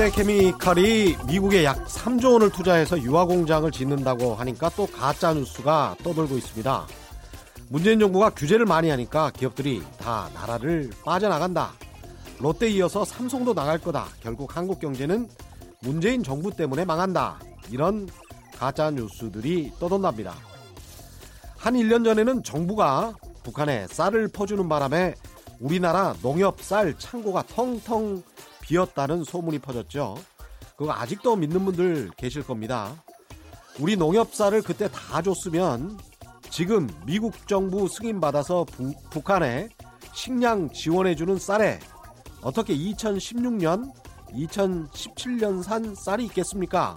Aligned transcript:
롯데 0.00 0.10
케미칼이 0.12 1.14
미국에 1.26 1.62
약 1.62 1.84
3조 1.86 2.32
원을 2.32 2.50
투자해서 2.50 2.98
유화 3.02 3.26
공장을 3.26 3.70
짓는다고 3.70 4.34
하니까 4.34 4.70
또 4.70 4.86
가짜 4.86 5.34
뉴스가 5.34 5.96
떠돌고 6.02 6.38
있습니다. 6.38 6.86
문재인 7.68 8.00
정부가 8.00 8.30
규제를 8.30 8.64
많이 8.64 8.88
하니까 8.88 9.30
기업들이 9.30 9.82
다 9.98 10.30
나라를 10.32 10.88
빠져나간다. 11.04 11.72
롯데 12.38 12.70
이어서 12.70 13.04
삼성도 13.04 13.52
나갈 13.52 13.76
거다. 13.76 14.06
결국 14.20 14.56
한국 14.56 14.80
경제는 14.80 15.28
문재인 15.82 16.22
정부 16.22 16.50
때문에 16.50 16.86
망한다. 16.86 17.38
이런 17.70 18.08
가짜 18.58 18.90
뉴스들이 18.90 19.74
떠돈답니다. 19.78 20.34
한 21.58 21.74
1년 21.74 22.06
전에는 22.06 22.42
정부가 22.42 23.12
북한에 23.42 23.86
쌀을 23.88 24.28
퍼주는 24.28 24.66
바람에 24.66 25.14
우리나라 25.60 26.14
농협 26.22 26.62
쌀 26.62 26.98
창고가 26.98 27.42
텅텅 27.48 28.22
비었다는 28.70 29.24
소문이 29.24 29.58
퍼졌죠. 29.58 30.16
그거 30.76 30.92
아직도 30.92 31.34
믿는 31.34 31.64
분들 31.64 32.10
계실 32.16 32.44
겁니다. 32.44 33.02
우리 33.80 33.96
농협 33.96 34.32
쌀을 34.32 34.62
그때 34.62 34.88
다 34.88 35.20
줬으면 35.20 35.98
지금 36.50 36.88
미국 37.04 37.48
정부 37.48 37.88
승인받아서 37.88 38.66
부, 38.70 38.92
북한에 39.10 39.68
식량 40.12 40.70
지원해주는 40.70 41.38
쌀에 41.38 41.80
어떻게 42.42 42.76
2016년, 42.76 43.92
2017년 44.34 45.64
산 45.64 45.92
쌀이 45.96 46.26
있겠습니까? 46.26 46.96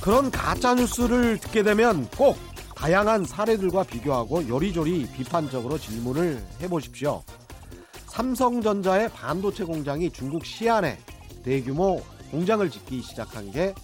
그런 0.00 0.30
가짜뉴스를 0.30 1.38
듣게 1.38 1.64
되면 1.64 2.08
꼭 2.16 2.36
다양한 2.76 3.24
사례들과 3.24 3.84
비교하고 3.84 4.48
요리조리 4.48 5.08
비판적으로 5.16 5.78
질문을 5.78 6.44
해보십시오. 6.60 7.22
삼성전자의 8.12 9.08
반도체 9.08 9.64
공장이 9.64 10.10
중국 10.10 10.44
시안에 10.44 10.98
대규모 11.42 12.02
공장을 12.30 12.68
짓기 12.68 13.00
시작한 13.00 13.50
게 13.50 13.74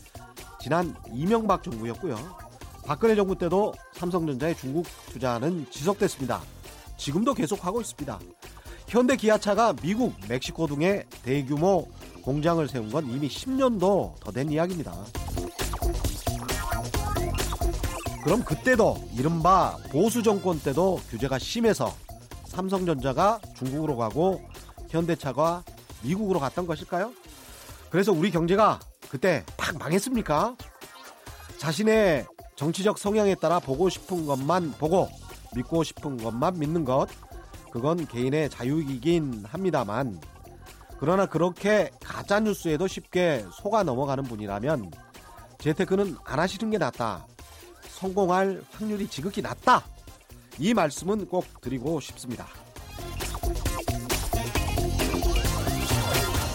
지난 0.61 0.95
이명박 1.15 1.63
정부였고요. 1.63 2.15
박근혜 2.85 3.17
정부 3.17 3.37
때도 3.39 3.73
삼성전자의 3.95 4.55
중국 4.57 4.85
투자는 5.13 5.67
지속됐습니다. 5.71 6.43
지금도 6.99 7.33
계속하고 7.33 7.81
있습니다. 7.81 8.19
현대 8.87 9.17
기아차가 9.17 9.73
미국, 9.81 10.13
멕시코 10.29 10.67
등의 10.67 11.07
대규모 11.23 11.89
공장을 12.23 12.69
세운 12.69 12.91
건 12.91 13.07
이미 13.11 13.29
10년도 13.29 14.21
더 14.21 14.31
된 14.31 14.51
이야기입니다. 14.53 14.93
그럼 18.23 18.45
그때도 18.45 19.09
이른바 19.17 19.79
보수 19.91 20.23
정권 20.23 20.61
때도 20.61 21.01
규제가 21.09 21.39
심해서 21.39 21.95
삼성전자가 22.59 23.39
중국으로 23.55 23.97
가고 23.97 24.43
현대차가 24.89 25.63
미국으로 26.03 26.41
갔던 26.41 26.67
것일까요? 26.67 27.13
그래서 27.89 28.11
우리 28.11 28.33
경제가 28.33 28.81
그때 29.09 29.45
팍 29.57 29.79
망했습니까? 29.79 30.57
자신의 31.57 32.27
정치적 32.57 32.99
성향에 32.99 33.37
따라 33.37 33.61
보고 33.61 33.89
싶은 33.89 34.27
것만 34.27 34.73
보고 34.73 35.09
믿고 35.55 35.85
싶은 35.85 36.17
것만 36.17 36.59
믿는 36.59 36.85
것 36.85 37.07
그건 37.71 38.05
개인의 38.09 38.51
자유이긴 38.51 39.45
합니다만 39.47 40.21
그러나 40.99 41.27
그렇게 41.27 41.93
가짜 42.03 42.41
뉴스에도 42.41 42.89
쉽게 42.89 43.47
속아 43.53 43.85
넘어가는 43.85 44.25
분이라면 44.25 44.91
재테크는 45.61 46.17
안 46.25 46.41
하시는 46.41 46.71
게 46.71 46.79
낫다. 46.79 47.25
성공할 47.89 48.63
확률이 48.73 49.07
지극히 49.07 49.43
낮다. 49.43 49.85
이 50.61 50.75
말씀은 50.75 51.27
꼭 51.27 51.61
드리고 51.61 52.01
싶습니다. 52.01 52.47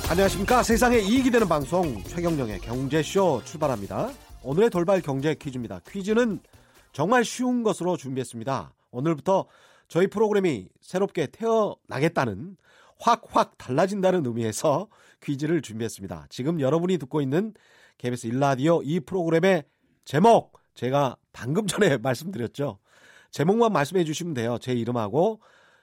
안녕하십니까. 0.09 0.61
세상에 0.61 0.99
이익이 0.99 1.31
되는 1.31 1.47
방송 1.47 2.03
최경령의 2.03 2.59
경제쇼 2.59 3.41
출발합니다. 3.45 4.11
오늘의 4.43 4.69
돌발 4.69 5.01
경제 5.01 5.33
퀴즈입니다. 5.33 5.79
퀴즈는 5.89 6.39
정말 6.91 7.23
쉬운 7.23 7.63
것으로 7.63 7.95
준비했습니다. 7.95 8.73
오늘부터 8.91 9.47
저희 9.87 10.07
프로그램이 10.07 10.67
새롭게 10.81 11.27
태어나겠다는 11.27 12.57
확확 12.99 13.57
달라진다는 13.57 14.25
의미에서 14.25 14.87
퀴즈를 15.23 15.61
준비했습니다. 15.61 16.27
지금 16.29 16.59
여러분이 16.59 16.97
듣고 16.97 17.21
있는 17.21 17.53
KBS 17.97 18.27
일라디오 18.27 18.81
이 18.83 18.99
프로그램의 18.99 19.63
제목 20.03 20.59
제가 20.75 21.15
방금 21.31 21.67
전에 21.67 21.97
말씀드렸죠. 22.03 22.79
제목만 23.33 23.73
말씀해 23.73 24.03
주시면 24.05 24.35
돼요. 24.35 24.57
제 24.61 24.73
이름하고 24.73 25.41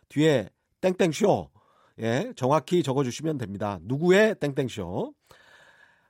뒤에 0.09 0.49
땡땡쇼. 0.81 1.51
예, 1.99 2.33
정확히 2.37 2.83
적어 2.83 3.05
주시면 3.05 3.39
됩니다. 3.39 3.79
누구의 3.83 4.37
땡땡쇼. 4.37 5.13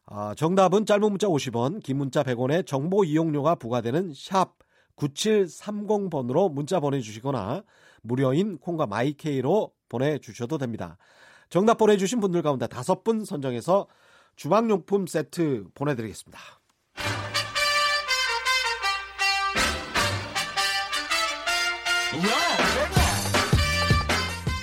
아, 0.06 0.34
정답은 0.36 0.86
짧은 0.86 1.00
문자 1.00 1.26
50원, 1.26 1.82
긴 1.82 1.96
문자 1.96 2.22
100원에 2.22 2.66
정보 2.66 3.04
이용료가 3.04 3.56
부과되는 3.56 4.12
샵 4.14 4.58
9730번으로 4.96 6.52
문자 6.52 6.78
보내 6.78 7.00
주시거나 7.00 7.62
무료인 8.02 8.58
콩과 8.58 8.86
마이케이로 8.86 9.72
보내 9.88 10.18
주셔도 10.18 10.58
됩니다. 10.58 10.98
정답 11.48 11.78
보내 11.78 11.96
주신 11.96 12.20
분들 12.20 12.42
가운데 12.42 12.66
다섯 12.66 13.02
분 13.02 13.24
선정해서 13.24 13.88
주방용품 14.36 15.06
세트 15.06 15.68
보내 15.74 15.94
드리겠습니다. 15.94 16.38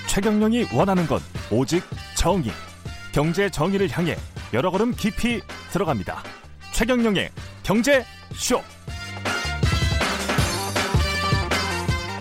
최경령이 0.06 0.66
원하는 0.74 1.06
건 1.06 1.20
오직 1.50 1.82
정의. 2.16 2.50
경제 3.12 3.48
정의를 3.48 3.88
향해 3.90 4.16
여러 4.52 4.70
걸음 4.70 4.92
깊이 4.92 5.40
들어갑니다. 5.72 6.22
최경령의 6.74 7.30
경제 7.62 8.04
쇼. 8.34 8.60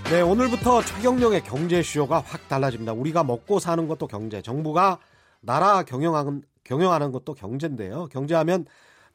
네, 0.10 0.22
오늘부터 0.22 0.82
최경령의 0.82 1.44
경제 1.44 1.84
쇼가 1.84 2.24
확 2.26 2.48
달라집니다. 2.48 2.94
우리가 2.94 3.26
먹고 3.26 3.60
사는 3.60 3.86
것도 3.88 4.08
경제, 4.08 4.42
정부가 4.42 5.00
나라 5.42 5.84
경영하는, 5.84 6.44
경영하는 6.64 7.12
것도 7.12 7.34
경제인데요. 7.34 8.08
경제하면 8.08 8.66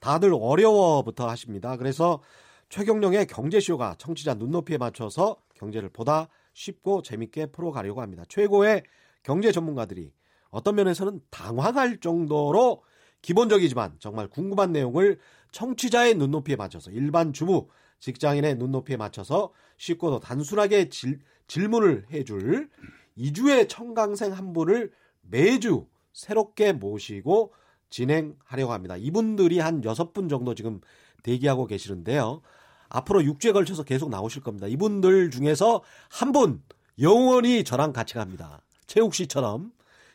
다들 0.01 0.35
어려워부터 0.39 1.27
하십니다. 1.29 1.77
그래서 1.77 2.21
최경령의 2.69 3.27
경제쇼가 3.27 3.95
청취자 3.99 4.35
눈높이에 4.35 4.79
맞춰서 4.79 5.37
경제를 5.63 5.89
보다 5.89 6.29
쉽고 6.55 7.03
재밌게 7.03 7.47
풀어가려고 7.47 8.03
합니다. 8.03 8.25
최고의 8.29 8.83
경제 9.23 9.53
전문가들이 9.53 10.13
어떤 10.51 10.75
면에서는 10.75 11.21
당황할 11.31 12.01
정도로 12.01 12.83
기본적이지만 13.23 13.97
정말 14.01 14.29
궁금한 14.29 14.73
내용을 14.73 15.19
청취자의 15.53 16.17
눈높이에 16.17 16.57
맞춰서 16.57 16.91
일반 16.91 17.33
주부, 17.33 17.69
직장인의 18.01 18.57
눈높이에 18.57 18.97
맞춰서 18.97 19.53
쉽고도 19.77 20.19
단순하게 20.19 20.89
질, 20.89 21.21
질문을 21.47 22.07
해줄 22.11 22.69
이주의 23.15 23.69
청강생 23.69 24.33
한 24.33 24.53
분을 24.53 24.91
매주 25.21 25.87
새롭게 26.13 26.73
모시고 26.73 27.55
진행하려고 27.89 28.73
합니다. 28.73 28.97
이분들이 28.97 29.61
한 29.61 29.85
여섯 29.85 30.13
분 30.13 30.29
정도 30.29 30.55
지금 30.55 30.81
대기하고 31.23 31.67
계시는데요. 31.67 32.43
앞으로 32.93 33.21
6주에 33.21 33.53
걸쳐서 33.53 33.85
계속 33.85 34.11
나오실 34.11 34.43
겁니다. 34.43 34.67
이분들 34.67 35.31
중에서 35.31 35.83
한 36.11 36.33
분 36.33 36.63
영원히 37.01 37.65
저랑 37.65 37.93
같이 37.93 38.15
갑니다. 38.15 38.61
최욱 38.87 39.15
씨처럼 39.15 39.73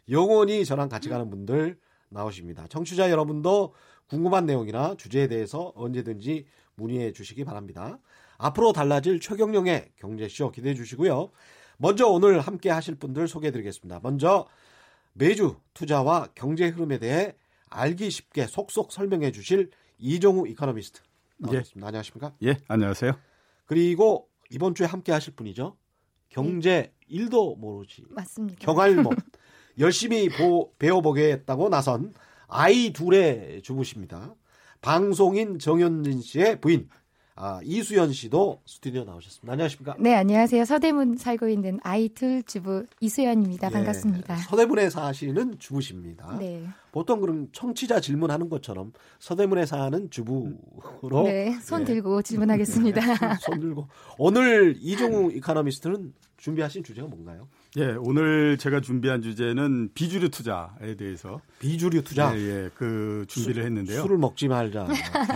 영원히 0.10 0.64
저랑 0.64 0.90
같이 0.90 1.10
가는 1.10 1.30
분들 1.30 1.78
나오십니다. 2.10 2.68
청취자 2.68 3.10
여러분도 3.10 3.74
궁금한 4.08 4.46
내용이나 4.46 4.96
주제에 4.96 5.28
대해서 5.28 5.74
언제든지 5.76 6.46
문의해 6.76 7.12
주시기 7.12 7.44
바랍니다. 7.44 8.00
앞으로 8.38 8.74
달라질 8.74 9.20
최경령의 9.20 9.90
경제쇼 9.98 10.52
기대해 10.52 10.76
주시고요. 10.76 11.32
먼저 11.78 12.08
오늘 12.08 12.40
함께 12.40 12.70
하실 12.70 12.96
분들 12.96 13.28
소개해 13.28 13.52
드리겠습니다. 13.52 14.00
먼저 14.04 14.48
매주 15.14 15.58
투자와 15.74 16.30
경제 16.36 16.68
흐름에 16.68 17.00
대해 17.00 17.36
알기 17.70 18.10
쉽게 18.12 18.46
속속 18.48 18.92
설명해 18.92 19.32
주실 19.32 19.72
이종우 19.98 20.48
이코노미스트 20.48 21.02
나오셨습니다. 21.38 21.86
예. 21.86 21.88
안녕하십니까? 21.88 22.34
예, 22.44 22.58
안녕하세요. 22.68 23.14
그리고 23.66 24.30
이번 24.50 24.76
주에 24.76 24.86
함께 24.86 25.12
하실 25.12 25.36
분이죠. 25.36 25.78
경제 26.30 26.94
네. 27.10 27.18
1도 27.20 27.58
모르지. 27.58 28.04
맞습니다. 28.10 28.60
경알못. 28.60 29.18
열심히 29.80 30.30
보, 30.30 30.74
배워보겠다고 30.80 31.70
나선 31.70 32.14
아이 32.48 32.92
둘의 32.92 33.62
주부십니다. 33.62 34.34
방송인 34.82 35.60
정현진 35.60 36.22
씨의 36.22 36.62
부인 36.62 36.90
아, 37.40 37.60
이수연 37.64 38.14
씨도 38.14 38.62
스튜디오 38.66 39.04
나오셨습니다. 39.04 39.54
안녕하십니까? 39.54 39.96
네, 40.00 40.16
안녕하세요. 40.16 40.66
서대문 40.66 41.18
살고 41.18 41.48
있는 41.48 41.80
아이 41.84 42.10
둘 42.10 42.42
주부 42.42 42.86
이수연입니다. 43.00 43.68
예, 43.68 43.72
반갑습니다. 43.72 44.38
서대문에 44.38 44.90
사시는 44.90 45.60
주부십니다. 45.60 46.36
네. 46.40 46.68
보통 46.92 47.22
그럼 47.22 47.50
청취자 47.52 48.00
질문하는 48.00 48.50
것처럼 48.50 48.92
서대문에 49.20 49.68
사는 49.68 50.10
주부로 50.10 51.24
네, 51.26 51.52
손 51.62 51.82
예. 51.82 51.86
들고 51.86 52.24
질문하겠습니다. 52.24 53.02
손 53.42 53.60
들고 53.60 53.88
오늘 54.18 54.76
이종우 54.80 55.32
이카노미스트는 55.34 56.14
준비하신 56.38 56.84
주제가 56.84 57.08
뭔가요? 57.08 57.48
예, 57.78 57.96
오늘 58.00 58.58
제가 58.58 58.82
준비한 58.82 59.22
주제는 59.22 59.90
비주류 59.94 60.30
투자에 60.30 60.96
대해서 60.98 61.42
비주류 61.60 62.04
투자. 62.04 62.36
예, 62.36 62.40
예, 62.40 62.70
그 62.76 63.26
준비를 63.28 63.64
했는데요. 63.66 64.02
술을 64.02 64.18
먹지 64.18 64.48
말자. 64.48 64.88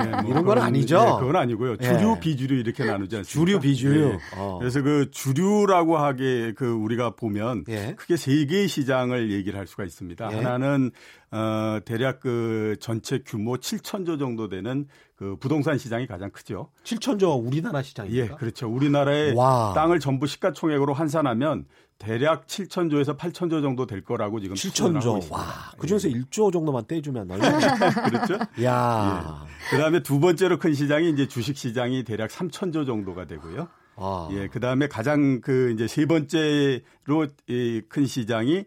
예, 0.06 0.22
뭐 0.22 0.32
이런 0.32 0.44
건 0.44 0.58
아니죠? 0.58 0.96
예, 0.98 1.20
그건 1.20 1.36
아니고요. 1.36 1.78
주류, 1.78 2.16
예. 2.16 2.20
비주류 2.20 2.60
이렇게 2.60 2.84
나누지 2.84 3.18
않습니까? 3.18 3.52
주류, 3.52 3.60
비주류. 3.60 4.00
예. 4.00 4.20
어. 4.38 4.58
그래서 4.60 4.82
그 4.82 5.12
주류라고 5.12 5.98
하게 5.98 6.54
그 6.56 6.72
우리가 6.72 7.12
보면 7.12 7.66
예. 7.70 7.94
크게 7.96 8.18
세 8.18 8.46
개의 8.46 8.68
시장을 8.68 9.32
얘기를 9.32 9.60
할 9.60 9.68
수가 9.68 9.84
있습니다. 9.84 10.32
예. 10.32 10.36
하나는 10.38 10.92
어 11.32 11.80
대략 11.86 12.20
그 12.20 12.76
전체 12.82 13.20
규모 13.26 13.56
7천조 13.56 14.20
정도 14.20 14.50
되는 14.50 14.86
그 15.16 15.38
부동산 15.40 15.78
시장이 15.78 16.06
가장 16.08 16.30
크죠. 16.32 16.70
7천조 16.84 17.46
우리나라 17.46 17.80
예, 17.80 17.84
시장입니까? 17.84 18.36
그렇죠. 18.36 18.68
우리나라의 18.70 19.34
와. 19.36 19.72
땅을 19.74 20.00
전부 20.02 20.28
시가총액으로 20.28 20.94
환산하면 20.94 21.66
대략 22.00 22.48
7천조에서 22.48 23.18
8천조 23.18 23.62
정도 23.62 23.86
될 23.86 24.04
거라고 24.04 24.40
지금 24.42 24.56
추정을 24.56 24.98
하고 24.98 25.00
7천조. 25.00 25.18
있습니다. 25.20 25.38
와. 25.38 25.72
그 25.78 25.88
중에서 25.88 26.10
1조 26.10 26.52
정도만 26.52 26.86
떼주면? 26.88 27.28
그렇죠. 28.10 28.38
야. 28.64 29.46
그다음에 29.70 30.02
두 30.04 30.20
번째로 30.20 30.58
큰 30.60 30.74
시장이 30.74 31.12
이제 31.12 31.28
주식 31.28 31.56
시장이 31.56 32.04
대략 32.04 32.30
3천조 32.32 32.86
정도가 32.86 33.26
되고요. 33.28 33.68
아. 33.96 34.30
예, 34.34 34.48
그다음에 34.48 34.88
가장 34.88 35.40
그 35.42 35.72
이제 35.74 35.88
세 35.88 36.06
번째로 36.08 37.28
이 37.48 37.82
큰 37.88 38.06
시장이 38.06 38.60
어, 38.60 38.64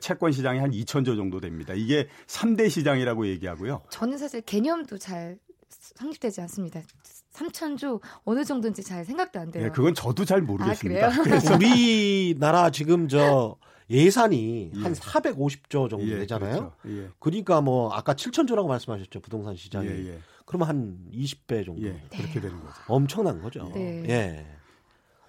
채권 0.00 0.32
시장이 0.32 0.58
한 0.58 0.70
2천조 0.70 1.16
정도 1.16 1.40
됩니다. 1.40 1.74
이게 1.74 2.08
3대 2.26 2.70
시장이라고 2.70 3.26
얘기하고요. 3.28 3.82
저는 3.90 4.18
사실 4.18 4.40
개념도 4.42 4.98
잘 4.98 5.38
성립되지 5.68 6.40
않습니다. 6.42 6.80
3천조 7.32 8.00
어느 8.24 8.44
정도인지 8.44 8.82
잘 8.82 9.04
생각도 9.04 9.40
안 9.40 9.50
돼요. 9.50 9.64
예, 9.64 9.68
그건 9.70 9.94
저도 9.94 10.24
잘 10.24 10.42
모르겠습니다. 10.42 11.06
아? 11.06 11.22
그래서 11.22 11.54
우리나라 11.56 12.70
지금 12.70 13.08
저 13.08 13.56
예산이 13.88 14.72
예. 14.74 14.80
한 14.80 14.92
450조 14.92 15.90
정도 15.90 16.06
예, 16.08 16.18
되잖아요. 16.18 16.72
그렇죠. 16.82 17.02
예. 17.02 17.08
그러니까 17.18 17.60
뭐 17.60 17.92
아까 17.92 18.14
7천조라고 18.14 18.66
말씀하셨죠 18.66 19.20
부동산 19.20 19.56
시장이. 19.56 19.88
예, 19.88 20.08
예. 20.08 20.18
그러면 20.44 20.68
한 20.68 20.98
20배 21.12 21.64
정도. 21.64 21.82
예, 21.82 22.00
그렇게 22.10 22.40
되는 22.40 22.58
거죠. 22.60 22.74
엄청난 22.86 23.40
거죠. 23.40 23.70
네. 23.74 24.04
예. 24.08 24.46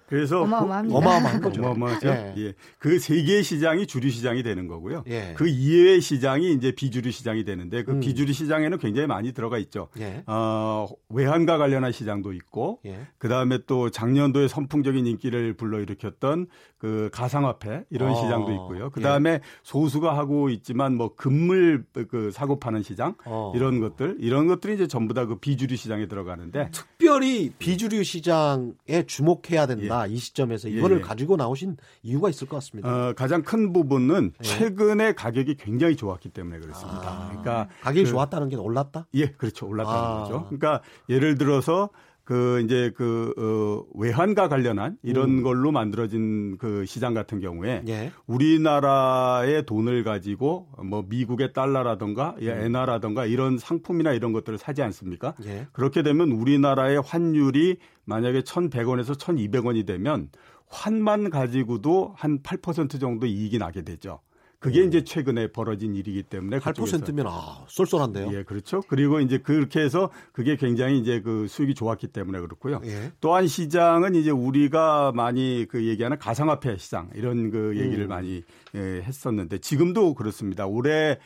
그래서 0.06 0.42
어마어마합니다. 0.42 0.96
어마어마한 0.96 1.40
거죠. 1.40 1.60
어마어마하죠. 1.62 2.08
예. 2.08 2.34
예. 2.36 2.54
그세 2.78 3.22
개의 3.24 3.42
시장이 3.42 3.86
주류 3.86 4.10
시장이 4.10 4.42
되는 4.42 4.68
거고요. 4.68 5.02
예. 5.08 5.34
그 5.36 5.48
이외의 5.48 6.00
시장이 6.00 6.52
이제 6.52 6.70
비주류 6.72 7.10
시장이 7.10 7.44
되는데 7.44 7.82
그 7.82 7.92
음. 7.92 8.00
비주류 8.00 8.32
시장에는 8.32 8.78
굉장히 8.78 9.08
많이 9.08 9.32
들어가 9.32 9.58
있죠. 9.58 9.88
예. 9.98 10.22
어, 10.26 10.86
외환과 11.08 11.58
관련한 11.58 11.90
시장도 11.90 12.32
있고 12.34 12.78
예. 12.86 13.06
그다음에 13.18 13.58
또 13.66 13.90
작년도에 13.90 14.46
선풍적인 14.46 15.06
인기를 15.06 15.54
불러일으켰던 15.54 16.46
그 16.78 17.08
가상화폐 17.12 17.84
이런 17.90 18.10
아, 18.10 18.14
시장도 18.14 18.52
있고요. 18.52 18.90
그다음에 18.90 19.40
소수가 19.62 20.16
하고 20.16 20.50
있지만 20.50 20.96
뭐 20.96 21.14
금물 21.16 21.84
그 22.08 22.30
사고 22.30 22.60
파는 22.60 22.82
시장 22.82 23.14
어. 23.24 23.52
이런 23.56 23.80
것들 23.80 24.18
이런 24.20 24.46
것들이 24.46 24.74
이제 24.74 24.86
전부 24.86 25.12
다 25.12 25.24
그 25.24 25.38
비주류 25.38 25.76
시장에 25.76 26.06
들어가는데 26.06 26.68
특별히 26.70 27.50
비주류 27.58 28.04
시장에 28.04 29.04
주목해야 29.06 29.66
된다 29.66 29.93
이 30.08 30.16
시점에서 30.16 30.68
예, 30.70 30.74
이거를 30.74 30.98
예. 30.98 31.00
가지고 31.00 31.36
나오신 31.36 31.76
이유가 32.02 32.28
있을 32.28 32.48
것 32.48 32.56
같습니다. 32.56 32.88
어, 32.88 33.12
가장 33.14 33.42
큰 33.42 33.72
부분은 33.72 34.32
예. 34.42 34.44
최근에 34.46 35.12
가격이 35.14 35.56
굉장히 35.56 35.96
좋았기 35.96 36.30
때문에 36.30 36.58
그렇습니다. 36.58 37.00
아. 37.08 37.28
그러니까 37.28 37.68
가격이 37.82 38.04
그- 38.04 38.10
좋았다는 38.10 38.48
게 38.48 38.56
올랐다? 38.56 39.06
예, 39.14 39.28
그렇죠. 39.30 39.66
올랐다는 39.66 39.98
아. 40.00 40.18
거죠. 40.22 40.44
그러니까 40.46 40.82
예를 41.08 41.36
들어서 41.38 41.90
그 42.24 42.62
이제 42.64 42.90
그 42.96 43.34
어, 43.36 43.86
외환과 43.98 44.48
관련한 44.48 44.96
이런 45.02 45.38
음. 45.38 45.42
걸로 45.42 45.72
만들어진 45.72 46.56
그 46.56 46.86
시장 46.86 47.12
같은 47.12 47.40
경우에 47.40 47.82
예. 47.86 48.12
우리나라의 48.26 49.66
돈을 49.66 50.04
가지고 50.04 50.68
뭐 50.82 51.04
미국의 51.06 51.52
달러라든가 51.52 52.34
예, 52.40 52.64
엔화라든가 52.64 53.26
이런 53.26 53.58
상품이나 53.58 54.12
이런 54.12 54.32
것들을 54.32 54.56
사지 54.56 54.82
않습니까? 54.82 55.34
예. 55.44 55.66
그렇게 55.72 56.02
되면 56.02 56.32
우리나라의 56.32 57.02
환율이 57.02 57.76
만약에 58.06 58.40
1,100원에서 58.40 59.18
1,200원이 59.18 59.86
되면 59.86 60.30
환만 60.66 61.28
가지고도 61.28 62.14
한 62.16 62.40
8% 62.40 62.98
정도 62.98 63.26
이익이 63.26 63.58
나게 63.58 63.82
되죠. 63.82 64.20
그게 64.64 64.82
이제 64.82 65.04
최근에 65.04 65.48
벌어진 65.48 65.94
일이기 65.94 66.22
때문에 66.22 66.58
그쪽에서 66.58 66.96
8%면 66.96 67.26
아, 67.28 67.66
쏠쏠한데요. 67.68 68.30
예, 68.32 68.44
그렇죠. 68.44 68.80
그리고 68.88 69.20
이제 69.20 69.36
그렇게 69.36 69.80
해서 69.80 70.10
그게 70.32 70.56
굉장히 70.56 70.98
이제 70.98 71.20
그 71.20 71.46
수익이 71.48 71.74
좋았기 71.74 72.06
때문에 72.06 72.40
그렇고요. 72.40 72.80
예. 72.86 73.12
또한 73.20 73.46
시장은 73.46 74.14
이제 74.14 74.30
우리가 74.30 75.12
많이 75.14 75.66
그 75.68 75.84
얘기하는 75.84 76.18
가상화폐 76.18 76.78
시장 76.78 77.10
이런 77.14 77.50
그 77.50 77.76
얘기를 77.76 78.04
음. 78.04 78.08
많이 78.08 78.42
예, 78.74 79.02
했었는데 79.02 79.58
지금도 79.58 80.14
그렇습니다. 80.14 80.66
올해 80.66 81.18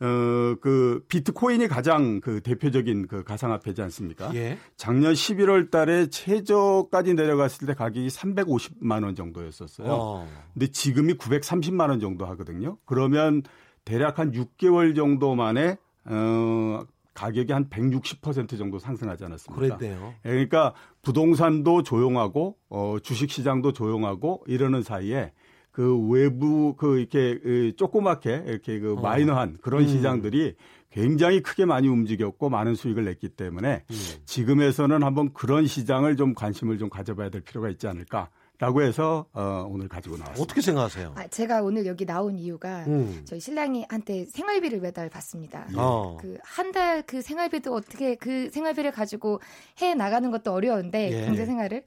어, 0.00 0.56
그 0.60 1.04
비트코인이 1.08 1.68
가장 1.68 2.20
그 2.20 2.40
대표적인 2.40 3.06
그 3.06 3.22
가상화폐지 3.22 3.80
않습니까? 3.82 4.34
예. 4.34 4.58
작년 4.76 5.12
11월 5.12 5.70
달에 5.70 6.08
최저까지 6.08 7.14
내려갔을 7.14 7.66
때 7.66 7.74
가격이 7.74 8.08
350만 8.08 9.04
원 9.04 9.14
정도였었어요. 9.14 9.88
어. 9.88 10.28
근데 10.52 10.66
지금이 10.68 11.14
930만 11.14 11.90
원 11.90 12.00
정도 12.00 12.26
하거든요. 12.26 12.76
그러면 12.84 13.42
대략 13.84 14.18
한 14.18 14.32
6개월 14.32 14.96
정도 14.96 15.34
만에 15.34 15.76
어 16.06 16.84
가격이 17.14 17.52
한 17.52 17.68
160% 17.68 18.58
정도 18.58 18.78
상승하지 18.78 19.24
않았습니까? 19.24 19.76
그랬대요. 19.76 20.14
그러니까 20.22 20.74
부동산도 21.02 21.82
조용하고 21.84 22.56
어 22.68 22.96
주식 23.02 23.30
시장도 23.30 23.72
조용하고 23.72 24.42
이러는 24.46 24.82
사이에 24.82 25.32
그 25.74 25.98
외부 26.08 26.76
그 26.76 27.00
이렇게 27.00 27.36
그 27.40 27.72
조그맣게 27.76 28.44
이렇게 28.46 28.78
그 28.78 28.92
어. 28.92 29.00
마이너한 29.00 29.58
그런 29.60 29.82
음. 29.82 29.88
시장들이 29.88 30.54
굉장히 30.90 31.42
크게 31.42 31.64
많이 31.64 31.88
움직였고 31.88 32.48
많은 32.48 32.76
수익을 32.76 33.04
냈기 33.04 33.30
때문에 33.30 33.82
음. 33.90 33.96
지금에서는 34.24 35.02
한번 35.02 35.32
그런 35.32 35.66
시장을 35.66 36.16
좀 36.16 36.32
관심을 36.34 36.78
좀 36.78 36.88
가져봐야 36.88 37.28
될 37.28 37.40
필요가 37.40 37.68
있지 37.70 37.88
않을까 37.88 38.28
라고 38.60 38.82
해서 38.82 39.26
어, 39.32 39.66
오늘 39.68 39.88
가지고 39.88 40.16
나왔습니다. 40.16 40.44
어떻게 40.44 40.60
생각하세요? 40.60 41.14
아, 41.16 41.26
제가 41.26 41.62
오늘 41.62 41.86
여기 41.86 42.06
나온 42.06 42.38
이유가 42.38 42.84
음. 42.86 43.22
저희 43.24 43.40
신랑이 43.40 43.84
한때 43.88 44.26
생활비를 44.26 44.78
매달 44.78 45.10
받습니다. 45.10 45.66
어. 45.74 46.18
그한 46.20 46.70
달 46.70 47.02
그 47.02 47.20
생활비도 47.20 47.74
어떻게 47.74 48.14
그 48.14 48.48
생활비를 48.50 48.92
가지고 48.92 49.40
해 49.82 49.94
나가는 49.94 50.30
것도 50.30 50.52
어려운데 50.52 51.10
예. 51.10 51.26
경제 51.26 51.44
생활을 51.44 51.82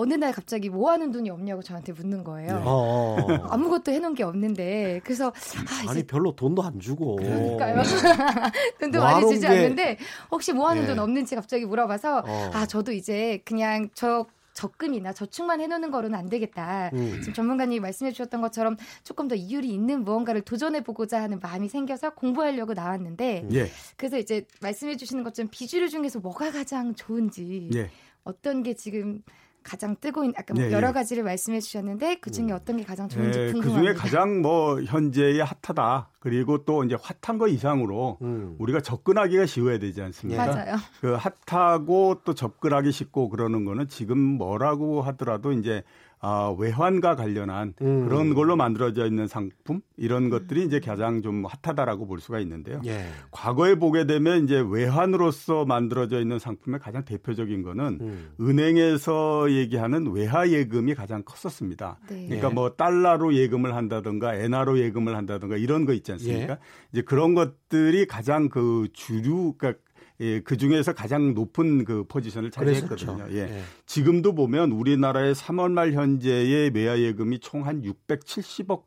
어느 0.00 0.14
날 0.14 0.32
갑자기 0.32 0.70
뭐 0.70 0.90
하는 0.90 1.12
돈이 1.12 1.28
없냐고 1.28 1.62
저한테 1.62 1.92
묻는 1.92 2.24
거예요. 2.24 2.62
어, 2.64 3.16
어. 3.20 3.26
아무것도 3.52 3.92
해놓은 3.92 4.14
게 4.14 4.22
없는데 4.22 5.02
그래서 5.04 5.28
아 5.28 5.88
아니 5.90 5.98
이제 6.00 6.06
별로 6.06 6.34
돈도 6.34 6.62
안 6.62 6.80
주고. 6.80 7.16
그러니까요. 7.16 7.82
돈도 8.80 8.98
뭐 8.98 9.06
많이 9.06 9.28
주지 9.28 9.40
게- 9.42 9.46
않는데 9.46 9.98
혹시 10.30 10.54
뭐 10.54 10.70
하는 10.70 10.84
예. 10.84 10.86
돈 10.86 10.98
없는지 10.98 11.34
갑자기 11.34 11.66
물어봐서 11.66 12.22
어. 12.26 12.50
아 12.54 12.64
저도 12.64 12.92
이제 12.92 13.42
그냥 13.44 13.90
저 13.92 14.24
적금이나 14.54 15.12
저축만 15.12 15.60
해놓는 15.60 15.90
거로는 15.90 16.18
안 16.18 16.30
되겠다. 16.30 16.90
음. 16.94 17.18
지금 17.20 17.34
전문가님이 17.34 17.80
말씀해 17.80 18.12
주셨던 18.12 18.40
것처럼 18.40 18.76
조금 19.04 19.28
더 19.28 19.34
이율이 19.34 19.68
있는 19.68 20.02
무언가를 20.02 20.40
도전해 20.40 20.82
보고자 20.82 21.20
하는 21.20 21.40
마음이 21.40 21.68
생겨서 21.68 22.14
공부하려고 22.14 22.72
나왔는데 22.72 23.48
예, 23.52 23.70
그래서 23.96 24.18
이제 24.18 24.46
말씀해 24.62 24.96
주시는 24.96 25.24
것처럼 25.24 25.50
비주류 25.50 25.90
중에서 25.90 26.20
뭐가 26.20 26.50
가장 26.52 26.94
좋은지 26.94 27.68
예. 27.74 27.90
어떤 28.24 28.62
게 28.62 28.74
지금 28.74 29.22
가장 29.62 29.96
뜨고 30.00 30.24
있는 30.24 30.34
아까 30.36 30.54
뭐 30.54 30.64
예, 30.64 30.72
여러 30.72 30.88
예. 30.88 30.92
가지를 30.92 31.22
말씀해 31.22 31.60
주셨는데 31.60 32.16
그 32.16 32.30
중에 32.30 32.52
어떤 32.52 32.76
게 32.76 32.84
가장 32.84 33.08
좋은지 33.08 33.38
예, 33.38 33.46
그 33.46 33.52
궁금합니다. 33.52 33.92
중에 33.92 33.94
가장 33.94 34.40
뭐 34.42 34.80
현재의 34.82 35.40
핫하다. 35.40 36.08
그리고 36.20 36.64
또 36.64 36.84
이제 36.84 36.96
핫한 37.22 37.38
거 37.38 37.48
이상으로 37.48 38.18
음. 38.22 38.56
우리가 38.58 38.80
접근하기가 38.80 39.46
쉬워야 39.46 39.78
되지 39.78 40.02
않습니까? 40.02 40.46
맞아요. 40.46 40.76
그 41.00 41.16
핫하고 41.46 42.20
또 42.24 42.34
접근하기 42.34 42.92
쉽고 42.92 43.28
그러는 43.28 43.64
거는 43.64 43.88
지금 43.88 44.18
뭐라고 44.18 45.02
하더라도 45.02 45.52
이제 45.52 45.82
아, 46.22 46.54
외환과 46.58 47.16
관련한 47.16 47.72
음. 47.80 48.06
그런 48.06 48.34
걸로 48.34 48.54
만들어져 48.54 49.06
있는 49.06 49.26
상품 49.26 49.80
이런 49.96 50.28
것들이 50.28 50.64
이제 50.64 50.78
가장 50.78 51.22
좀 51.22 51.44
핫하다라고 51.46 52.06
볼 52.06 52.20
수가 52.20 52.40
있는데요. 52.40 52.82
예. 52.84 53.06
과거에 53.30 53.76
보게 53.76 54.04
되면 54.06 54.44
이제 54.44 54.62
외환으로서 54.66 55.64
만들어져 55.64 56.20
있는 56.20 56.38
상품의 56.38 56.80
가장 56.80 57.06
대표적인 57.06 57.62
거는 57.62 57.98
음. 58.02 58.30
은행에서 58.38 59.50
얘기하는 59.50 60.12
외화 60.12 60.50
예금이 60.50 60.94
가장 60.94 61.22
컸었습니다. 61.24 61.98
네. 62.10 62.26
그러니까 62.26 62.50
예. 62.50 62.52
뭐 62.52 62.70
달러로 62.70 63.34
예금을 63.34 63.74
한다든가 63.74 64.34
엔화로 64.34 64.78
예금을 64.78 65.16
한다든가 65.16 65.56
이런 65.56 65.86
거 65.86 65.94
있지 65.94 66.12
않습니까? 66.12 66.52
예. 66.52 66.58
이제 66.92 67.00
그런 67.00 67.34
것들이 67.34 68.06
가장 68.06 68.50
그 68.50 68.88
주류 68.92 69.54
그러니까 69.56 69.80
예, 70.20 70.40
그 70.40 70.56
중에서 70.56 70.92
가장 70.92 71.34
높은 71.34 71.84
그 71.84 72.04
포지션을 72.04 72.50
차지했거든요. 72.50 73.16
그랬었죠. 73.16 73.34
예. 73.36 73.56
예. 73.56 73.62
지금도 73.86 74.34
보면 74.34 74.70
우리나라의 74.72 75.34
3월 75.34 75.72
말 75.72 75.92
현재의 75.92 76.70
외화 76.74 76.98
예금이 76.98 77.38
총 77.40 77.62
한 77.66 77.82
670억 77.82 78.84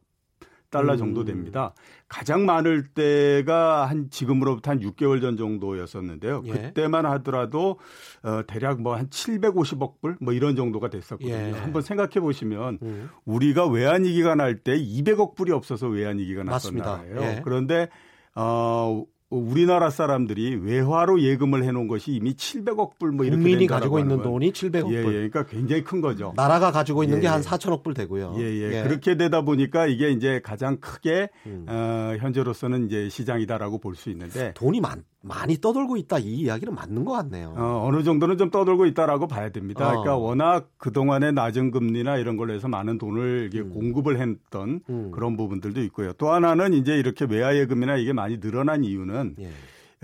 달러 0.70 0.98
정도 0.98 1.24
됩니다. 1.24 1.76
가장 2.08 2.48
많을 2.48 2.88
때가 2.96 3.86
한 3.86 4.10
지금으로부터 4.10 4.72
한 4.72 4.80
6개월 4.80 5.22
전 5.22 5.38
정도였었는데요. 5.38 6.42
예. 6.46 6.52
그때만 6.52 7.06
하더라도 7.06 7.78
어 8.24 8.42
대략 8.48 8.82
뭐 8.82 8.96
한 8.96 9.08
750억 9.10 10.02
불 10.02 10.18
뭐 10.20 10.34
이런 10.34 10.56
정도가 10.56 10.90
됐었거든요. 10.90 11.32
예. 11.32 11.52
한번 11.52 11.84
생각해 11.84 12.14
보시면 12.20 12.80
음. 12.82 13.10
우리가 13.26 13.68
외환 13.68 14.04
위기가 14.04 14.34
날 14.34 14.64
때 14.64 14.74
200억 14.76 15.36
불이 15.36 15.52
없어서 15.52 15.88
외환 15.88 16.18
위기가 16.18 16.40
났던 16.44 16.54
맞습니다. 16.54 16.98
나라예요. 16.98 17.22
예. 17.22 17.42
그런데 17.44 17.90
어 18.36 19.04
우리나라 19.38 19.90
사람들이 19.90 20.56
외화로 20.56 21.22
예금을 21.22 21.64
해놓은 21.64 21.88
것이 21.88 22.12
이미 22.12 22.34
700억 22.34 22.98
불 23.00 23.12
뭐 23.14 23.26
이렇게 23.26 23.38
국민이 23.42 23.68
가지고 23.68 24.00
있는. 24.00 24.22
돈이 24.22 24.52
700억 24.52 24.92
예, 24.94 25.02
불. 25.04 25.14
예, 25.14 25.30
그러니까 25.30 25.46
굉장히 25.46 25.84
큰 25.84 26.02
거죠. 26.02 26.34
나라가 26.36 26.72
가지고 26.72 27.04
있는 27.04 27.18
예, 27.18 27.22
게한 27.22 27.40
예. 27.40 27.44
4천억 27.44 27.84
불 27.84 27.94
되고요. 27.94 28.36
예, 28.40 28.44
예, 28.44 28.84
그렇게 28.84 29.16
되다 29.18 29.42
보니까 29.42 29.88
이게 29.88 30.10
이제 30.12 30.42
가장 30.44 30.78
크게 30.78 31.30
음. 31.46 31.66
어, 31.68 32.16
현재로서는 32.20 32.86
이제 32.88 33.10
시장이다라고 33.10 33.78
볼 33.80 33.94
수 33.96 34.10
있는데 34.10 34.54
돈이 34.56 34.82
많, 34.82 35.04
많이 35.26 35.56
떠돌고 35.60 35.96
있다 35.98 36.20
이 36.20 36.26
이야기는 36.42 36.76
맞는 36.76 37.06
것 37.06 37.14
같네요. 37.14 37.54
어, 37.56 37.86
어느 37.88 38.04
정도는 38.04 38.38
좀 38.38 38.52
떠돌고 38.52 38.86
있다라고 38.88 39.28
봐야 39.28 39.50
됩니다. 39.50 39.86
어. 39.88 39.90
그러니까 39.92 40.18
워낙 40.18 40.70
그 40.78 40.92
동안에 40.92 41.32
낮은 41.32 41.72
금리나 41.72 42.18
이런 42.18 42.36
걸로 42.36 42.54
해서 42.54 42.68
많은 42.68 42.98
돈을 42.98 43.50
이게 43.52 43.62
공급을 43.62 44.20
했던 44.20 44.82
음. 44.90 45.12
그런 45.12 45.38
부분들도 45.38 45.82
있고요. 45.84 46.12
또 46.14 46.30
하나는 46.32 46.74
이제 46.74 46.98
이렇게 46.98 47.26
외화 47.26 47.56
예금이나 47.56 47.96
이게 47.96 48.12
많이 48.12 48.40
늘어난 48.42 48.84
이유는 48.84 49.36
예. 49.40 49.48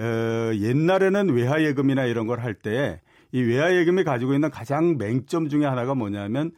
어, 0.01 0.55
옛날에는 0.55 1.29
외화 1.33 1.61
예금이나 1.61 2.05
이런 2.05 2.25
걸 2.25 2.39
할 2.39 2.53
때 2.55 3.01
이 3.31 3.41
외화 3.43 3.75
예금이 3.75 4.03
가지고 4.05 4.33
있는 4.33 4.49
가장 4.49 4.97
맹점 4.97 5.49
중에 5.49 5.63
하나가 5.63 5.93
뭐냐면 5.93 6.49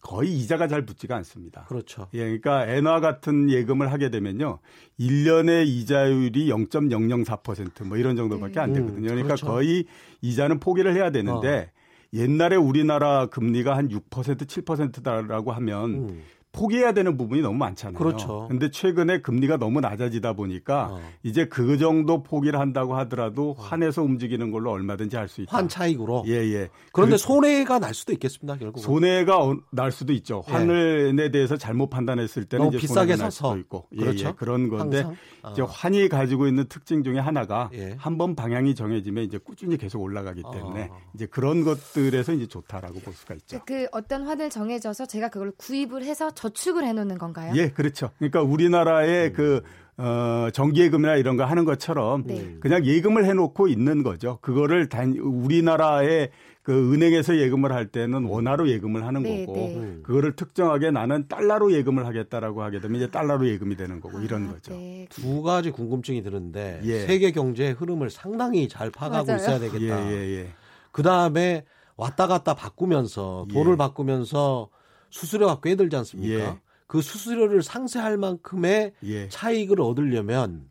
거의 0.00 0.32
이자가 0.32 0.66
잘 0.66 0.86
붙지가 0.86 1.14
않습니다. 1.16 1.64
그렇죠. 1.64 2.08
예, 2.14 2.20
그러니까 2.20 2.66
엔화 2.66 3.00
같은 3.00 3.50
예금을 3.50 3.92
하게 3.92 4.10
되면요. 4.10 4.58
1년의 4.98 5.66
이자율이 5.66 6.48
0.004%뭐 6.50 7.96
이런 7.96 8.16
정도밖에 8.16 8.60
안 8.60 8.70
음, 8.70 8.74
되거든요. 8.74 9.08
그러니까 9.08 9.34
그렇죠. 9.34 9.46
거의 9.46 9.84
이자는 10.22 10.60
포기를 10.60 10.94
해야 10.94 11.10
되는데 11.10 11.70
옛날에 12.12 12.56
우리나라 12.56 13.26
금리가 13.26 13.76
한 13.76 13.88
6% 13.88 14.02
7%다라고 14.10 15.52
하면 15.52 15.90
음. 15.94 16.22
포기해야 16.52 16.92
되는 16.92 17.16
부분이 17.16 17.42
너무 17.42 17.56
많잖아요. 17.58 17.96
그렇죠. 17.98 18.46
근데 18.48 18.70
최근에 18.70 19.20
금리가 19.22 19.56
너무 19.56 19.80
낮아지다 19.80 20.32
보니까 20.32 20.88
어. 20.92 21.00
이제 21.22 21.46
그 21.46 21.78
정도 21.78 22.22
포기를 22.24 22.58
한다고 22.58 22.96
하더라도 22.98 23.54
환에서 23.54 24.02
움직이는 24.02 24.50
걸로 24.50 24.72
얼마든지 24.72 25.16
할 25.16 25.28
수 25.28 25.42
있다. 25.42 25.56
환 25.56 25.68
차익으로. 25.68 26.24
예, 26.26 26.32
예. 26.32 26.68
그런데 26.92 27.12
그 27.14 27.18
손해가 27.18 27.78
날 27.78 27.94
수도 27.94 28.12
있겠습니다. 28.12 28.56
결국. 28.58 28.80
손해가 28.80 29.38
어- 29.44 29.56
날 29.70 29.92
수도 29.92 30.12
있죠. 30.12 30.42
예. 30.48 30.52
환에 30.52 31.30
대해서 31.30 31.56
잘못 31.56 31.88
판단했을 31.88 32.46
때는 32.46 32.64
너무 32.66 32.76
이제 32.76 32.80
비싸게 32.80 33.12
손해가 33.12 33.22
날 33.22 33.30
사서. 33.30 33.48
수도 33.50 33.58
있고. 33.60 33.86
예, 33.92 33.96
그렇죠. 34.00 34.28
예, 34.28 34.32
그런 34.36 34.68
건데 34.68 35.02
항상. 35.02 35.16
아. 35.42 35.52
이제 35.52 35.62
환이 35.62 36.08
가지고 36.08 36.48
있는 36.48 36.66
특징 36.68 37.04
중에 37.04 37.20
하나가 37.20 37.70
예. 37.74 37.94
한번 37.96 38.34
방향이 38.34 38.74
정해지면 38.74 39.22
이제 39.24 39.38
꾸준히 39.38 39.76
계속 39.76 40.02
올라가기 40.02 40.42
때문에 40.52 40.88
아. 40.90 40.96
이제 41.14 41.26
그런 41.26 41.62
것들에서 41.62 42.32
이제 42.32 42.46
좋다라고 42.48 42.98
볼 43.00 43.14
수가 43.14 43.34
있죠. 43.36 43.60
그 43.64 43.86
어떤 43.92 44.26
환을 44.26 44.50
정해져서 44.50 45.06
제가 45.06 45.28
그걸 45.28 45.52
구입을 45.52 46.02
해서 46.02 46.32
저축을 46.40 46.84
해놓는 46.84 47.18
건가요? 47.18 47.52
예, 47.56 47.68
그렇죠. 47.68 48.10
그러니까 48.18 48.42
우리나라의 48.42 49.28
음. 49.28 49.32
그 49.34 49.62
어, 49.98 50.48
정기예금이나 50.50 51.16
이런 51.16 51.36
거 51.36 51.44
하는 51.44 51.66
것처럼 51.66 52.24
네. 52.26 52.56
그냥 52.60 52.86
예금을 52.86 53.26
해놓고 53.26 53.68
있는 53.68 54.02
거죠. 54.02 54.38
그거를 54.40 54.88
단 54.88 55.12
우리나라의 55.18 56.30
그 56.62 56.94
은행에서 56.94 57.36
예금을 57.36 57.72
할 57.72 57.86
때는 57.88 58.24
원화로 58.24 58.70
예금을 58.70 59.04
하는 59.04 59.22
네, 59.22 59.44
거고 59.44 59.58
네. 59.58 59.76
음. 59.76 60.00
그거를 60.02 60.36
특정하게 60.36 60.90
나는 60.90 61.28
달러로 61.28 61.72
예금을 61.72 62.06
하겠다라고 62.06 62.62
하게 62.62 62.80
되면 62.80 62.96
이제 62.96 63.10
달러로 63.10 63.46
예금이 63.46 63.76
되는 63.76 64.00
거고 64.00 64.20
이런 64.20 64.48
아, 64.48 64.52
거죠. 64.52 64.72
네. 64.72 65.06
두 65.10 65.42
가지 65.42 65.70
궁금증이 65.70 66.22
드는데 66.22 66.80
예. 66.84 67.00
세계 67.00 67.32
경제의 67.32 67.72
흐름을 67.74 68.08
상당히 68.08 68.68
잘 68.68 68.90
파악하고 68.90 69.26
맞아요. 69.26 69.36
있어야 69.36 69.56
예, 69.56 69.58
되겠다. 69.60 70.12
예, 70.12 70.16
예. 70.16 70.48
그 70.92 71.02
다음에 71.02 71.64
왔다 71.96 72.26
갔다 72.26 72.54
바꾸면서 72.54 73.46
예. 73.50 73.54
돈을 73.54 73.76
바꾸면서 73.76 74.68
수수료가 75.10 75.60
꽤 75.62 75.76
들지 75.76 75.96
않습니까? 75.96 76.34
예. 76.34 76.58
그 76.86 77.02
수수료를 77.02 77.62
상쇄할 77.62 78.16
만큼의 78.18 78.92
예. 79.04 79.28
차익을 79.28 79.80
얻으려면 79.80 80.68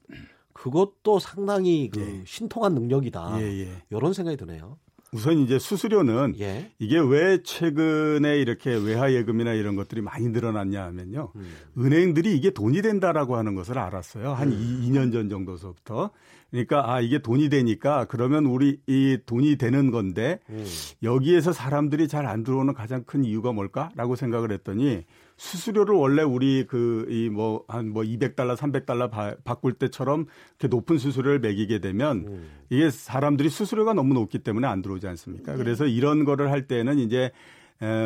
그것도 0.53 1.19
상당히 1.19 1.89
그 1.89 2.01
예. 2.01 2.21
신통한 2.25 2.73
능력이다. 2.73 3.37
예, 3.41 3.45
예. 3.61 3.71
이런 3.89 4.11
생각이 4.13 4.35
드네요. 4.37 4.77
우선 5.11 5.39
이제 5.39 5.57
수수료는 5.57 6.35
예. 6.39 6.69
이게 6.77 6.99
왜 6.99 7.41
최근에 7.41 8.37
이렇게 8.39 8.71
외화 8.75 9.11
예금이나 9.11 9.53
이런 9.53 9.75
것들이 9.75 10.01
많이 10.01 10.27
늘어났냐 10.29 10.83
하면요. 10.83 11.31
음. 11.35 11.51
은행들이 11.77 12.35
이게 12.37 12.51
돈이 12.51 12.81
된다라고 12.83 13.35
하는 13.35 13.55
것을 13.55 13.79
알았어요. 13.79 14.33
한 14.33 14.51
음. 14.51 14.81
2, 14.83 14.89
년 14.91 15.11
전 15.11 15.29
정도서부터. 15.29 16.11
그러니까 16.51 16.91
아 16.91 16.99
이게 17.01 17.19
돈이 17.19 17.49
되니까 17.49 18.05
그러면 18.05 18.45
우리 18.45 18.79
이 18.87 19.17
돈이 19.25 19.57
되는 19.57 19.91
건데 19.91 20.39
음. 20.49 20.65
여기에서 21.03 21.51
사람들이 21.53 22.07
잘 22.07 22.25
안 22.25 22.43
들어오는 22.43 22.73
가장 22.73 23.03
큰 23.05 23.23
이유가 23.23 23.51
뭘까라고 23.51 24.15
생각을 24.15 24.51
했더니 24.51 25.03
수수료를 25.37 25.95
원래 25.95 26.21
우리 26.21 26.65
그 26.67 27.05
이 27.09 27.29
뭐 27.29 27.63
한뭐 27.67 28.03
200달러, 28.03 28.55
300달러 28.57 29.09
바, 29.09 29.35
바꿀 29.43 29.73
때처럼 29.73 30.25
이렇게 30.59 30.67
높은 30.67 30.97
수수료를 30.97 31.39
매기게 31.39 31.79
되면 31.79 32.25
음. 32.27 32.47
이게 32.69 32.89
사람들이 32.89 33.49
수수료가 33.49 33.93
너무 33.93 34.13
높기 34.13 34.39
때문에 34.39 34.67
안 34.67 34.81
들어오지 34.81 35.07
않습니까? 35.07 35.55
그래서 35.55 35.85
이런 35.85 36.25
거를 36.25 36.51
할 36.51 36.67
때는 36.67 36.99
이제 36.99 37.17
에, 37.25 37.31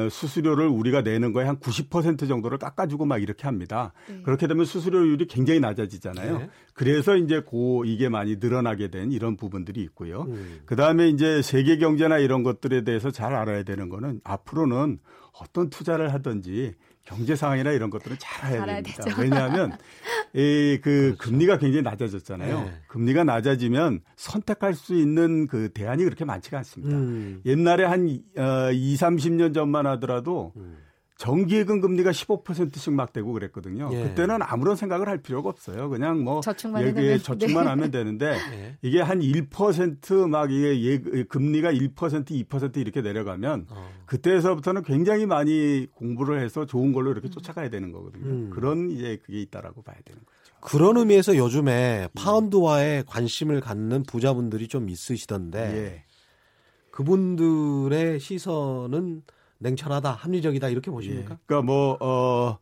수수료를 0.09 0.67
우리가 0.67 1.01
내는 1.01 1.33
거에 1.33 1.45
한 1.45 1.57
90% 1.57 2.27
정도를 2.27 2.57
깎아주고 2.59 3.05
막 3.05 3.21
이렇게 3.21 3.43
합니다. 3.43 3.93
네. 4.07 4.21
그렇게 4.23 4.47
되면 4.47 4.65
수수료율이 4.65 5.27
굉장히 5.27 5.59
낮아지잖아요. 5.59 6.37
네. 6.37 6.49
그래서 6.73 7.15
이제 7.15 7.39
고 7.41 7.83
이게 7.85 8.09
많이 8.09 8.35
늘어나게 8.35 8.89
된 8.89 9.11
이런 9.11 9.35
부분들이 9.35 9.81
있고요. 9.81 10.23
음. 10.23 10.61
그 10.65 10.75
다음에 10.75 11.09
이제 11.09 11.41
세계 11.41 11.77
경제나 11.77 12.19
이런 12.19 12.43
것들에 12.43 12.83
대해서 12.83 13.09
잘 13.09 13.33
알아야 13.33 13.63
되는 13.63 13.89
거는 13.89 14.21
앞으로는 14.23 14.99
어떤 15.39 15.69
투자를 15.69 16.13
하든지 16.13 16.75
경제 17.05 17.36
상황이나 17.36 17.72
이런 17.72 17.89
것들은 17.89 18.17
잘 18.19 18.60
알아야 18.62 18.81
됩니다. 18.81 19.03
되죠. 19.03 19.22
왜냐하면 19.22 19.77
이 20.33 20.79
그 20.81 21.15
금리가 21.19 21.57
굉장히 21.60 21.83
낮아졌잖아요. 21.83 22.55
그렇죠. 22.55 22.69
네. 22.72 22.77
금리가 22.88 23.24
낮아지면 23.24 24.01
선택할 24.15 24.74
수 24.74 24.95
있는 24.95 25.48
그 25.48 25.69
대안이 25.74 26.03
그렇게 26.03 26.25
많지가 26.25 26.57
않습니다. 26.60 26.95
음. 26.95 27.41
옛날에 27.45 27.83
한 27.86 28.07
어, 28.38 28.72
2, 28.72 28.95
30년 28.95 29.53
전만 29.53 29.86
하더라도 29.86 30.53
음. 30.55 30.77
정기예금 31.17 31.79
금리가 31.79 32.12
15%씩 32.12 32.93
막 32.93 33.13
되고 33.13 33.32
그랬거든요. 33.34 33.89
예. 33.93 34.03
그때는 34.03 34.39
아무런 34.41 34.75
생각을 34.75 35.08
할 35.08 35.20
필요가 35.20 35.50
없어요. 35.50 35.89
그냥 35.89 36.24
뭐 36.24 36.41
저축만 36.41 36.82
여기에 36.82 37.01
해놓으면 37.01 37.20
저축만 37.20 37.63
네. 37.65 37.70
하면 37.70 37.91
되는데 37.91 38.38
예. 38.51 38.77
이게 38.82 39.00
한 39.00 39.20
1%막 39.20 40.51
이게 40.51 40.84
예, 40.84 41.24
금리가 41.24 41.72
1% 41.72 41.93
2% 41.96 42.77
이렇게 42.77 43.01
내려가면 43.01 43.67
어. 43.70 43.89
그때서부터는 44.05 44.84
굉장히 44.84 45.25
많이 45.25 45.88
공부를 45.93 46.41
해서 46.41 46.65
좋은 46.65 46.93
걸로 46.93 47.12
이렇게 47.12 47.29
쫓아가야 47.29 47.70
되는 47.70 47.91
거거든요. 47.91 48.25
음. 48.25 48.50
그런 48.50 48.89
이제 48.89 49.20
그게 49.24 49.39
있다라고 49.41 49.84
봐야 49.84 49.98
되는 50.03 50.20
거죠. 50.20 50.34
그런 50.62 50.98
의미에서 50.98 51.38
요즘에 51.38 52.08
파운드화에 52.15 53.03
관심을 53.05 53.60
갖는 53.62 54.03
부자분들이 54.03 54.67
좀 54.67 54.89
있으시던데 54.89 55.60
예. 55.60 56.03
그분들의 56.91 58.20
시선은 58.20 59.24
냉철하다, 59.63 60.12
합리적이다 60.12 60.70
이렇게 60.70 60.91
보십니까? 60.91 61.34
예. 61.34 61.38
그러니까 61.46 61.65
뭐 61.65 61.98
어, 62.00 62.60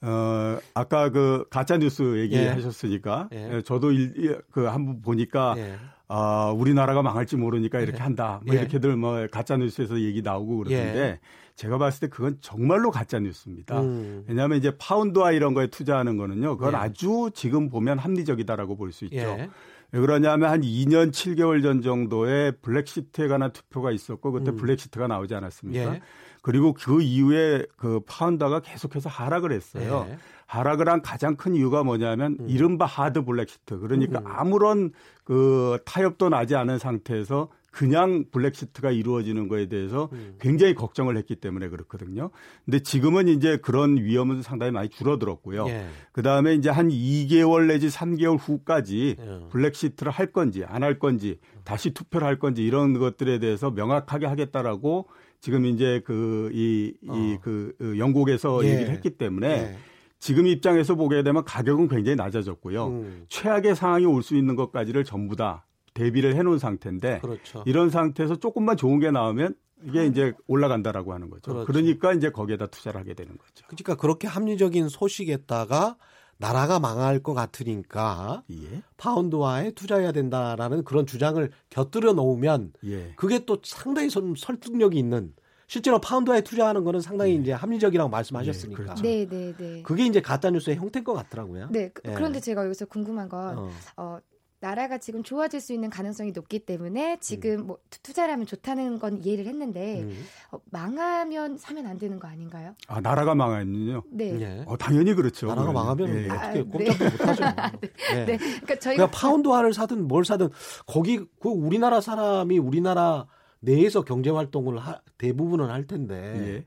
어 0.00 0.58
아까 0.72 1.10
그 1.10 1.44
가짜 1.50 1.76
뉴스 1.76 2.02
예. 2.16 2.20
얘기하셨으니까 2.22 3.28
예. 3.32 3.56
예, 3.56 3.62
저도 3.62 3.92
일, 3.92 4.40
그 4.50 4.64
한번 4.64 5.02
보니까 5.02 5.54
예. 5.58 5.76
아 6.06 6.52
우리나라가 6.56 7.02
망할지 7.02 7.36
모르니까 7.36 7.80
이렇게 7.80 7.98
한다. 7.98 8.40
뭐 8.46 8.54
예. 8.54 8.60
이렇게들 8.60 8.96
뭐 8.96 9.26
가짜 9.30 9.56
뉴스에서 9.56 10.00
얘기 10.00 10.22
나오고 10.22 10.58
그러는데 10.58 10.98
예. 10.98 11.20
제가 11.56 11.78
봤을 11.78 12.08
때 12.08 12.14
그건 12.14 12.38
정말로 12.40 12.90
가짜 12.90 13.18
뉴스입니다. 13.18 13.80
음. 13.80 14.24
왜냐하면 14.28 14.58
이제 14.58 14.76
파운드화 14.76 15.32
이런 15.32 15.54
거에 15.54 15.68
투자하는 15.68 16.16
거는요. 16.16 16.56
그건 16.56 16.74
예. 16.74 16.76
아주 16.78 17.30
지금 17.34 17.68
보면 17.68 17.98
합리적이다라고 17.98 18.76
볼 18.76 18.92
수 18.92 19.04
있죠. 19.06 19.16
예. 19.16 19.48
왜 19.92 20.00
그러냐면 20.00 20.50
한 20.50 20.60
2년 20.62 21.12
7개월 21.12 21.62
전 21.62 21.80
정도에 21.80 22.50
브렉시트에 22.50 23.28
관한 23.28 23.52
투표가 23.52 23.92
있었고 23.92 24.32
그때 24.32 24.50
음. 24.50 24.56
브렉시트가 24.56 25.06
나오지 25.06 25.34
않았습니까? 25.36 26.00
예. 26.44 26.50
그리고 26.50 26.74
그 26.74 27.00
이후에 27.02 27.64
그 27.76 28.00
파운드가 28.06 28.60
계속해서 28.60 29.08
하락을 29.08 29.52
했어요. 29.52 30.06
예. 30.10 30.18
하락을 30.46 30.88
한 30.88 31.00
가장 31.02 31.36
큰 31.36 31.54
이유가 31.54 31.82
뭐냐면 31.82 32.36
음. 32.38 32.48
이른바 32.48 32.84
하드 32.84 33.24
브렉시트. 33.24 33.78
그러니까 33.78 34.22
아무런 34.24 34.92
그 35.24 35.78
타협도 35.84 36.28
나지 36.28 36.54
않은 36.54 36.78
상태에서 36.78 37.48
그냥 37.70 38.26
브렉시트가 38.30 38.92
이루어지는 38.92 39.48
거에 39.48 39.66
대해서 39.66 40.08
음. 40.12 40.36
굉장히 40.40 40.74
걱정을 40.74 41.16
했기 41.16 41.34
때문에 41.34 41.68
그렇거든요. 41.70 42.30
근데 42.64 42.78
지금은 42.80 43.26
이제 43.26 43.56
그런 43.56 43.96
위험은 43.96 44.42
상당히 44.42 44.70
많이 44.70 44.88
줄어들었고요. 44.90 45.66
예. 45.68 45.88
그 46.12 46.22
다음에 46.22 46.54
이제 46.54 46.70
한 46.70 46.88
2개월 46.88 47.66
내지 47.66 47.88
3개월 47.88 48.38
후까지 48.38 49.16
예. 49.18 49.48
블랙시트를 49.50 50.12
할 50.12 50.30
건지 50.30 50.62
안 50.64 50.84
할 50.84 50.98
건지 51.00 51.40
다시 51.64 51.92
투표를 51.94 52.26
할 52.26 52.38
건지 52.38 52.62
이런 52.62 52.92
것들에 52.96 53.40
대해서 53.40 53.70
명확하게 53.72 54.26
하겠다라고 54.26 55.08
지금 55.44 55.66
이제 55.66 56.00
그 56.06 56.48
이이 56.54 56.94
어. 57.06 57.38
그 57.42 57.74
영국에서 57.98 58.64
예. 58.64 58.70
얘기를 58.70 58.90
했기 58.92 59.10
때문에 59.10 59.48
예. 59.48 59.76
지금 60.18 60.46
입장에서 60.46 60.94
보게 60.94 61.22
되면 61.22 61.44
가격은 61.44 61.88
굉장히 61.88 62.16
낮아졌고요. 62.16 62.86
음. 62.86 63.26
최악의 63.28 63.76
상황이 63.76 64.06
올 64.06 64.22
수 64.22 64.36
있는 64.36 64.56
것까지를 64.56 65.04
전부 65.04 65.36
다 65.36 65.66
대비를 65.92 66.34
해놓은 66.36 66.58
상태인데 66.58 67.18
그렇죠. 67.20 67.62
이런 67.66 67.90
상태에서 67.90 68.36
조금만 68.36 68.78
좋은 68.78 69.00
게 69.00 69.10
나오면 69.10 69.54
이게 69.86 70.06
이제 70.06 70.32
올라간다라고 70.46 71.12
하는 71.12 71.28
거죠. 71.28 71.52
그렇죠. 71.52 71.66
그러니까 71.66 72.14
이제 72.14 72.30
거기에다 72.30 72.68
투자를 72.68 72.98
하게 72.98 73.12
되는 73.12 73.36
거죠. 73.36 73.66
그러니까 73.66 73.96
그렇게 73.96 74.26
합리적인 74.26 74.88
소식에다가 74.88 75.98
나라가 76.38 76.78
망할 76.78 77.20
것 77.20 77.34
같으니까 77.34 78.42
예. 78.50 78.82
파운드화에 78.96 79.72
투자해야 79.72 80.12
된다라는 80.12 80.84
그런 80.84 81.06
주장을 81.06 81.50
곁들여 81.70 82.12
놓으면 82.12 82.72
예. 82.84 83.12
그게 83.16 83.44
또 83.44 83.58
상당히 83.62 84.08
좀 84.08 84.34
설득력이 84.36 84.98
있는 84.98 85.34
실제로 85.66 85.98
파운드화에 85.98 86.42
투자하는 86.42 86.84
거는 86.84 87.00
상당히 87.00 87.36
이제 87.36 87.52
합리적이라고 87.52 88.10
말씀하셨으니까 88.10 88.82
예, 88.82 88.84
그렇죠. 88.84 89.02
네, 89.02 89.26
네, 89.26 89.54
네. 89.56 89.82
그게 89.82 90.06
이제 90.06 90.20
가짜 90.20 90.50
뉴스의 90.50 90.76
형태인 90.76 91.04
것 91.04 91.14
같더라고요. 91.14 91.68
네. 91.70 91.88
그, 91.88 92.02
예. 92.10 92.14
런데 92.14 92.40
제가 92.40 92.64
여기서 92.64 92.86
궁금한 92.86 93.28
건 93.28 93.58
어. 93.58 93.70
어, 93.96 94.18
나라가 94.64 94.96
지금 94.96 95.22
좋아질 95.22 95.60
수 95.60 95.74
있는 95.74 95.90
가능성이 95.90 96.32
높기 96.32 96.58
때문에 96.60 97.18
지금 97.20 97.66
뭐 97.66 97.78
투- 97.90 98.00
투자를 98.02 98.32
하면 98.32 98.46
좋다는 98.46 98.98
건 98.98 99.22
이해를 99.22 99.46
했는데 99.46 100.00
음. 100.00 100.24
어, 100.52 100.58
망하면 100.70 101.58
사면 101.58 101.86
안 101.86 101.98
되는 101.98 102.18
거 102.18 102.26
아닌가요? 102.28 102.74
아 102.88 102.98
나라가 103.02 103.34
망하면요. 103.34 104.04
네. 104.10 104.40
예. 104.40 104.64
어, 104.66 104.78
당연히 104.78 105.12
그렇죠. 105.12 105.48
나라가. 105.48 105.70
망하면 105.70 106.08
예, 106.08 106.24
예. 106.24 106.28
어떻게 106.30 106.60
아, 106.60 106.62
꼼짝도 106.64 107.04
못하죠. 107.04 107.44
네. 108.14 108.24
네. 108.24 108.36
그러니까 108.38 108.78
저희가 108.78 109.10
파운드화를 109.10 109.74
사든 109.74 110.08
뭘 110.08 110.24
사든 110.24 110.48
거기 110.86 111.18
그 111.40 111.50
우리나라 111.50 112.00
사람이 112.00 112.58
우리나라 112.58 113.26
내에서 113.60 114.00
경제 114.02 114.30
활동을 114.30 114.78
하- 114.78 115.00
대부분은 115.18 115.68
할 115.68 115.86
텐데 115.86 116.14
예. 116.14 116.64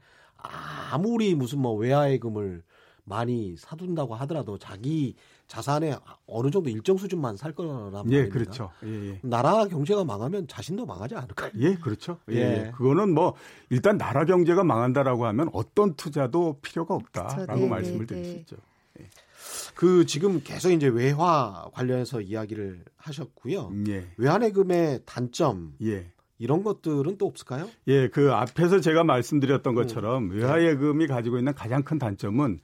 아무리 0.91 1.33
무슨 1.33 1.59
뭐 1.61 1.73
외화예금을 1.73 2.61
많이 3.05 3.55
사둔다고 3.57 4.13
하더라도 4.15 4.57
자기 4.57 5.15
자산의 5.47 5.97
어느 6.27 6.51
정도 6.51 6.69
일정 6.69 6.97
수준만 6.97 7.37
살 7.37 7.53
거란 7.53 7.91
말입니다. 7.91 8.17
예, 8.17 8.27
그렇죠. 8.27 8.71
예, 8.83 9.11
예. 9.11 9.19
나라 9.23 9.65
경제가 9.65 10.03
망하면 10.03 10.47
자신도 10.47 10.85
망하지 10.85 11.15
않을까요? 11.15 11.51
예, 11.59 11.75
그렇죠. 11.75 12.19
예, 12.29 12.35
예. 12.35 12.39
예. 12.39 12.71
그거는 12.75 13.13
뭐 13.13 13.33
일단 13.69 13.97
나라 13.97 14.25
경제가 14.25 14.63
망한다라고 14.63 15.25
하면 15.25 15.49
어떤 15.53 15.95
투자도 15.95 16.59
필요가 16.61 16.97
그렇죠. 16.97 17.31
없다라고 17.31 17.61
네, 17.61 17.67
말씀을 17.69 17.99
네, 17.99 18.05
드릴 18.05 18.25
수 18.25 18.31
네. 18.33 18.39
있죠. 18.39 18.55
그 19.75 20.05
지금 20.05 20.41
계속 20.43 20.71
이제 20.71 20.87
외화 20.87 21.69
관련해서 21.73 22.21
이야기를 22.21 22.83
하셨고요. 22.97 23.71
예. 23.87 24.07
외환예금의 24.17 25.01
단점 25.05 25.75
예. 25.83 26.11
이런 26.39 26.63
것들은 26.63 27.17
또 27.17 27.25
없을까요? 27.27 27.69
예, 27.87 28.09
그 28.09 28.33
앞에서 28.33 28.79
제가 28.79 29.03
말씀드렸던 29.03 29.73
음. 29.73 29.75
것처럼 29.75 30.29
외화예금이 30.31 31.07
가지고 31.07 31.37
있는 31.37 31.53
가장 31.53 31.83
큰 31.83 31.99
단점은 31.99 32.59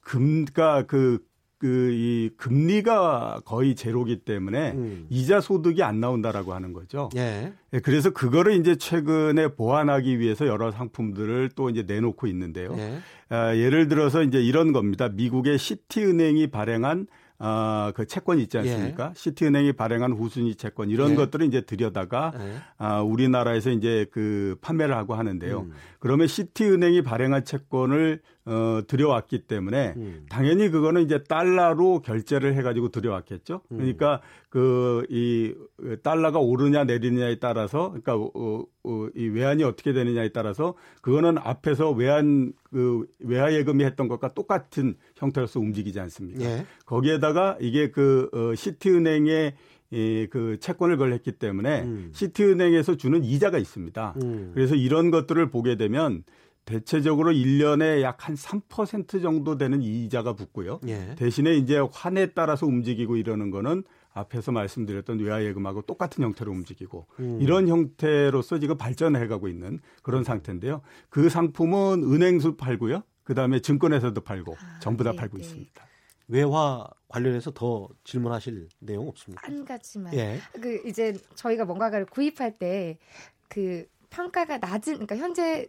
금가 0.00 0.86
그 0.86 1.24
그 1.58 1.86
이 1.96 2.30
금리가 2.36 3.40
거의 3.44 3.74
제로기 3.74 4.20
때문에 4.20 4.72
음. 4.72 5.06
이자 5.08 5.40
소득이 5.40 5.82
안 5.82 6.00
나온다라고 6.00 6.52
하는 6.52 6.72
거죠. 6.72 7.08
예. 7.16 7.52
예, 7.72 7.80
그래서 7.80 8.10
그거를 8.10 8.54
이제 8.54 8.76
최근에 8.76 9.54
보완하기 9.54 10.18
위해서 10.18 10.46
여러 10.46 10.70
상품들을 10.70 11.50
또 11.54 11.70
이제 11.70 11.82
내놓고 11.82 12.26
있는데요. 12.26 12.74
예. 12.76 12.98
아, 13.28 13.56
예를 13.56 13.88
들어서 13.88 14.22
이제 14.22 14.40
이런 14.42 14.72
겁니다. 14.72 15.08
미국의 15.08 15.58
시티은행이 15.58 16.48
발행한 16.48 17.06
아, 17.38 17.92
그 17.94 18.06
채권 18.06 18.38
있지 18.38 18.56
않습니까? 18.58 19.12
시티은행이 19.14 19.74
발행한 19.74 20.12
후순위 20.12 20.54
채권 20.54 20.88
이런 20.88 21.12
예. 21.12 21.14
것들을 21.16 21.46
이제 21.46 21.60
들여다가 21.60 22.32
예. 22.38 22.54
아, 22.78 23.02
우리나라에서 23.02 23.70
이제 23.70 24.06
그 24.10 24.56
판매를 24.62 24.96
하고 24.96 25.14
하는데요. 25.14 25.60
음. 25.60 25.72
그러면 25.98 26.28
시티은행이 26.28 27.02
발행한 27.02 27.44
채권을 27.44 28.20
어, 28.46 28.80
들여왔기 28.86 29.40
때문에 29.46 29.94
음. 29.96 30.26
당연히 30.28 30.70
그거는 30.70 31.02
이제 31.02 31.22
달러로 31.24 32.00
결제를 32.00 32.54
해가지고 32.54 32.90
들여왔겠죠. 32.90 33.60
음. 33.72 33.76
그러니까 33.76 34.20
그 34.48 35.04
이 35.08 35.54
달러가 36.02 36.38
오르냐 36.38 36.84
내리느냐에 36.84 37.38
따라서 37.38 37.88
그러니까 37.88 38.16
어, 38.16 38.64
어, 38.84 39.08
이 39.14 39.26
외환이 39.28 39.64
어떻게 39.64 39.92
되느냐에 39.92 40.30
따라서 40.30 40.74
그거는 41.00 41.38
앞에서 41.38 41.90
외환 41.90 42.52
그 42.70 43.06
외화 43.20 43.52
예금이 43.52 43.84
했던 43.84 44.08
것과 44.08 44.34
똑같은 44.34 44.96
형태로서 45.16 45.60
움직이지 45.60 46.00
않습니까? 46.00 46.44
예. 46.44 46.66
거기에다가 46.84 47.56
이게 47.60 47.90
그 47.90 48.28
어, 48.32 48.54
시티은행에 48.54 49.54
이, 49.92 50.26
그 50.30 50.58
채권을 50.58 50.96
걸렸기 50.96 51.32
때문에 51.32 51.82
음. 51.82 52.10
시티은행에서 52.12 52.96
주는 52.96 53.22
이자가 53.22 53.58
있습니다. 53.58 54.14
음. 54.22 54.50
그래서 54.52 54.74
이런 54.74 55.10
것들을 55.10 55.48
보게 55.50 55.76
되면 55.76 56.24
대체적으로 56.66 57.32
1년에 57.32 58.02
약 58.02 58.26
한 58.26 58.34
3% 58.34 59.22
정도 59.22 59.56
되는 59.56 59.82
이자가 59.82 60.32
붙고요. 60.34 60.80
예. 60.88 61.14
대신에 61.16 61.54
이제 61.54 61.78
환에 61.78 62.32
따라서 62.32 62.66
움직이고 62.66 63.16
이러는 63.16 63.50
거는 63.50 63.84
앞에서 64.12 64.50
말씀드렸던 64.50 65.20
외화예금하고 65.20 65.82
똑같은 65.82 66.24
형태로 66.24 66.50
움직이고 66.50 67.06
음. 67.20 67.38
이런 67.40 67.68
형태로서 67.68 68.58
지금 68.58 68.76
발전해 68.76 69.26
가고 69.28 69.46
있는 69.46 69.78
그런 70.02 70.24
상태인데요. 70.24 70.80
그 71.08 71.28
상품은 71.28 72.02
은행수 72.02 72.56
팔고요. 72.56 73.02
그다음에 73.22 73.60
증권에서도 73.60 74.20
팔고 74.22 74.56
아, 74.58 74.78
전부 74.80 75.04
다 75.04 75.12
네, 75.12 75.16
팔고 75.16 75.36
네. 75.38 75.44
있습니다. 75.44 75.86
외화 76.28 76.84
관련해서 77.08 77.52
더 77.52 77.88
질문하실 78.02 78.68
내용 78.80 79.06
없습니까? 79.08 79.46
한 79.46 79.64
가지만 79.64 80.12
예. 80.14 80.40
그 80.60 80.82
이제 80.86 81.16
저희가 81.36 81.64
뭔가를 81.64 82.06
구입할 82.06 82.58
때그 82.58 83.86
평가가 84.10 84.58
낮은 84.58 84.94
그러니까 84.94 85.16
현재 85.16 85.68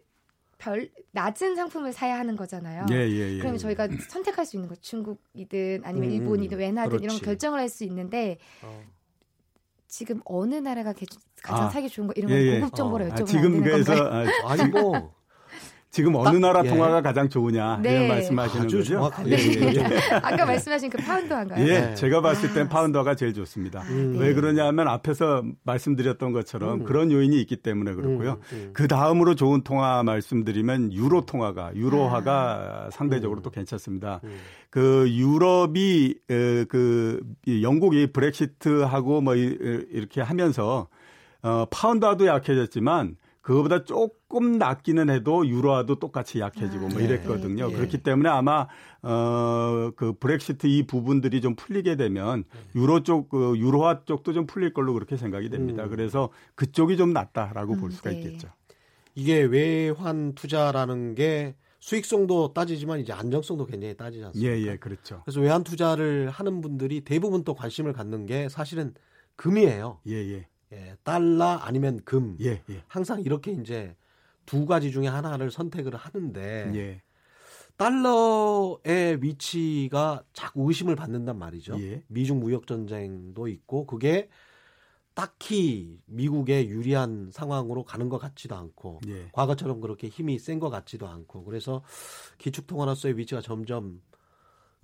별 0.58 0.90
낮은 1.12 1.56
상품을 1.56 1.94
사야 1.94 2.18
하는 2.18 2.36
거잖아요. 2.36 2.86
예, 2.92 2.96
예, 2.96 3.34
예. 3.36 3.38
그러면 3.38 3.60
저희가 3.60 3.88
선택할 4.10 4.46
수 4.46 4.56
있는 4.56 4.68
거 4.70 4.76
중국이든 4.76 5.82
아니면 5.84 6.10
음, 6.10 6.16
일본이든 6.16 6.58
외나든 6.58 6.92
이런 7.00 7.00
그렇지. 7.02 7.20
거 7.20 7.26
결정을 7.26 7.60
할 7.60 7.70
수 7.70 7.84
있는데 7.84 8.38
어. 8.64 8.84
지금 9.88 10.20
어느 10.26 10.56
나라가 10.56 10.94
개- 10.94 11.06
가장 11.44 11.66
아, 11.68 11.70
사기 11.70 11.90
좋은 11.90 12.08
거 12.08 12.14
이런 12.16 12.32
예, 12.32 12.36
거 12.36 12.42
예. 12.56 12.60
고급 12.60 12.76
정보를 12.76 13.06
어. 13.08 13.10
여쭤보면 13.10 13.22
아, 13.22 13.26
지금 13.26 13.46
안 13.46 13.52
되는 13.52 13.64
그래서 13.64 13.96
건가요? 13.96 14.30
아, 14.44 14.52
아니 14.52 14.64
뭐 14.70 15.14
지금 15.90 16.16
어느 16.16 16.36
나라 16.38 16.64
예. 16.66 16.70
통화가 16.70 17.02
가장 17.02 17.30
좋으냐 17.30 17.80
네. 17.82 17.94
이런 17.94 18.08
말씀하시는 18.10 18.66
아주 18.66 18.78
거죠? 18.78 18.94
정확하게 18.96 19.32
예, 19.32 19.36
예, 19.38 19.74
예. 19.78 20.00
아까 20.22 20.46
말씀하신 20.46 20.90
그 20.90 20.98
파운드한가요? 20.98 21.66
예, 21.66 21.80
네. 21.80 21.96
제가 21.96 22.22
봤을 22.22 22.54
땐 22.54 22.66
아, 22.66 22.70
파운드화가 22.70 23.16
제일 23.16 23.34
좋습니다. 23.34 23.82
음. 23.84 24.16
왜 24.20 24.34
그러냐면 24.34 24.88
앞에서 24.90 25.44
말씀드렸던 25.64 26.34
것처럼 26.34 26.82
음. 26.82 26.84
그런 26.84 27.12
요인이 27.12 27.40
있기 27.42 27.58
때문에 27.58 27.94
그렇고요. 27.94 28.32
음, 28.34 28.42
음. 28.52 28.70
그 28.74 28.88
다음으로 28.88 29.36
좋은 29.36 29.64
통화 29.64 30.04
말씀드리면 30.04 30.92
유로 30.94 31.26
통화가 31.26 31.72
유로화가 31.76 32.90
상대적으로 32.92 33.40
음. 33.40 33.44
또 33.44 33.50
괜찮습니다. 33.50 34.20
음. 34.26 34.38
그 34.70 35.08
유럽이 35.10 36.16
에, 36.30 36.64
그이 36.66 37.64
영국이 37.64 38.12
브렉시트하고 38.12 39.22
뭐 39.22 39.36
이- 39.36 39.58
이렇게 39.92 40.22
하면서 40.22 40.88
어 41.42 41.66
파운드화도 41.72 42.28
약해졌지만 42.28 43.16
그거보다 43.48 43.86
조금 43.86 44.58
낮기는 44.58 45.10
해도 45.10 45.48
유로화도 45.48 46.00
똑같이 46.00 46.42
약해지고 46.42 46.90
뭐 46.90 47.00
네. 47.00 47.06
이랬거든요. 47.06 47.70
네. 47.70 47.74
그렇기 47.74 48.00
때문에 48.00 48.28
아마 48.28 48.68
어그 49.02 50.16
브렉시트 50.20 50.68
이 50.68 50.86
부분들이 50.86 51.40
좀 51.40 51.56
풀리게 51.56 51.96
되면 51.96 52.44
유로 52.76 53.04
쪽 53.04 53.30
그 53.30 53.58
유로화 53.58 54.04
쪽도 54.04 54.34
좀 54.34 54.48
풀릴 54.48 54.74
걸로 54.74 54.94
그렇게 54.94 55.16
생각이 55.16 55.50
됩니다. 55.50 55.86
음. 55.86 55.90
그래서 55.90 56.30
그쪽이 56.56 56.98
좀 56.98 57.14
낫다라고 57.14 57.78
볼 57.78 57.86
음, 57.86 57.92
수가 57.92 58.10
네. 58.10 58.18
있겠죠. 58.18 58.50
이게 59.16 59.44
외환 59.44 60.36
투자라는 60.36 61.16
게 61.16 61.56
수익성도 61.80 62.54
따지지만 62.54 63.00
이제 63.00 63.14
안정성도 63.14 63.66
굉장히 63.66 63.96
따지지 63.96 64.26
않습니까? 64.26 64.54
예, 64.54 64.62
예, 64.62 64.76
그렇죠. 64.76 65.22
그래서 65.24 65.40
외환 65.40 65.64
투자를 65.64 66.30
하는 66.30 66.60
분들이 66.60 67.00
대부분 67.00 67.46
또 67.46 67.54
관심을 67.54 67.94
갖는 67.94 68.26
게 68.26 68.50
사실은 68.50 68.94
금이에요. 69.38 70.00
예, 70.08 70.16
예, 70.16 70.48
예, 70.74 70.96
달러 71.04 71.46
아니면 71.46 72.02
금. 72.04 72.38
예, 72.42 72.62
예, 72.70 72.84
항상 72.88 73.22
이렇게 73.22 73.52
이제 73.52 73.96
두 74.46 74.66
가지 74.66 74.92
중에 74.92 75.08
하나를 75.08 75.52
선택을 75.52 75.96
하는데 75.96 76.72
예, 76.76 77.02
달러의 77.78 79.22
위치가 79.22 80.24
자꾸 80.34 80.68
의심을 80.68 80.96
받는단 80.96 81.38
말이죠. 81.38 81.80
예. 81.82 82.04
미중 82.08 82.40
무역 82.40 82.68
전쟁도 82.68 83.48
있고 83.48 83.86
그게 83.86 84.30
딱히 85.14 86.00
미국에 86.06 86.68
유리한 86.68 87.32
상황으로 87.32 87.84
가는 87.84 88.08
것 88.08 88.20
같지도 88.20 88.56
않고 88.56 89.00
예. 89.08 89.30
과거처럼 89.32 89.82
그렇게 89.82 90.10
힘이 90.10 90.38
센 90.38 90.60
것 90.60 90.70
같지도 90.70 91.08
않고 91.08 91.44
그래서 91.44 91.84
기축통화로서의 92.40 93.18
위치가 93.18 93.42
점점 93.42 94.02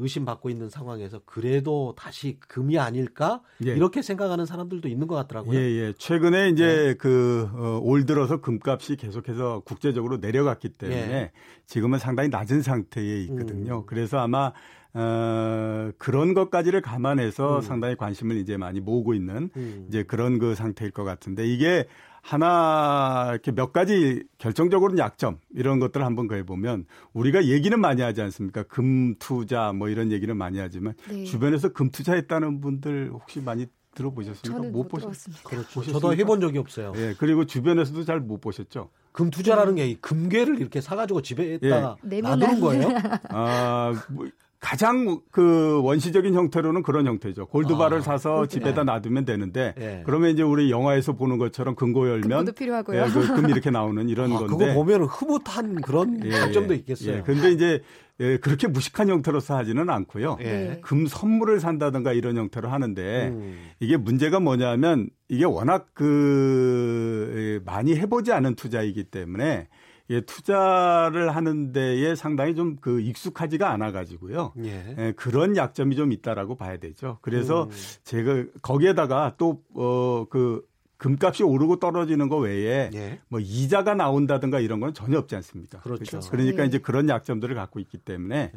의심받고 0.04 0.50
있는 0.50 0.70
상황에서 0.70 1.22
그래도 1.26 1.96
다시 1.98 2.38
금이 2.48 2.78
아닐까 2.78 3.42
예. 3.66 3.72
이렇게 3.72 4.02
생각하는 4.02 4.46
사람들도 4.46 4.88
있는 4.88 5.08
것 5.08 5.16
같더라고요. 5.16 5.58
예, 5.58 5.64
예. 5.64 5.94
최근에 5.98 6.50
이제 6.50 6.96
그, 7.00 7.50
어, 7.54 7.80
올 7.82 8.06
들어서 8.06 8.42
금값이 8.42 8.98
계속해서 8.98 9.62
국제적으로 9.66 10.18
내려갔기 10.18 10.70
때문에 10.70 11.14
예. 11.14 11.32
지금은 11.66 12.00
상당히 12.00 12.30
낮은 12.30 12.62
상태에 12.62 13.22
있거든요. 13.24 13.80
음. 13.80 13.86
그래서 13.86 14.20
아마 14.20 14.52
어, 14.96 15.92
그런 15.98 16.34
것까지를 16.34 16.82
감안해서 16.82 17.58
음. 17.58 17.62
상당히 17.62 17.96
관심을 17.96 18.38
이제 18.38 18.58
많이 18.58 18.80
모으고 18.80 19.14
있는 19.14 19.50
음. 19.56 19.86
이제 19.90 20.04
그런 20.04 20.38
그 20.40 20.54
상태일 20.56 20.92
것 20.92 21.04
같은데 21.04 21.46
이게 21.48 21.86
하나 22.22 23.28
이렇게 23.32 23.52
몇 23.52 23.74
가지 23.74 24.24
결정적으로 24.38 24.98
약점 24.98 25.40
이런 25.54 25.80
것들을 25.80 26.06
한번 26.06 26.28
그해 26.28 26.44
보면 26.46 26.86
우리가 27.14 27.46
얘기는 27.46 27.78
많이 27.80 28.02
하지 28.02 28.22
않습니까? 28.22 28.64
금 28.64 29.16
투자 29.20 29.74
뭐 29.74 29.90
이런 29.90 30.12
얘기는 30.12 30.36
많이 30.38 30.60
하지만 30.60 30.94
네. 31.10 31.24
주변에서 31.26 31.70
금 31.70 31.90
투자했다는 31.90 32.62
분들 32.62 33.10
혹시 33.12 33.42
많이 33.42 33.66
들어보셨습니까? 33.96 34.58
저는 34.58 34.72
못 34.72 34.88
보셨- 34.88 35.02
들어봤습니다. 35.02 35.44
그렇죠. 35.50 35.68
보셨습니까? 35.74 36.00
저도 36.00 36.16
해본 36.16 36.40
적이 36.40 36.58
없어요. 36.60 36.94
예, 36.96 37.14
그리고 37.18 37.46
주변에서도 37.46 38.04
잘 38.06 38.20
못 38.22 38.40
보셨죠? 38.42 38.90
금 39.12 39.30
투자라는 39.30 39.76
게이 39.76 39.96
금괴를 39.96 40.60
이렇게 40.60 40.82
사가지고 40.82 41.22
집에다가 41.22 41.98
네. 42.02 42.22
놔두는 42.22 42.60
거예요. 42.62 42.88
아, 43.30 43.94
뭐 44.10 44.28
가장 44.64 45.20
그 45.30 45.82
원시적인 45.84 46.34
형태로는 46.34 46.84
그런 46.84 47.06
형태죠. 47.06 47.48
골드바를 47.48 47.98
아, 47.98 48.02
사서 48.02 48.36
골드바. 48.38 48.48
집에다 48.48 48.84
놔두면 48.86 49.26
되는데 49.26 49.74
예. 49.78 50.04
그러면 50.06 50.30
이제 50.32 50.42
우리 50.42 50.72
영화에서 50.72 51.12
보는 51.14 51.38
것처럼 51.38 51.76
금고 51.76 52.08
열면 52.08 52.30
금고도 52.30 52.52
필요하고요. 52.54 53.02
예, 53.02 53.06
그 53.10 53.28
금 53.34 53.50
이렇게 53.50 53.70
나오는 53.72 54.08
이런 54.08 54.32
아, 54.32 54.40
건데 54.40 54.54
그거 54.68 54.74
보면 54.74 55.04
흐뭇한 55.04 55.82
그런 55.82 56.22
예, 56.26 56.32
장점도 56.32 56.74
예, 56.76 56.78
있겠어요. 56.78 57.18
예. 57.18 57.22
근데 57.24 57.52
이제 57.52 57.82
예, 58.22 58.38
그렇게 58.38 58.68
무식한 58.68 59.10
형태로서 59.10 59.58
하지는 59.58 59.90
않고요. 59.90 60.38
예. 60.40 60.44
네. 60.46 60.80
금 60.82 61.08
선물을 61.08 61.60
산다든가 61.60 62.14
이런 62.14 62.38
형태로 62.38 62.70
하는데 62.70 63.28
음. 63.34 63.58
이게 63.82 63.98
문제가 63.98 64.40
뭐냐면 64.40 65.10
이게 65.28 65.44
워낙 65.44 65.88
그 65.94 67.34
예, 67.36 67.60
많이 67.66 67.96
해보지 67.98 68.32
않은 68.32 68.56
투자이기 68.56 69.04
때문에 69.06 69.68
예, 70.10 70.22
투자를 70.22 71.36
하는 71.36 71.72
데에 71.72 72.16
상당히 72.16 72.56
좀 72.56 72.74
그 72.82 73.00
익숙하지가 73.00 73.72
않아 73.72 73.92
가지고요. 73.92 74.54
예. 74.64 74.96
예, 74.98 75.14
그런 75.16 75.56
약점이 75.56 75.96
좀 75.96 76.12
있다라고 76.12 76.56
봐야 76.56 76.78
되죠. 76.78 77.20
그래서 77.22 77.64
음. 77.64 77.70
제가 78.04 78.44
거기에다가 78.62 79.36
또어그 79.38 80.66
금값이 80.98 81.44
오르고 81.44 81.80
떨어지는 81.80 82.30
거 82.30 82.38
외에 82.38 82.90
예. 82.94 83.20
뭐 83.28 83.40
이자가 83.40 83.94
나온다든가 83.94 84.60
이런 84.60 84.80
건 84.80 84.94
전혀 84.94 85.18
없지 85.18 85.36
않습니다. 85.36 85.80
그렇죠. 85.80 86.20
그러니까 86.30 86.64
네. 86.64 86.68
이제 86.68 86.78
그런 86.78 87.10
약점들을 87.10 87.56
갖고 87.56 87.80
있기 87.80 87.98
때문에 87.98 88.52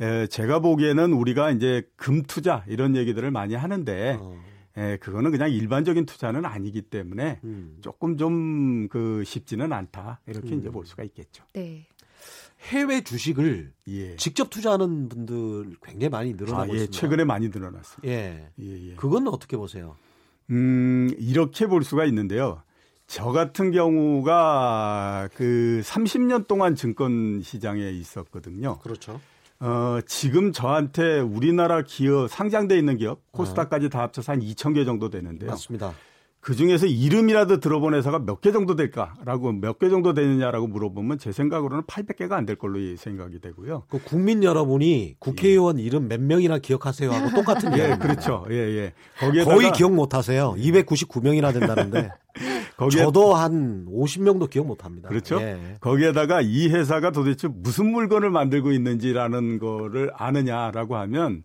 예. 0.00 0.06
에, 0.06 0.26
제가 0.26 0.60
보기에는 0.60 1.12
우리가 1.12 1.50
이제 1.50 1.82
금 1.96 2.22
투자 2.22 2.64
이런 2.68 2.96
얘기들을 2.96 3.30
많이 3.30 3.54
하는데 3.54 4.18
어. 4.20 4.51
에, 4.76 4.96
그거는 4.98 5.30
그냥 5.30 5.50
일반적인 5.50 6.06
투자는 6.06 6.44
아니기 6.46 6.82
때문에 6.82 7.40
음. 7.44 7.76
조금 7.80 8.16
좀 8.16 8.88
그 8.88 9.22
쉽지는 9.24 9.72
않다 9.72 10.20
이렇게 10.26 10.50
음. 10.54 10.58
이제 10.58 10.70
볼 10.70 10.86
수가 10.86 11.02
있겠죠. 11.04 11.44
네. 11.54 11.86
해외 12.68 13.02
주식을 13.02 13.72
예. 13.88 14.16
직접 14.16 14.50
투자하는 14.50 15.08
분들 15.08 15.76
굉장히 15.82 16.08
많이 16.10 16.34
늘어나고 16.34 16.62
아, 16.62 16.68
예, 16.68 16.72
있습니다. 16.74 16.92
최근에 16.92 17.24
많이 17.24 17.48
늘어났습니다. 17.48 18.06
예. 18.06 18.48
예, 18.60 18.90
예. 18.90 18.94
그건 18.94 19.26
어떻게 19.28 19.56
보세요? 19.56 19.96
음, 20.50 21.10
이렇게 21.18 21.66
볼 21.66 21.82
수가 21.84 22.04
있는데요. 22.04 22.62
저 23.06 23.32
같은 23.32 23.72
경우가 23.72 25.28
그 25.34 25.80
30년 25.84 26.46
동안 26.46 26.74
증권 26.74 27.40
시장에 27.42 27.90
있었거든요. 27.90 28.78
그렇죠. 28.78 29.20
어, 29.64 30.00
지금 30.06 30.52
저한테 30.52 31.20
우리나라 31.20 31.82
기업, 31.82 32.28
상장돼 32.28 32.76
있는 32.76 32.96
기업, 32.96 33.20
코스닥까지 33.30 33.90
다 33.90 34.02
합쳐서 34.02 34.32
한 34.32 34.40
2천 34.40 34.74
개 34.74 34.84
정도 34.84 35.08
되는데요. 35.08 35.50
맞습니다. 35.50 35.92
그 36.42 36.56
중에서 36.56 36.86
이름이라도 36.86 37.60
들어본 37.60 37.94
회사가 37.94 38.18
몇 38.18 38.40
개 38.40 38.50
정도 38.50 38.74
될까라고 38.74 39.52
몇 39.52 39.78
개 39.78 39.88
정도 39.88 40.12
되느냐라고 40.12 40.66
물어보면 40.66 41.18
제 41.18 41.30
생각으로는 41.30 41.84
800개가 41.84 42.32
안 42.32 42.46
될 42.46 42.56
걸로 42.56 42.80
생각이 42.96 43.40
되고요. 43.40 43.84
그 43.88 44.00
국민 44.02 44.42
여러분이 44.42 45.14
국회의원 45.20 45.78
이름 45.78 46.08
몇 46.08 46.20
명이나 46.20 46.58
기억하세요 46.58 47.12
하고 47.12 47.30
똑같은 47.30 47.70
예. 47.78 47.96
그렇죠. 47.96 48.44
예, 48.50 48.56
예. 48.56 48.92
거기에다가 49.20 49.54
거의 49.54 49.70
기억 49.72 49.94
못 49.94 50.14
하세요. 50.14 50.54
299명이나 50.58 51.52
된다는데. 51.52 52.10
거기에 52.76 53.04
저도 53.04 53.34
한 53.34 53.86
50명도 53.88 54.50
기억 54.50 54.66
못 54.66 54.84
합니다. 54.84 55.08
그렇죠. 55.08 55.40
예. 55.40 55.76
거기에다가 55.80 56.40
이 56.40 56.68
회사가 56.70 57.12
도대체 57.12 57.46
무슨 57.46 57.92
물건을 57.92 58.30
만들고 58.30 58.72
있는지라는 58.72 59.60
거를 59.60 60.10
아느냐라고 60.16 60.96
하면 60.96 61.44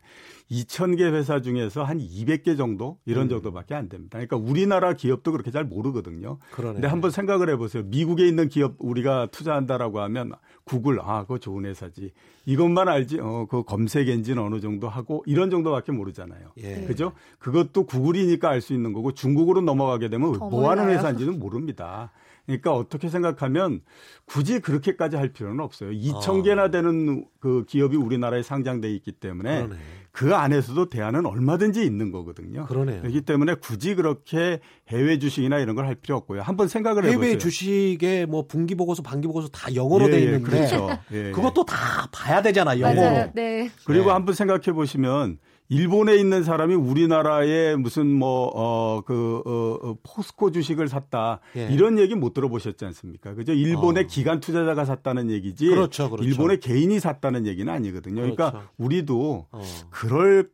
2,000개 0.51 1.01
회사 1.13 1.41
중에서 1.41 1.83
한 1.83 1.99
200개 1.99 2.57
정도 2.57 2.97
이런 3.05 3.25
음. 3.25 3.29
정도밖에 3.29 3.75
안 3.75 3.89
됩니다. 3.89 4.17
그러니까 4.17 4.37
우리나라 4.37 4.93
기업도 4.93 5.31
그렇게 5.31 5.51
잘 5.51 5.65
모르거든요. 5.65 6.37
그러네. 6.51 6.73
근데 6.75 6.87
한번 6.87 7.11
생각을 7.11 7.49
해보세요. 7.49 7.83
미국에 7.83 8.27
있는 8.27 8.47
기업 8.47 8.75
우리가 8.79 9.27
투자한다라고 9.31 9.99
하면 10.01 10.31
구글 10.63 10.99
아 11.01 11.21
그거 11.23 11.37
좋은 11.37 11.65
회사지. 11.65 12.11
이것만 12.45 12.87
알지. 12.87 13.19
어그 13.19 13.63
검색 13.63 14.07
엔진 14.07 14.37
어느 14.39 14.61
정도 14.61 14.87
하고 14.87 15.23
이런 15.25 15.49
정도밖에 15.49 15.91
모르잖아요. 15.91 16.51
예. 16.57 16.85
그죠? 16.85 17.11
그것도 17.39 17.85
구글이니까 17.85 18.49
알 18.49 18.61
수 18.61 18.73
있는 18.73 18.91
거고 18.93 19.13
중국으로 19.13 19.61
넘어가게 19.61 20.09
되면 20.09 20.33
더뭐 20.33 20.69
하는 20.69 20.83
몰라요. 20.83 20.97
회사인지는 20.97 21.39
모릅니다. 21.39 22.11
그러니까 22.47 22.73
어떻게 22.73 23.09
생각하면 23.09 23.81
굳이 24.25 24.59
그렇게까지 24.59 25.17
할 25.17 25.33
필요는 25.33 25.59
없어요. 25.59 25.91
2천 25.91 26.39
아. 26.39 26.43
개나 26.43 26.71
되는 26.71 27.25
그 27.39 27.65
기업이 27.67 27.95
우리나라에 27.97 28.41
상장돼 28.41 28.89
있기 28.95 29.11
때문에 29.11 29.63
그러네. 29.63 29.75
그 30.13 30.33
안에서도 30.33 30.89
대안은 30.89 31.25
얼마든지 31.27 31.83
있는 31.85 32.11
거거든요. 32.11 32.65
그러네요. 32.65 33.01
그렇기 33.01 33.21
때문에 33.21 33.55
굳이 33.55 33.93
그렇게 33.95 34.61
해외 34.87 35.19
주식이나 35.19 35.59
이런 35.59 35.75
걸 35.75 35.85
할 35.85 35.95
필요 35.95 36.15
없고요. 36.17 36.41
한번 36.41 36.67
생각을 36.69 37.03
해보세요. 37.05 37.21
해외 37.23 37.37
주식에 37.37 38.25
뭐 38.25 38.47
분기 38.47 38.73
보고서 38.75 39.03
반기 39.03 39.27
보고서 39.27 39.47
다 39.49 39.73
영어로 39.75 40.07
예, 40.07 40.11
돼 40.11 40.17
예, 40.19 40.23
있는데 40.23 40.49
그렇죠. 40.49 40.89
예, 41.11 41.27
예. 41.27 41.31
그것도 41.31 41.65
다 41.65 42.07
봐야 42.11 42.41
되잖아 42.41 42.79
영어로. 42.79 42.99
맞아요. 43.01 43.31
네. 43.35 43.69
그리고 43.85 44.05
네. 44.05 44.11
한번 44.11 44.33
생각해 44.33 44.71
보시면 44.73 45.37
일본에 45.69 46.15
있는 46.15 46.43
사람이 46.43 46.75
우리나라에 46.75 47.75
무슨 47.75 48.07
뭐어그 48.07 49.41
어, 49.45 49.89
어, 49.89 49.97
포스코 50.03 50.51
주식을 50.51 50.87
샀다 50.87 51.39
예. 51.57 51.67
이런 51.71 51.99
얘기 51.99 52.15
못 52.15 52.33
들어보셨지 52.33 52.85
않습니까? 52.85 53.33
그죠? 53.33 53.51
일본의 53.53 54.05
어. 54.05 54.07
기관 54.07 54.39
투자자가 54.39 54.85
샀다는 54.85 55.29
얘기지. 55.29 55.67
그렇죠, 55.67 56.09
그렇죠. 56.09 56.27
일본의 56.27 56.59
개인이 56.59 56.97
샀다는 56.99 57.45
얘기는 57.45 57.71
아니거든요. 57.71 58.21
그러니까 58.21 58.51
그렇죠. 58.51 58.69
우리도 58.77 59.47
어, 59.51 59.61
그럴 59.89 60.49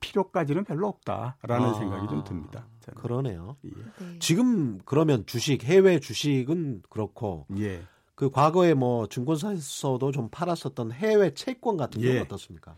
필요까지는 0.00 0.64
별로 0.64 0.88
없다라는 0.88 1.66
아. 1.68 1.74
생각이 1.74 2.08
좀 2.08 2.24
듭니다. 2.24 2.66
저는. 2.80 3.00
그러네요. 3.00 3.56
예. 3.64 3.70
네. 3.70 4.18
지금 4.18 4.78
그러면 4.84 5.24
주식 5.26 5.64
해외 5.64 6.00
주식은 6.00 6.82
그렇고 6.88 7.46
예. 7.58 7.82
그 8.14 8.30
과거에 8.30 8.74
뭐 8.74 9.06
증권사에서도 9.06 10.12
좀 10.12 10.28
팔았었던 10.30 10.92
해외 10.92 11.32
채권 11.32 11.78
같은 11.78 12.02
건 12.02 12.10
예. 12.10 12.18
어떻습니까? 12.20 12.74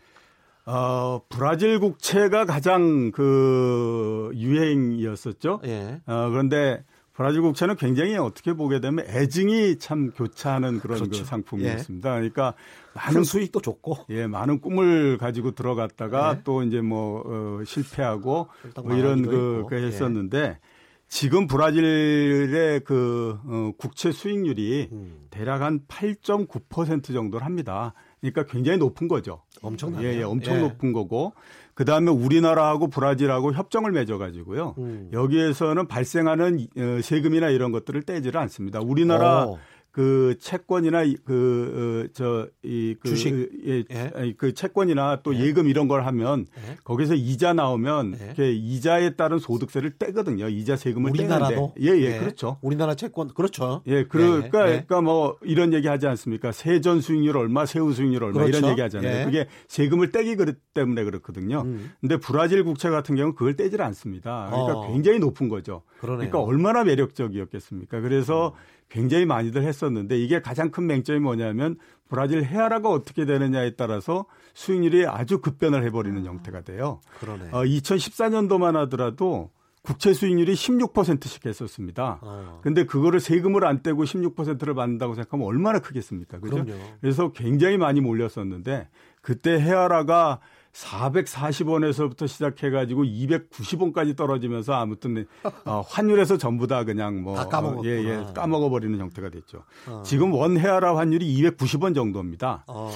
어, 0.65 1.21
브라질 1.29 1.79
국채가 1.79 2.45
가장 2.45 3.11
그 3.11 4.31
유행이었었죠. 4.35 5.61
예. 5.65 6.01
어, 6.05 6.29
그런데 6.29 6.83
브라질 7.13 7.41
국채는 7.41 7.75
굉장히 7.75 8.15
어떻게 8.17 8.53
보게 8.53 8.79
되면 8.79 9.05
애증이 9.07 9.77
참 9.77 10.11
교차하는 10.11 10.79
그런 10.79 10.97
그 10.99 11.05
그렇죠. 11.05 11.25
상품이었습니다. 11.25 12.11
그러니까 12.11 12.55
많은 12.95 13.23
수익도 13.23 13.61
좋고 13.61 14.05
예, 14.09 14.25
많은 14.25 14.61
꿈을 14.61 15.17
가지고 15.19 15.51
들어갔다가 15.51 16.35
네. 16.35 16.41
또 16.43 16.63
이제 16.63 16.81
뭐 16.81 17.21
어, 17.25 17.63
실패하고 17.65 18.47
뭐 18.83 18.95
이런 18.95 19.21
그. 19.23 19.65
그 19.69 19.79
예. 19.79 19.85
했었는데 19.85 20.59
지금 21.07 21.45
브라질의 21.45 22.79
그 22.85 23.37
어, 23.45 23.71
국채 23.77 24.11
수익률이 24.11 24.89
음, 24.91 25.27
대략 25.29 25.61
한 25.61 25.81
8.9% 25.87 27.13
정도를 27.13 27.45
합니다. 27.45 27.93
그러니까 28.19 28.45
굉장히 28.45 28.79
높은 28.79 29.07
거죠. 29.07 29.43
엄청나네요. 29.63 30.07
예, 30.07 30.17
예, 30.17 30.23
엄청 30.23 30.57
예. 30.57 30.59
높은 30.59 30.93
거고 30.93 31.33
그 31.73 31.85
다음에 31.85 32.11
우리나라하고 32.11 32.87
브라질하고 32.87 33.53
협정을 33.53 33.91
맺어가지고요. 33.91 34.75
음. 34.77 35.09
여기에서는 35.11 35.87
발생하는 35.87 36.67
어, 36.77 37.01
세금이나 37.01 37.49
이런 37.49 37.71
것들을 37.71 38.03
떼지를 38.03 38.39
않습니다. 38.41 38.79
우리나라 38.79 39.45
어, 39.45 39.57
그 39.93 40.35
채권이나 40.39 41.03
그 41.23 42.09
저이 42.13 42.95
그 42.99 43.09
주식. 43.09 43.51
예, 43.63 43.83
예. 43.91 44.11
아니, 44.15 44.35
그 44.35 44.55
채권이나 44.55 45.21
또 45.21 45.35
예. 45.35 45.41
예금 45.41 45.67
이런 45.67 45.87
걸 45.87 46.03
하면 46.07 46.47
예. 46.57 46.77
거기서 46.83 47.13
이자 47.13 47.53
나오면 47.53 48.17
예. 48.19 48.25
이렇게 48.25 48.51
이자에 48.53 49.11
따른 49.11 49.37
소득세를 49.37 49.99
떼거든요. 49.99 50.49
이자 50.49 50.77
세금을 50.77 51.11
우리나라도 51.11 51.75
예예 51.79 52.15
예. 52.15 52.17
그렇죠. 52.17 52.57
우리나라 52.61 52.95
채권 52.95 53.27
그렇죠. 53.27 53.83
예, 53.85 54.05
그러니까, 54.05 54.61
예, 54.61 54.63
예. 54.63 54.69
그러니까 54.71 55.01
뭐 55.01 55.37
이런 55.43 55.73
얘기 55.73 55.87
하지 55.87 56.07
않습니까? 56.07 56.51
세전 56.51 56.99
수익률 57.01 57.37
얼마, 57.37 57.67
세후 57.67 57.93
수익률 57.93 58.23
얼마 58.23 58.41
그렇죠. 58.41 58.57
이런 58.57 58.71
얘기 58.71 58.81
하잖아요. 58.81 59.19
예. 59.19 59.25
그게 59.25 59.47
세금을 59.67 60.11
떼기 60.11 60.35
때문에 60.73 61.03
그렇거든요. 61.03 61.61
음, 61.61 61.91
근데 62.01 62.17
브라질 62.17 62.63
국채 62.63 62.89
같은 62.89 63.15
경우는 63.15 63.35
그걸 63.35 63.55
떼질 63.55 63.83
않습니다. 63.83 64.47
그러니까 64.49 64.73
어. 64.79 64.91
굉장히 64.91 65.19
높은 65.19 65.49
거죠. 65.49 65.83
그러네요. 65.99 66.31
그러니까 66.31 66.41
얼마나 66.41 66.83
매력적이었겠습니까? 66.83 68.01
그래서 68.01 68.55
굉장히 68.93 69.25
많이들 69.25 69.63
했었는데 69.63 70.19
이게 70.19 70.39
가장 70.39 70.69
큰 70.69 70.85
맹점이 70.85 71.19
뭐냐면 71.19 71.77
브라질 72.09 72.43
헤아라가 72.43 72.89
어떻게 72.89 73.25
되느냐에 73.25 73.71
따라서 73.71 74.25
수익률이 74.53 75.07
아주 75.07 75.41
급변을 75.41 75.83
해버리는 75.85 76.23
형태가 76.23 76.61
돼요. 76.61 77.01
그러네. 77.19 77.49
어, 77.51 77.63
2014년도만 77.63 78.73
하더라도 78.73 79.49
국채 79.81 80.13
수익률이 80.13 80.53
16%씩 80.53 81.47
했었습니다. 81.47 82.19
어. 82.21 82.59
근데 82.61 82.85
그거를 82.85 83.19
세금을 83.19 83.65
안 83.65 83.81
떼고 83.81 84.03
16%를 84.03 84.75
받는다고 84.75 85.15
생각하면 85.15 85.47
얼마나 85.47 85.79
크겠습니까? 85.79 86.39
그죠? 86.39 86.63
그럼요. 86.63 86.79
그래서 87.01 87.31
굉장히 87.31 87.77
많이 87.77 87.99
몰렸었는데 87.99 88.89
그때 89.21 89.59
헤아라가 89.59 90.39
440원에서부터 90.73 92.27
시작해가지고 92.27 93.03
290원까지 93.03 94.17
떨어지면서 94.17 94.73
아무튼 94.73 95.25
어, 95.65 95.83
환율에서 95.87 96.37
전부 96.37 96.67
다 96.67 96.83
그냥 96.83 97.21
뭐다 97.21 97.47
까먹었구나. 97.47 97.89
예, 97.89 98.03
예, 98.03 98.25
까먹어버리는 98.33 98.99
형태가 98.99 99.29
됐죠. 99.29 99.63
어. 99.87 100.01
지금 100.03 100.33
원 100.33 100.57
헤아라 100.57 100.97
환율이 100.97 101.25
290원 101.41 101.93
정도입니다. 101.93 102.63
어. 102.67 102.91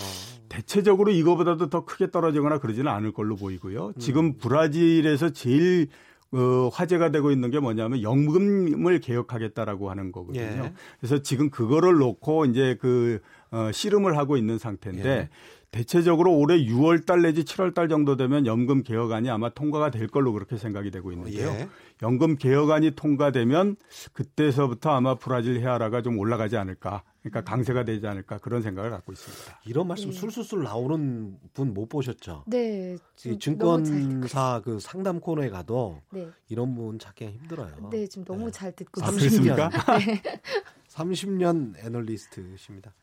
대체적으로 0.49 1.11
이거보다도 1.11 1.69
더 1.69 1.85
크게 1.85 2.09
떨어지거나 2.09 2.59
그러지는 2.59 2.91
않을 2.91 3.11
걸로 3.11 3.35
보이고요. 3.35 3.93
지금 3.99 4.37
브라질에서 4.37 5.29
제일 5.29 5.87
어, 6.31 6.69
화제가 6.73 7.11
되고 7.11 7.31
있는 7.31 7.51
게 7.51 7.59
뭐냐면 7.59 8.01
연금을 8.01 8.99
개혁하겠다라고 8.99 9.89
하는 9.89 10.11
거거든요. 10.11 10.41
예. 10.65 10.73
그래서 10.99 11.21
지금 11.21 11.49
그거를 11.49 11.93
놓고 11.97 12.45
이제 12.45 12.77
그 12.81 13.21
어, 13.51 13.71
씨름을 13.71 14.17
하고 14.17 14.35
있는 14.35 14.57
상태인데 14.57 15.09
예. 15.09 15.29
대체적으로 15.77 16.35
올해 16.35 16.57
6월 16.57 17.05
달 17.05 17.21
내지 17.21 17.43
7월 17.43 17.71
달 17.75 17.87
정도 17.87 18.17
되면 18.17 18.47
연금 18.47 18.81
개혁안이 18.81 19.29
아마 19.29 19.49
통과가 19.49 19.91
될 19.91 20.07
걸로 20.07 20.33
그렇게 20.33 20.57
생각이 20.57 20.89
되고 20.89 21.11
있는데요. 21.11 21.49
예. 21.49 21.69
연금 22.01 22.35
개혁안이 22.35 22.95
통과되면 22.95 23.75
그때서부터 24.13 24.89
아마 24.89 25.13
브라질 25.13 25.59
헤아라가 25.59 26.01
좀 26.01 26.17
올라가지 26.17 26.57
않을까. 26.57 27.03
그러니까 27.21 27.41
강세가 27.41 27.83
되지 27.85 28.07
않을까 28.07 28.39
그런 28.39 28.63
생각을 28.63 28.89
갖고 28.89 29.11
있습니다. 29.11 29.61
이런 29.67 29.87
말씀 29.87 30.09
네. 30.09 30.15
술술술 30.17 30.63
나오는 30.63 31.37
분 31.53 31.73
못 31.75 31.87
보셨죠? 31.89 32.45
네. 32.47 32.97
이 33.25 33.37
증권사 33.37 34.61
그 34.63 34.79
상담 34.79 35.19
코너에 35.19 35.49
가도 35.49 36.01
네. 36.11 36.27
이런 36.49 36.73
분 36.73 36.97
찾기가 36.97 37.29
힘들어요. 37.29 37.89
네, 37.91 38.07
지금 38.07 38.25
너무 38.25 38.49
잘 38.49 38.71
듣고 38.71 39.03
아, 39.03 39.09
있습니다. 39.11 39.69
그렇습니까? 39.69 40.39
30년 40.89 41.77
애널리스트십니다. 41.85 42.95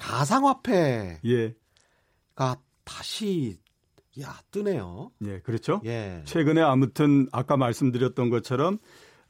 가상화폐 0.00 1.20
가 2.40 2.56
예. 2.58 2.62
다시 2.84 3.58
야 4.20 4.34
뜨네요. 4.50 5.10
예, 5.26 5.40
그렇죠. 5.40 5.82
예. 5.84 6.22
최근에 6.24 6.62
아무튼 6.62 7.28
아까 7.32 7.56
말씀드렸던 7.58 8.30
것처럼 8.30 8.78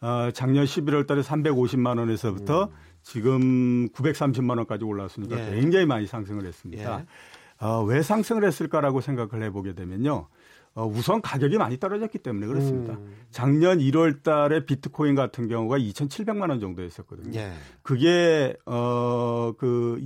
어, 0.00 0.30
작년 0.32 0.64
11월 0.64 1.06
달에 1.06 1.20
350만 1.20 1.98
원에서부터 1.98 2.70
지금 3.02 3.88
930만 3.88 4.56
원까지 4.58 4.84
올라왔으니까 4.84 5.36
음. 5.36 5.40
예. 5.40 5.60
굉장히 5.60 5.86
많이 5.86 6.06
상승을 6.06 6.46
했습니다. 6.46 7.00
예. 7.00 7.66
어, 7.66 7.82
왜 7.82 8.00
상승을 8.00 8.44
했을까라고 8.44 9.00
생각을 9.00 9.42
해보게 9.44 9.74
되면요. 9.74 10.28
어, 10.74 10.86
우선 10.86 11.20
가격이 11.20 11.58
많이 11.58 11.78
떨어졌기 11.78 12.18
때문에 12.18 12.46
그렇습니다. 12.46 12.94
음. 12.94 13.12
작년 13.32 13.80
1월 13.80 14.22
달에 14.22 14.64
비트코인 14.64 15.16
같은 15.16 15.48
경우가 15.48 15.78
2,700만 15.78 16.48
원 16.48 16.60
정도 16.60 16.82
했었거든요. 16.82 17.38
예. 17.38 17.52
그게 17.82 18.56
어 18.66 19.52
그 19.58 19.98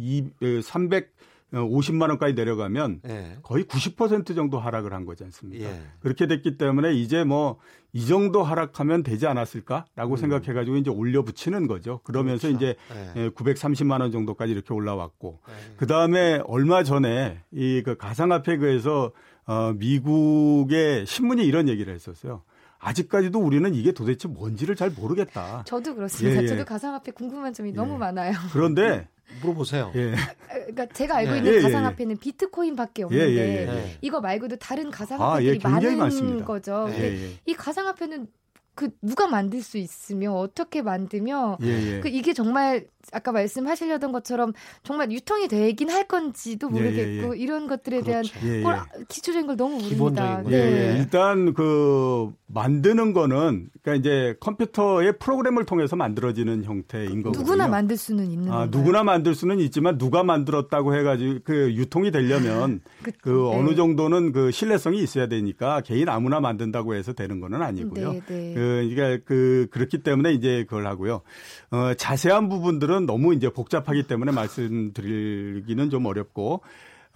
350만 1.54 2.08
원까지 2.10 2.34
내려가면 2.34 3.00
예. 3.08 3.38
거의 3.42 3.64
90% 3.64 4.34
정도 4.34 4.58
하락을 4.58 4.92
한 4.92 5.04
거지 5.04 5.24
않습니까? 5.24 5.64
예. 5.66 5.80
그렇게 6.00 6.26
됐기 6.26 6.56
때문에 6.58 6.92
이제 6.94 7.24
뭐 7.24 7.58
이 7.96 8.06
정도 8.06 8.42
하락하면 8.42 9.04
되지 9.04 9.28
않았을까라고 9.28 10.16
생각해 10.16 10.52
가지고 10.52 10.76
이제 10.78 10.90
올려 10.90 11.22
붙이는 11.22 11.68
거죠. 11.68 12.00
그러면서 12.02 12.48
음. 12.48 12.58
그렇죠. 12.58 12.74
이제 12.74 12.76
예. 13.16 13.22
예, 13.26 13.28
930만 13.30 14.00
원 14.00 14.10
정도까지 14.10 14.52
이렇게 14.52 14.74
올라왔고 14.74 15.38
예. 15.48 15.52
그 15.76 15.86
다음에 15.86 16.42
얼마 16.46 16.82
전에 16.82 17.38
이 17.52 17.82
그 17.84 17.96
가상화폐그에서 17.96 19.12
어 19.46 19.72
미국의 19.76 21.06
신문이 21.06 21.44
이런 21.46 21.68
얘기를 21.68 21.94
했었어요. 21.94 22.42
아직까지도 22.80 23.38
우리는 23.38 23.72
이게 23.74 23.92
도대체 23.92 24.26
뭔지를 24.26 24.74
잘 24.74 24.90
모르겠다. 24.90 25.62
저도 25.64 25.94
그렇습니다. 25.94 26.40
예, 26.40 26.42
예. 26.42 26.48
저도 26.48 26.64
가상화폐 26.64 27.12
궁금한 27.12 27.52
점이 27.52 27.72
너무 27.72 27.94
예. 27.94 27.98
많아요. 27.98 28.32
그런데 28.52 29.06
물어보세요. 29.40 29.92
예, 29.94 30.14
그러니까 30.48 30.86
제가 30.86 31.16
알고 31.16 31.32
예. 31.32 31.36
있는 31.38 31.52
예, 31.52 31.56
예, 31.56 31.62
가상화폐는 31.62 32.16
비트코인밖에 32.18 33.02
예, 33.02 33.04
없는데 33.04 33.36
예, 33.36 33.68
예. 33.68 33.98
이거 34.00 34.20
말고도 34.20 34.56
다른 34.56 34.88
아, 34.88 34.90
가상화폐들이 34.90 35.48
예, 35.48 35.58
굉장히 35.58 35.86
많은 35.86 35.98
많습니다. 35.98 36.44
거죠. 36.44 36.86
예, 36.90 36.92
근데. 36.92 37.32
이 37.46 37.54
가상화폐는 37.54 38.26
그 38.74 38.90
누가 39.02 39.26
만들 39.26 39.62
수 39.62 39.78
있으며 39.78 40.32
어떻게 40.32 40.82
만들며. 40.82 41.58
그 41.60 42.08
이게 42.08 42.32
정말 42.32 42.86
아까 43.12 43.32
말씀하시려던 43.32 44.12
것처럼 44.12 44.52
정말 44.82 45.12
유통이 45.12 45.48
되긴 45.48 45.90
할 45.90 46.04
건지도 46.04 46.68
예, 46.72 46.76
예, 46.76 46.80
모르겠고 46.80 47.34
이런 47.34 47.66
것들에 47.66 48.02
대한 48.02 48.24
그렇죠. 48.24 48.46
예, 48.46 48.58
예. 48.58 48.62
걸 48.62 48.80
기초적인 49.08 49.46
걸 49.46 49.56
너무 49.56 49.78
모릅니다. 49.80 50.42
거. 50.42 50.50
예, 50.50 50.56
네. 50.56 50.94
예. 50.94 50.98
일단 50.98 51.54
그 51.54 52.32
만드는 52.46 53.12
거는 53.12 53.68
그러니까 53.82 53.94
이제 53.94 54.36
컴퓨터의 54.40 55.18
프로그램을 55.18 55.64
통해서 55.64 55.96
만들어지는 55.96 56.64
형태인 56.64 57.22
거거든요. 57.22 57.42
누구나 57.42 57.68
만들 57.68 57.96
수는 57.96 58.30
있는 58.30 58.52
아, 58.52 58.58
건가요? 58.60 58.70
누구나 58.70 59.02
만들 59.02 59.34
수는 59.34 59.58
있지만 59.60 59.98
누가 59.98 60.22
만들었다고 60.22 60.94
해가지고 60.96 61.40
그 61.44 61.74
유통이 61.74 62.12
되려면 62.12 62.80
그, 63.02 63.12
그 63.20 63.30
네. 63.30 63.58
어느 63.58 63.74
정도는 63.74 64.32
그 64.32 64.50
신뢰성이 64.50 65.02
있어야 65.02 65.26
되니까 65.26 65.80
개인 65.80 66.08
아무나 66.08 66.40
만든다고 66.40 66.94
해서 66.94 67.12
되는 67.12 67.40
거는 67.40 67.60
아니고요. 67.60 68.12
네, 68.12 68.20
네. 68.26 68.54
그, 68.54 68.88
그러니까 68.94 69.24
그, 69.26 69.66
그렇기 69.70 70.02
때문에 70.02 70.32
이제 70.32 70.64
그걸 70.68 70.86
하고요. 70.86 71.22
어, 71.72 71.94
자세한 71.94 72.48
부분들은 72.48 72.93
너무 73.00 73.34
이제 73.34 73.48
복잡하기 73.50 74.04
때문에 74.04 74.32
말씀드리기는 74.32 75.90
좀 75.90 76.06
어렵고, 76.06 76.62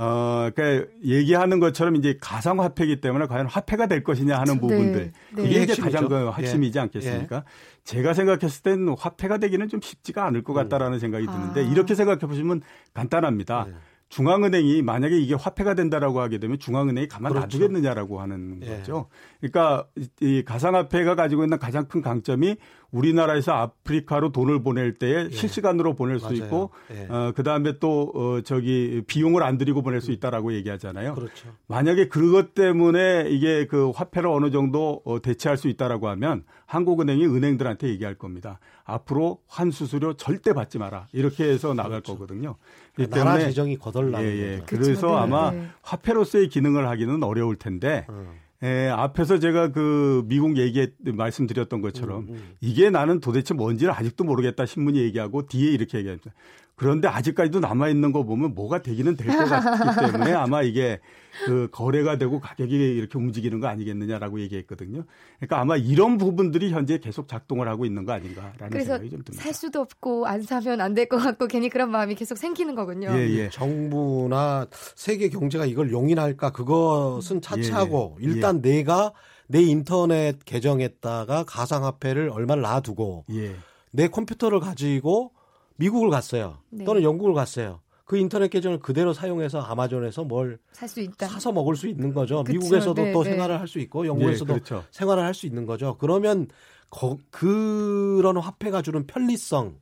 어, 0.01 0.49
그 0.55 0.89
얘기하는 1.05 1.59
것처럼 1.59 1.97
이제 1.97 2.17
가상 2.21 2.61
화폐이기 2.61 3.01
때문에 3.01 3.27
과연 3.27 3.47
화폐가 3.47 3.87
될 3.87 4.05
것이냐 4.05 4.39
하는 4.39 4.55
네, 4.55 4.61
부분들. 4.61 4.93
네. 4.93 5.13
그게 5.31 5.43
그게 5.43 5.63
이제 5.65 5.83
가장 5.83 6.05
핵심이죠. 6.05 6.09
그 6.09 6.33
핵심이지 6.41 6.79
예. 6.79 6.83
않겠습니까? 6.83 7.45
제가 7.83 8.15
생각했을 8.15 8.63
땐 8.63 8.95
화폐가 8.97 9.39
되기는 9.39 9.69
좀 9.69 9.81
쉽지가 9.81 10.25
않을 10.27 10.45
것 10.45 10.53
같다라는 10.53 11.01
생각이 11.01 11.27
드는데 11.27 11.65
아. 11.65 11.69
이렇게 11.69 11.97
생각해 11.97 12.21
보시면 12.21 12.63
간단합니다. 12.95 13.67
네. 13.69 13.75
중앙은행이 14.09 14.83
만약에 14.83 15.19
이게 15.19 15.35
화폐가 15.35 15.75
된다라고 15.75 16.21
하게 16.21 16.39
되면 16.39 16.59
중앙은행이 16.59 17.09
가만 17.09 17.33
그렇죠. 17.33 17.59
놔두겠느냐라고 17.59 18.21
하는 18.21 18.61
예. 18.63 18.77
거죠. 18.77 19.09
그러니까 19.41 19.87
이 20.21 20.43
가상화폐가 20.45 21.15
가지고 21.15 21.45
있는 21.45 21.59
가장 21.59 21.87
큰 21.87 22.01
강점이 22.03 22.57
우리나라에서 22.91 23.53
아프리카로 23.53 24.33
돈을 24.33 24.63
보낼 24.63 24.95
때에 24.99 25.31
실시간으로 25.31 25.95
보낼 25.95 26.19
수 26.19 26.27
예. 26.35 26.39
맞아요. 26.39 26.45
있고 26.45 26.71
예. 26.93 27.07
어 27.09 27.33
그다음에 27.37 27.79
또 27.79 28.13
어, 28.15 28.41
저기 28.43 29.03
비용을 29.07 29.43
안 29.43 29.59
들이고 29.59 29.83
보낼 29.83 30.01
수 30.01 30.11
있다라고 30.11 30.55
얘기하잖아요. 30.55 31.15
그렇죠. 31.15 31.49
만약에 31.67 32.09
그것 32.09 32.55
때문에 32.55 33.27
이게 33.29 33.67
그 33.67 33.91
화폐를 33.91 34.29
어느 34.31 34.51
정도 34.51 35.03
어, 35.05 35.21
대체할 35.21 35.59
수 35.59 35.69
있다라고 35.69 36.09
하면 36.09 36.45
한국은행이 36.67 37.27
은행들한테 37.27 37.89
얘기할 37.89 38.15
겁니다. 38.15 38.59
앞으로 38.85 39.41
환수수료 39.47 40.15
절대 40.15 40.55
받지 40.55 40.79
마라. 40.79 41.09
이렇게 41.13 41.45
해서 41.45 41.75
나갈 41.75 42.01
거거든요. 42.01 42.57
그렇기 42.95 43.11
그러니까 43.11 43.25
나라 43.25 43.39
재정이 43.45 43.77
거덜나는 43.77 44.27
예, 44.27 44.39
예. 44.39 44.63
그래서 44.67 45.09
네, 45.09 45.15
아마 45.15 45.51
네. 45.51 45.69
화폐로서의 45.83 46.49
기능을 46.49 46.89
하기는 46.89 47.23
어려울 47.23 47.57
텐데 47.57 48.07
어. 48.09 48.33
예, 48.63 48.89
앞에서 48.89 49.39
제가 49.39 49.71
그 49.71 50.25
미국 50.27 50.57
얘기 50.57 50.89
말씀드렸던 51.05 51.81
것처럼 51.81 52.23
음, 52.23 52.29
음. 52.31 52.57
이게 52.61 52.91
나는 52.91 53.21
도대체 53.21 53.55
뭔지를 53.55 53.93
아직도 53.93 54.25
모르겠다 54.25 54.67
신문이 54.67 54.99
얘기하고 54.99 55.47
뒤에 55.47 55.71
이렇게 55.71 55.99
얘기합니다. 55.99 56.33
그런데 56.79 57.09
아직까지도 57.09 57.61
남아 57.61 57.89
있는 57.89 58.13
거 58.13 58.23
보면 58.25 58.55
뭐가 58.55 58.83
되기는 58.83 59.17
될 59.17 59.27
것 59.27 59.45
같기 59.49 60.13
때문에 60.13 60.33
아마 60.33 60.63
이게 60.63 61.01
그 61.45 61.69
거래가 61.73 62.17
되고 62.19 62.41
가격이 62.41 62.73
이렇게 62.75 63.19
움직이는 63.19 63.61
거 63.61 63.67
아니겠느냐라고 63.67 64.41
얘기했거든요. 64.41 65.05
그러니까 65.39 65.61
아마 65.61 65.77
이런 65.77 66.19
부분들이 66.19 66.71
현재 66.71 66.99
계속 66.99 67.29
작동을 67.29 67.69
하고 67.69 67.85
있는 67.85 68.05
거 68.05 68.13
아닌가라는 68.13 68.81
생각이 68.81 69.11
좀 69.11 69.23
듭니다. 69.25 69.33
살 69.43 69.53
수도 69.53 69.81
없고 69.81 70.27
안 70.27 70.41
사면 70.43 70.81
안 70.81 70.95
될 70.95 71.07
것 71.09 71.19
같고 71.19 71.47
괜히 71.49 71.69
그런 71.69 71.91
마음이 71.91 72.15
계속 72.15 72.39
생기는 72.39 72.75
거군요. 72.75 73.09
예, 73.13 73.29
예. 73.29 73.49
정부나 73.51 74.67
세계 74.95 75.29
경제가 75.29 75.67
이걸 75.67 75.91
용인할까 75.93 76.51
그것은 76.51 77.41
차치하고 77.41 78.19
예, 78.21 78.25
예. 78.25 78.31
일단 78.31 78.63
내가 78.63 79.13
내 79.49 79.61
인터넷 79.63 80.45
계정에다가 80.45 81.45
가상화폐를 81.45 82.31
얼마를 82.31 82.63
놔두고 82.63 83.25
예. 83.33 83.55
내 83.91 84.07
컴퓨터를 84.09 84.61
가지고 84.61 85.33
미국을 85.79 86.11
갔어요. 86.11 86.59
네. 86.71 86.85
또는 86.85 87.03
영국을 87.03 87.35
갔어요. 87.35 87.81
그 88.05 88.17
인터넷 88.17 88.49
계정을 88.49 88.79
그대로 88.81 89.13
사용해서 89.13 89.61
아마존에서 89.61 90.25
뭘 90.25 90.59
살 90.73 90.89
수 90.89 91.01
있다. 91.01 91.29
사서 91.29 91.53
먹을 91.53 91.77
수 91.77 91.89
있는 91.89 92.13
거죠. 92.15 92.43
그쵸. 92.43 92.53
미국에서도 92.59 93.03
네, 93.03 93.13
또 93.13 93.23
네. 93.23 93.31
생활을 93.31 93.61
할 93.61 93.67
수 93.69 93.79
있고 93.81 94.07
영국에서도 94.07 94.53
예, 94.55 94.59
그렇죠. 94.61 94.85
생활을 94.91 95.23
할 95.25 95.35
수 95.35 95.47
있는 95.47 95.67
거죠. 95.67 95.97
그러면 95.99 96.49
거- 96.91 97.19
그런 97.31 98.37
화폐가 98.39 98.81
주는 98.83 99.07
편리성, 99.07 99.77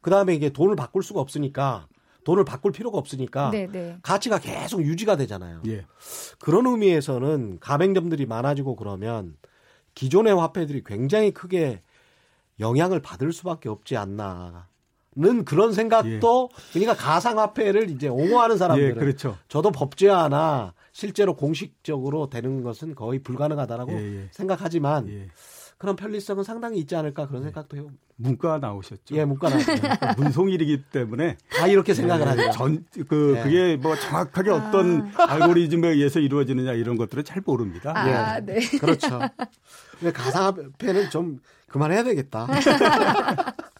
그 0.00 0.10
다음에 0.10 0.34
이게 0.34 0.50
돈을 0.50 0.74
바꿀 0.76 1.02
수가 1.02 1.20
없으니까 1.20 1.86
돈을 2.24 2.44
바꿀 2.44 2.72
필요가 2.72 2.96
없으니까 2.98 3.50
네, 3.50 3.66
네. 3.70 3.98
가치가 4.02 4.38
계속 4.38 4.82
유지가 4.82 5.16
되잖아요. 5.16 5.62
예. 5.66 5.84
그런 6.40 6.66
의미에서는 6.66 7.58
가맹점들이 7.60 8.26
많아지고 8.26 8.74
그러면 8.76 9.36
기존의 9.94 10.34
화폐들이 10.34 10.82
굉장히 10.84 11.30
크게 11.32 11.82
영향을 12.58 13.00
받을 13.02 13.32
수밖에 13.32 13.68
없지 13.68 13.96
않나 13.96 14.66
는 15.18 15.46
그런 15.46 15.72
생각도 15.72 16.50
그러니까 16.74 16.94
가상화폐를 16.94 17.88
이제 17.88 18.06
옹호하는 18.06 18.58
사람들은 18.58 18.90
예, 18.90 18.92
그렇죠. 18.92 19.38
저도 19.48 19.70
법제화나 19.70 20.74
실제로 20.92 21.34
공식적으로 21.34 22.28
되는 22.28 22.62
것은 22.62 22.94
거의 22.94 23.20
불가능하다라고 23.20 23.92
예, 23.92 23.96
예. 23.96 24.28
생각하지만 24.30 25.08
예. 25.08 25.28
그런 25.78 25.96
편리성은 25.96 26.44
상당히 26.44 26.78
있지 26.78 26.96
않을까 26.96 27.28
그런 27.28 27.42
생각도 27.44 27.78
해요. 27.78 27.90
문과 28.16 28.58
나오셨죠. 28.58 29.14
예, 29.16 29.24
문과 29.24 29.48
나왔죠. 29.48 29.72
문송일이기 30.22 30.84
때문에 30.90 31.38
다 31.50 31.66
이렇게 31.66 31.94
생각을 31.94 32.28
하죠. 32.28 32.50
전그 32.52 33.32
네. 33.36 33.42
그게 33.42 33.76
뭐 33.76 33.96
정확하게 33.96 34.50
어떤 34.50 35.10
알고리즘에 35.16 35.88
의해서 35.88 36.20
이루어지느냐 36.20 36.72
이런 36.72 36.96
것들은 36.96 37.24
잘 37.24 37.42
모릅니다. 37.44 37.92
아, 37.94 38.36
예. 38.36 38.40
네. 38.40 38.60
그렇죠. 38.78 39.20
근데 39.98 40.12
가상화폐는 40.12 41.08
좀 41.08 41.40
그만해야 41.68 42.04
되겠다. 42.04 42.48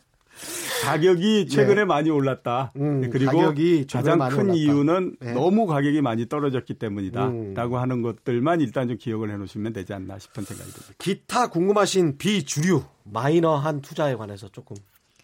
가격이 0.86 1.48
최근에 1.48 1.84
많이 1.84 2.10
올랐다. 2.10 2.72
네. 2.74 2.82
음, 2.82 3.10
그리고 3.10 3.52
가장 3.90 4.18
많이 4.18 4.34
큰 4.34 4.44
올랐다. 4.44 4.58
이유는 4.58 5.16
네. 5.20 5.32
너무 5.32 5.66
가격이 5.66 6.00
많이 6.00 6.28
떨어졌기 6.28 6.74
때문이다. 6.74 7.28
음. 7.28 7.54
라고 7.54 7.78
하는 7.78 8.02
것들만 8.02 8.60
일단 8.60 8.88
좀 8.88 8.96
기억을 8.96 9.30
해 9.30 9.36
놓으시면 9.36 9.72
되지 9.72 9.92
않나 9.92 10.18
싶은 10.18 10.44
생각이 10.44 10.70
듭니다. 10.70 10.94
기타 10.98 11.48
궁금하신 11.48 12.18
비주류 12.18 12.82
마이너한 13.04 13.80
투자에 13.80 14.14
관해서 14.14 14.48
조금 14.48 14.76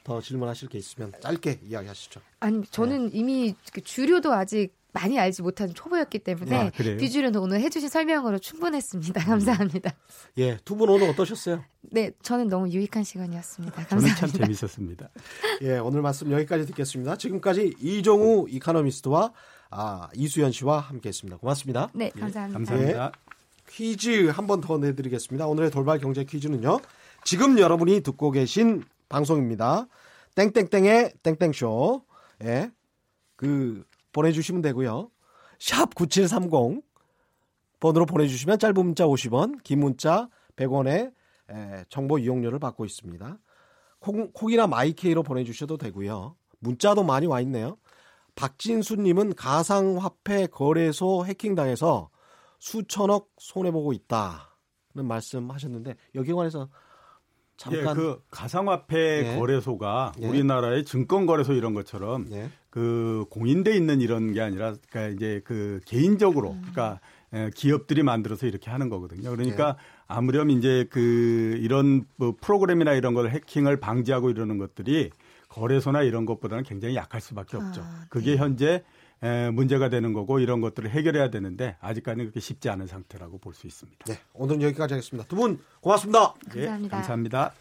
더 0.04 0.20
질문하실 0.20 0.68
게 0.68 0.78
있으면 0.78 1.12
짧게 1.20 1.60
이야기하시죠. 1.64 2.20
아니 2.40 2.64
저는 2.64 3.14
이미 3.14 3.54
그 3.72 3.80
주류도 3.80 4.32
아직 4.32 4.74
많이 4.92 5.18
알지 5.18 5.42
못한 5.42 5.72
초보였기 5.72 6.18
때문에 6.20 6.56
아? 6.56 6.70
비주류는 6.70 7.40
오늘 7.40 7.60
해주신 7.60 7.88
설명으로 7.88 8.38
충분했습니다. 8.38 9.24
감사합니다. 9.24 9.90
예, 10.38 10.58
두 10.64 10.76
분 10.76 10.90
오늘 10.90 11.08
어떠셨어요? 11.10 11.64
네, 11.80 12.10
저는 12.22 12.48
너무 12.48 12.68
유익한 12.68 13.02
시간이었습니다. 13.04 13.86
저는 13.88 14.04
참 14.04 14.16
감사합니다. 14.28 14.44
재밌었습니다. 14.44 15.08
예, 15.62 15.78
오늘 15.78 16.02
말씀 16.02 16.30
여기까지 16.30 16.66
듣겠습니다. 16.66 17.16
지금까지 17.16 17.74
이종우 17.80 18.46
이카노미스트와 18.50 19.32
아, 19.70 20.08
이수연 20.14 20.52
씨와 20.52 20.80
함께했습니다. 20.80 21.38
고맙습니다. 21.38 21.88
네, 21.94 22.10
감사합니다. 22.10 22.58
감사합니다. 22.58 23.12
퀴즈 23.68 24.28
한 24.28 24.46
번 24.46 24.60
더 24.60 24.76
내드리겠습니다. 24.76 25.46
오늘의 25.46 25.70
돌발 25.70 25.98
경제 25.98 26.24
퀴즈는요. 26.24 26.80
지금 27.24 27.58
여러분이 27.58 28.02
듣고 28.02 28.30
계신 28.30 28.84
방송입니다. 29.08 29.86
땡땡땡의 30.34 31.14
땡땡쇼. 31.22 32.02
예. 32.44 32.70
그, 33.36 33.84
보내주시면 34.12 34.62
되고요. 34.62 35.10
샵 35.58 35.94
9730 35.94 36.82
번으로 37.80 38.06
보내주시면 38.06 38.58
짧은 38.58 38.74
문자 38.74 39.06
50원, 39.06 39.62
긴 39.62 39.80
문자 39.80 40.28
100원의 40.56 41.12
정보 41.88 42.18
이용료를 42.18 42.58
받고 42.58 42.84
있습니다. 42.84 43.38
콩, 43.98 44.30
콩이나 44.32 44.66
마이케이로 44.66 45.22
보내주셔도 45.22 45.76
되고요. 45.76 46.36
문자도 46.60 47.02
많이 47.02 47.26
와 47.26 47.40
있네요. 47.40 47.76
박진수님은 48.34 49.34
가상화폐 49.34 50.46
거래소 50.46 51.26
해킹당해서 51.26 52.08
수천억 52.58 53.30
손해보고 53.38 53.92
있다는 53.92 54.38
말씀하셨는데 54.94 55.96
여기에 56.14 56.34
관해서 56.34 56.68
잠깐 57.56 57.96
예, 57.96 58.00
그 58.00 58.22
가상화폐 58.30 59.34
예. 59.34 59.38
거래소가 59.38 60.12
예. 60.20 60.26
우리나라의 60.26 60.84
증권거래소 60.84 61.52
이런 61.52 61.74
것처럼 61.74 62.28
네. 62.30 62.50
그 62.72 63.26
공인돼 63.28 63.76
있는 63.76 64.00
이런 64.00 64.32
게 64.32 64.40
아니라 64.40 64.74
그러니까 64.88 65.14
이제 65.14 65.42
그 65.44 65.80
개인적으로 65.84 66.56
그러니까 66.60 67.00
에, 67.34 67.50
기업들이 67.54 68.02
만들어서 68.02 68.46
이렇게 68.46 68.70
하는 68.70 68.88
거거든요. 68.88 69.28
그러니까 69.30 69.76
아무렴 70.08 70.48
이제 70.48 70.86
그 70.90 71.58
이런 71.60 72.06
뭐 72.16 72.34
프로그램이나 72.40 72.94
이런 72.94 73.12
걸 73.12 73.28
해킹을 73.28 73.78
방지하고 73.78 74.30
이러는 74.30 74.56
것들이 74.56 75.10
거래소나 75.50 76.00
이런 76.02 76.24
것보다는 76.24 76.64
굉장히 76.64 76.96
약할 76.96 77.20
수밖에 77.20 77.58
없죠. 77.58 77.82
아, 77.84 78.06
그게 78.08 78.38
현재 78.38 78.82
에, 79.22 79.50
문제가 79.50 79.90
되는 79.90 80.14
거고 80.14 80.38
이런 80.38 80.62
것들을 80.62 80.88
해결해야 80.88 81.28
되는데 81.28 81.76
아직까지는 81.80 82.24
그렇게 82.24 82.40
쉽지 82.40 82.70
않은 82.70 82.86
상태라고 82.86 83.36
볼 83.36 83.52
수 83.54 83.66
있습니다. 83.66 84.02
네, 84.06 84.18
오늘은 84.32 84.62
여기까지 84.62 84.94
하겠습니다. 84.94 85.28
두 85.28 85.36
분 85.36 85.58
고맙습니다. 85.82 86.32
예, 86.56 86.64
감사합니다. 86.64 87.52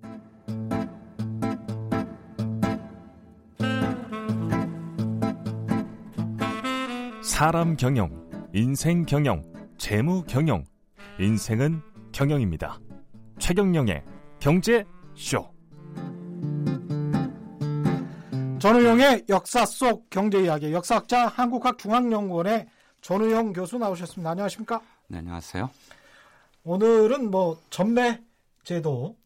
감사합니다. 0.00 0.33
사람 7.34 7.74
경영, 7.74 8.30
인생 8.52 9.04
경영, 9.04 9.42
재무 9.76 10.22
경영. 10.22 10.64
인생은 11.18 11.82
경영입니다. 12.12 12.78
최경영의 13.40 14.04
경제 14.38 14.84
쇼. 15.16 15.52
전우용의 18.60 19.24
역사 19.28 19.66
속 19.66 20.08
경제 20.10 20.44
이야기 20.44 20.72
역사학자 20.72 21.26
한국학 21.26 21.76
중앙연구원의 21.76 22.68
전우용 23.00 23.52
교수 23.52 23.78
나오셨습니다. 23.78 24.30
안녕하십니까? 24.30 24.80
네, 25.08 25.18
안녕하세요. 25.18 25.68
오늘은 26.62 27.32
뭐 27.32 27.60
전매 27.68 28.22
제도 28.62 29.16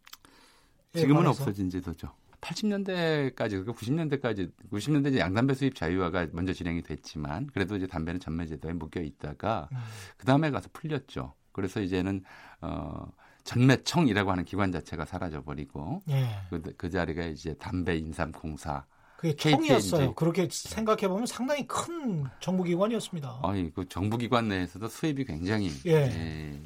지금은 0.95 1.27
없어진 1.27 1.69
제도죠. 1.69 2.18
80년대까지 2.41 3.51
그리고 3.51 3.73
90년대까지 3.75 4.51
90년대 4.71 5.09
이제 5.09 5.19
양담배 5.19 5.55
수입 5.55 5.75
자유화가 5.75 6.29
먼저 6.33 6.53
진행이 6.53 6.83
됐지만 6.83 7.49
그래도 7.53 7.77
이제 7.77 7.87
담배는 7.87 8.21
전매 8.21 8.47
제도에 8.47 8.73
묶여 8.73 9.01
있다가 9.01 9.69
음. 9.73 9.79
그 10.17 10.27
다음에 10.27 10.51
가서 10.51 10.69
풀렸죠. 10.73 11.35
그래서 11.53 11.81
이제는 11.81 12.23
어 12.61 13.11
전매청이라고 13.45 14.31
하는 14.31 14.45
기관 14.45 14.71
자체가 14.73 15.05
사라져 15.07 15.43
버리고 15.43 16.03
예. 16.11 16.29
그, 16.51 16.61
그 16.77 16.91
자리가 16.91 17.25
이제 17.25 17.55
담배 17.55 17.97
인삼 17.97 18.33
공사 18.33 18.85
그게 19.17 19.35
KTN 19.35 19.57
청이었어요. 19.57 20.05
이제. 20.05 20.13
그렇게 20.15 20.49
생각해 20.51 21.09
보면 21.09 21.27
상당히 21.27 21.67
큰 21.67 22.25
정부기관이었습니다. 22.41 23.41
어이 23.43 23.71
그 23.71 23.89
정부기관 23.89 24.49
내에서도 24.49 24.87
수입이 24.87 25.25
굉장히 25.25 25.71
예. 25.87 25.93
예, 25.93 26.61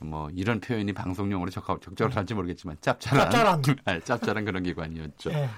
뭐 0.00 0.28
이런 0.34 0.60
표현이 0.60 0.92
방송용으로 0.92 1.50
적, 1.50 1.64
적절할지 1.80 2.34
모르겠지만 2.34 2.76
짭짤한 2.80 3.30
짭짤한. 3.30 3.62
아, 3.84 4.00
짭짤한 4.04 4.44
그런 4.44 4.62
기관이었죠. 4.62 5.30
예. 5.30 5.48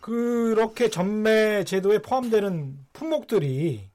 그렇게 0.00 0.90
전매 0.90 1.64
제도에 1.64 2.02
포함되는 2.02 2.76
품목들이 2.92 3.91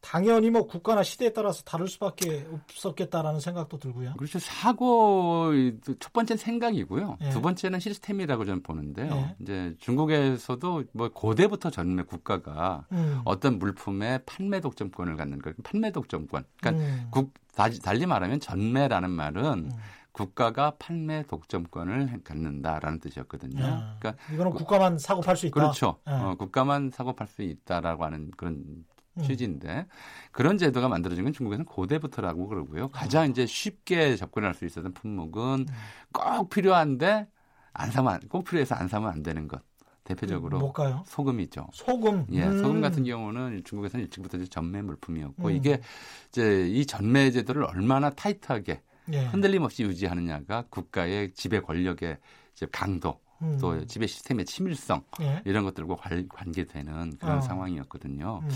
당연히 0.00 0.50
뭐 0.50 0.66
국가나 0.66 1.02
시대에 1.02 1.32
따라서 1.32 1.62
다를 1.64 1.88
수밖에 1.88 2.46
없었겠다라는 2.70 3.40
생각도 3.40 3.78
들고요. 3.78 4.14
그렇죠. 4.16 4.38
사고 4.38 5.50
첫 5.98 6.12
번째는 6.12 6.38
생각이고요. 6.38 7.18
예. 7.20 7.30
두 7.30 7.42
번째는 7.42 7.80
시스템이라고 7.80 8.44
저는 8.44 8.62
보는데요. 8.62 9.12
예. 9.12 9.36
이제 9.40 9.74
중국에서도 9.80 10.84
뭐 10.92 11.08
고대부터 11.08 11.70
전매 11.70 12.02
국가가 12.04 12.86
음. 12.92 13.20
어떤 13.24 13.58
물품의 13.58 14.20
판매 14.24 14.60
독점권을 14.60 15.16
갖는 15.16 15.40
거예요. 15.40 15.54
판매 15.64 15.90
독점권. 15.90 16.44
그러니까 16.60 16.84
음. 16.84 17.08
국 17.10 17.34
다- 17.54 17.68
달리 17.82 18.06
말하면 18.06 18.38
전매라는 18.40 19.10
말은 19.10 19.44
음. 19.44 19.70
국가가 20.12 20.72
판매 20.78 21.22
독점권을 21.24 22.20
갖는다라는 22.24 22.98
뜻이었거든요. 23.00 23.62
야, 23.64 23.96
그러니까 24.00 24.22
이거는 24.32 24.52
국가만 24.52 24.98
사고 24.98 25.20
팔 25.20 25.36
수 25.36 25.46
있다. 25.46 25.54
그렇죠. 25.54 25.98
예. 26.08 26.12
어, 26.12 26.34
국가만 26.38 26.90
사고 26.92 27.12
팔 27.14 27.26
수 27.26 27.42
있다라고 27.42 28.04
하는 28.04 28.30
그런 28.36 28.54
음. 28.54 28.84
취지인데 29.22 29.86
그런 30.32 30.58
제도가 30.58 30.88
만들어진 30.88 31.24
건 31.24 31.32
중국에서는 31.32 31.64
고대부터라고 31.66 32.48
그러고요. 32.48 32.88
가장 32.88 33.28
이제 33.30 33.46
쉽게 33.46 34.16
접근할 34.16 34.54
수 34.54 34.64
있었던 34.64 34.92
품목은 34.94 35.66
음. 35.68 35.74
꼭 36.12 36.50
필요한데 36.50 37.26
안 37.72 37.90
사면 37.90 38.14
안- 38.14 38.20
꼭 38.28 38.44
필요해서 38.44 38.74
안 38.74 38.88
사면 38.88 39.10
안 39.10 39.22
되는 39.22 39.48
것. 39.48 39.62
대표적으로 40.04 40.58
뭘까요? 40.58 41.04
소금이죠. 41.06 41.68
소금. 41.74 42.28
예, 42.32 42.44
음. 42.44 42.58
소금 42.62 42.80
같은 42.80 43.04
경우는 43.04 43.62
중국에서는 43.64 44.04
일찍부터 44.06 44.42
전매 44.46 44.80
물품이었고 44.80 45.48
음. 45.48 45.52
이게 45.54 45.82
이제 46.30 46.66
이 46.66 46.86
전매 46.86 47.30
제도를 47.30 47.64
얼마나 47.64 48.08
타이트하게 48.08 48.80
예. 49.12 49.24
흔들림 49.26 49.62
없이 49.64 49.82
유지하느냐가 49.82 50.64
국가의 50.70 51.32
지배 51.34 51.60
권력의 51.60 52.16
이제 52.54 52.66
강도 52.72 53.20
음. 53.42 53.58
또 53.60 53.84
지배 53.86 54.06
시스템의 54.06 54.44
치밀성 54.44 55.02
예. 55.20 55.42
이런 55.44 55.64
것들과 55.64 55.96
관, 55.96 56.28
관계되는 56.28 57.18
그런 57.18 57.38
어. 57.38 57.40
상황이었거든요. 57.40 58.40
음. 58.42 58.48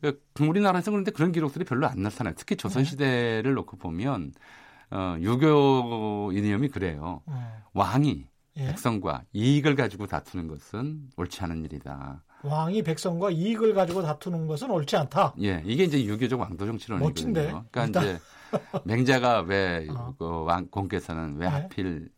그 0.00 0.20
우리나라에서 0.40 0.90
그런데 0.90 1.10
그런 1.10 1.32
기록들이 1.32 1.64
별로 1.64 1.86
안 1.86 2.02
나타나요. 2.02 2.34
특히 2.36 2.56
네. 2.56 2.60
조선 2.60 2.84
시대를 2.84 3.54
놓고 3.54 3.76
보면 3.76 4.32
어, 4.90 5.16
유교 5.20 6.32
이념이 6.32 6.68
그래요. 6.68 7.22
예. 7.28 7.34
왕이 7.74 8.26
예. 8.58 8.66
백성과 8.68 9.22
이익을 9.32 9.74
가지고 9.76 10.06
다투는 10.06 10.48
것은 10.48 11.10
옳지 11.16 11.42
않은 11.44 11.64
일이다. 11.64 12.22
왕이 12.42 12.82
백성과 12.82 13.30
이익을 13.30 13.74
가지고 13.74 14.02
다투는 14.02 14.46
것은 14.46 14.70
옳지 14.70 14.96
않다. 14.96 15.34
예, 15.42 15.62
이게 15.66 15.84
이제 15.84 16.02
유교적 16.04 16.40
왕도 16.40 16.64
정치론이거든요. 16.64 17.08
멋진데? 17.08 17.46
그러니까 17.70 17.84
일단. 17.86 18.04
이제 18.04 18.18
맹자가 18.84 19.40
왜 19.40 19.86
어. 19.90 20.14
그 20.18 20.44
왕, 20.44 20.66
공께서는 20.68 21.36
왜 21.36 21.46
네. 21.46 21.52
하필 21.52 22.08
이, 22.14 22.15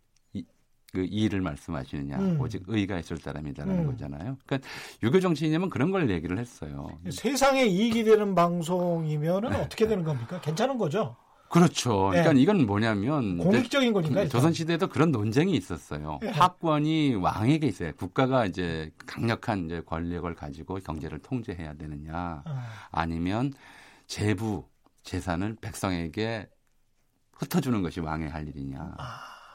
그 0.93 1.05
이의를 1.05 1.41
말씀하시느냐. 1.43 2.19
음. 2.19 2.41
오직 2.41 2.63
의가 2.67 2.99
있을 2.99 3.19
사람이다라는 3.19 3.81
음. 3.81 3.87
거잖아요. 3.89 4.39
그러니까 4.47 4.69
유교 5.03 5.21
정치이념은 5.21 5.69
그런 5.69 5.91
걸 5.91 6.11
얘기를 6.11 6.39
했어요. 6.39 6.89
세상에 7.11 7.65
이익이 7.67 8.05
되는 8.05 8.35
방송이면은 8.35 9.55
어떻게 9.57 9.87
되는 9.87 10.05
겁니까? 10.05 10.41
괜찮은 10.41 10.79
거죠? 10.79 11.17
그렇죠. 11.51 12.11
네. 12.13 12.21
그러니까 12.21 12.41
이건 12.41 12.67
뭐냐면 12.67 13.39
공익적인 13.39 13.93
거니까. 13.93 14.29
조선 14.29 14.53
시대에도 14.53 14.89
그런 14.89 15.11
논쟁이 15.11 15.55
있었어요. 15.57 16.21
예. 16.23 16.29
화권이 16.29 17.15
왕에게 17.15 17.67
있어요. 17.67 17.93
국가가 17.97 18.45
이제 18.45 18.91
강력한 19.07 19.65
이제 19.65 19.81
권력을 19.81 20.33
가지고 20.35 20.77
경제를 20.77 21.21
통제해야 21.21 21.73
되느냐, 21.75 22.43
어. 22.45 22.59
아니면 22.91 23.55
재부 24.07 24.67
재산을 25.03 25.57
백성에게 25.59 26.49
흩어주는 27.33 27.81
것이 27.83 28.01
왕의 28.01 28.29
할 28.29 28.47
일이냐. 28.47 28.95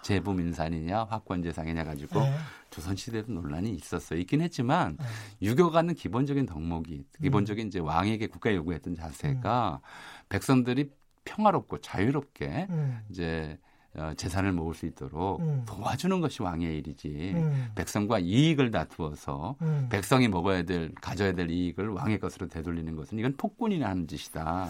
재부 0.03 0.33
민산이냐 0.33 1.05
확권 1.05 1.41
재상이냐 1.41 1.83
가지고 1.83 2.19
네. 2.19 2.33
조선 2.69 2.95
시대도 2.95 3.31
논란이 3.31 3.71
있었어요. 3.71 4.19
있긴 4.19 4.41
했지만 4.41 4.97
네. 4.97 5.05
유교가 5.41 5.81
는 5.81 5.95
기본적인 5.95 6.45
덕목이 6.45 7.05
기본적인 7.21 7.67
이제 7.67 7.79
왕에게 7.79 8.27
국가 8.27 8.53
요구했던 8.53 8.95
자세가 8.95 9.81
백성들이 10.29 10.91
평화롭고 11.25 11.79
자유롭게 11.79 12.67
음. 12.69 13.01
이제 13.09 13.57
어, 13.61 13.72
재산을 14.17 14.51
모을 14.51 14.73
수 14.73 14.85
있도록 14.87 15.39
음. 15.41 15.63
도와주는 15.67 16.19
것이 16.19 16.41
왕의 16.41 16.77
일이지. 16.77 17.33
음. 17.35 17.71
백성과 17.75 18.19
이익을 18.19 18.71
다투어서 18.71 19.55
음. 19.61 19.87
백성이 19.89 20.27
먹어야 20.27 20.63
될 20.63 20.91
가져야 20.99 21.33
될 21.33 21.49
이익을 21.49 21.89
왕의 21.89 22.19
것으로 22.19 22.47
되돌리는 22.47 22.95
것은 22.95 23.19
이건 23.19 23.35
폭군이 23.37 23.81
하는 23.81 24.07
짓이다. 24.07 24.69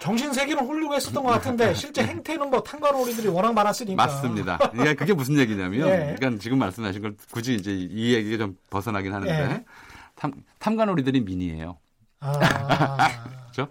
정신 0.00 0.32
세계는 0.32 0.66
훌륭했었던 0.66 1.22
것 1.22 1.30
같은데 1.30 1.72
실제 1.74 2.02
행태는 2.04 2.50
뭐 2.50 2.62
탄관오리들이 2.62 3.28
워낙 3.28 3.52
많았으니까. 3.52 3.96
맞습니다. 3.96 4.58
그러니까 4.58 4.94
그게 4.94 5.14
무슨 5.14 5.38
얘기냐면, 5.38 5.88
예. 5.88 6.14
그러니까 6.16 6.40
지금 6.40 6.58
말씀하신 6.58 7.02
걸 7.02 7.16
굳이 7.32 7.54
이제 7.54 7.74
이 7.74 8.14
얘기가 8.14 8.36
좀 8.36 8.56
벗어나긴 8.70 9.12
하는데, 9.14 9.32
예. 9.32 9.64
탐, 10.14 10.32
탐관오리들이 10.58 11.20
민이에요. 11.22 11.78
아, 12.20 12.28
그렇죠? 13.52 13.70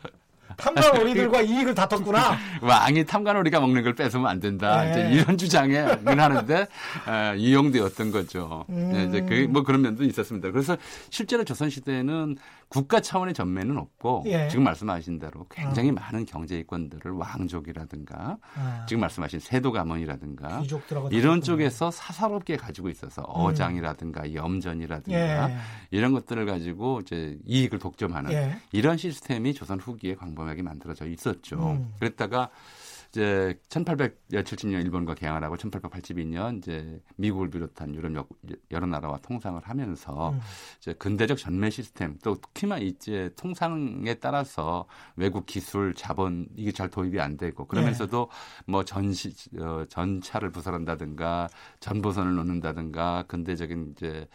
탄관오리들과 0.58 1.42
이익을 1.42 1.76
다퉜구나. 1.76 2.38
왕이 2.62 3.06
탐관오리가 3.06 3.60
먹는 3.60 3.84
걸 3.84 3.94
뺏으면 3.96 4.28
안 4.28 4.40
된다. 4.40 4.86
예. 4.86 4.92
이제 4.92 5.10
이런 5.22 5.38
주장에는 5.38 6.20
하는데 6.20 6.68
어, 7.06 7.34
이용되었던 7.38 8.12
거죠. 8.12 8.66
음. 8.70 8.92
예, 8.96 9.04
이제 9.06 9.22
그 9.22 9.48
뭐 9.48 9.64
그런 9.64 9.82
면도 9.82 10.04
있었습니다. 10.04 10.52
그래서 10.52 10.76
실제로 11.10 11.44
조선 11.46 11.70
시대에는 11.70 12.36
국가 12.70 13.00
차원의 13.00 13.34
전매는 13.34 13.78
없고 13.78 14.24
예. 14.28 14.50
지금 14.50 14.66
말씀하신 14.66 15.20
대로 15.20 15.46
굉장히 15.50 15.92
많은 15.92 16.26
경제 16.26 16.60
이권들을 16.60 17.12
왕족이라든가 17.12 18.38
아, 18.56 18.86
지금 18.88 19.02
말씀하신 19.02 19.40
세도 19.40 19.72
가문이라든가 19.72 20.64
이런. 21.12 21.38
쪽에서 21.48 21.92
사사롭게 21.92 22.58
가지고 22.58 22.90
있어서 22.90 23.22
어장이라든가 23.22 24.34
염전이라든가 24.34 25.46
음. 25.46 25.52
예. 25.52 25.58
이런 25.92 26.12
것들을 26.14 26.46
가지고 26.46 27.00
이제 27.02 27.38
이익을 27.46 27.80
독점하는 27.80 28.32
예. 28.32 28.58
이런 28.72 28.98
시스템이 28.98 29.54
조선 29.54 29.80
후기에 29.80 30.16
광범위하게 30.16 30.64
만들어져 30.64 31.06
있었죠. 31.06 31.78
음. 31.78 31.94
그랬다가 32.00 32.50
이제 33.10 33.60
1870년 33.70 34.82
일본과 34.84 35.16
개항을 35.16 35.44
하고 35.44 35.56
1882년 35.58 36.58
이제 36.58 37.02
미국을 37.16 37.50
비롯한 37.50 37.96
유럽 37.96 38.16
여- 38.16 38.56
여러 38.72 38.86
나라와 38.86 39.18
통상을 39.20 39.60
하면서 39.64 40.32
음. 40.32 40.40
이제 40.80 40.94
근대적 40.94 41.38
전매 41.38 41.70
시스템 41.70 42.18
또 42.24 42.36
특히나 42.40 42.78
이제 42.80 43.30
통상에 43.36 44.16
따라서 44.16 44.86
외국 45.16 45.46
기술 45.46 45.94
자본 45.94 46.48
이게 46.56 46.72
잘 46.72 46.90
도입이 46.90 47.20
안 47.20 47.38
되고 47.38 47.66
그러면서도 47.66 48.30
뭐 48.66 48.84
전시 48.84 49.34
어, 49.60 49.86
전차를 49.90 50.52
부설한다든가 50.52 51.48
전보선을 51.80 52.36
놓는다든가 52.36 53.24
근대적인 53.28 53.94
이제 53.96 54.28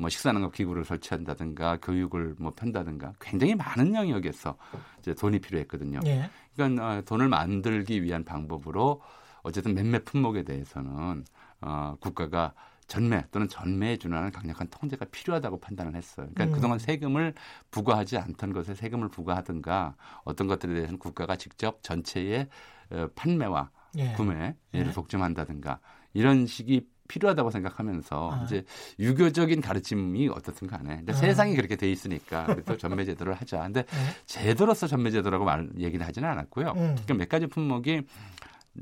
뭐 0.00 0.08
식사능력 0.08 0.52
기구를 0.52 0.84
설치한다든가 0.84 1.78
교육을 1.82 2.34
뭐 2.38 2.52
편다든가 2.54 3.12
굉장히 3.20 3.54
많은 3.54 3.94
영역에서 3.94 4.56
이제 4.98 5.14
돈이 5.14 5.40
필요했거든요. 5.40 6.00
예. 6.06 6.30
그러니까 6.54 6.88
어, 6.88 7.02
돈을 7.02 7.28
만들기 7.28 8.02
위한 8.02 8.24
방법으로 8.24 9.02
어쨌든 9.42 9.74
몇몇 9.74 10.04
품목에 10.04 10.42
대해서는 10.42 11.24
어, 11.60 11.96
국가가 12.00 12.54
전매 12.86 13.24
또는 13.30 13.46
전매에 13.48 13.98
준하는 13.98 14.32
강력한 14.32 14.66
통제가 14.68 15.04
필요하다고 15.12 15.60
판단을 15.60 15.94
했어요. 15.94 16.26
그러니까 16.34 16.44
음. 16.44 16.52
그동안 16.52 16.78
세금을 16.78 17.34
부과하지 17.70 18.18
않던 18.18 18.52
것에 18.52 18.74
세금을 18.74 19.08
부과하든가 19.08 19.94
어떤 20.24 20.48
것들에 20.48 20.72
대해서는 20.72 20.98
국가가 20.98 21.36
직접 21.36 21.82
전체의 21.82 22.48
어, 22.90 23.06
판매와 23.14 23.70
예. 23.98 24.12
구매 24.14 24.56
예. 24.74 24.82
를 24.82 24.92
독점한다든가 24.92 25.78
이런 26.14 26.46
식이 26.46 26.86
필요하다고 27.10 27.50
생각하면서 27.50 28.30
아. 28.32 28.44
이제 28.44 28.62
유교적인 29.00 29.60
가르침이 29.60 30.28
어떻든 30.28 30.68
간에 30.68 30.96
근데 30.96 31.12
아. 31.12 31.16
세상이 31.16 31.56
그렇게 31.56 31.74
돼 31.76 31.90
있으니까 31.90 32.46
또 32.64 32.76
전매 32.76 33.04
제도를 33.04 33.34
하자. 33.34 33.62
근데 33.62 33.80
예. 33.80 34.14
제도로서 34.26 34.86
전매 34.86 35.10
제도라고 35.10 35.44
말 35.44 35.68
얘기는 35.78 36.04
하지는 36.04 36.28
않았고요. 36.28 36.68
음. 36.68 36.96
그러니까 37.04 37.14
몇 37.14 37.28
가지 37.28 37.46
품목이 37.48 38.02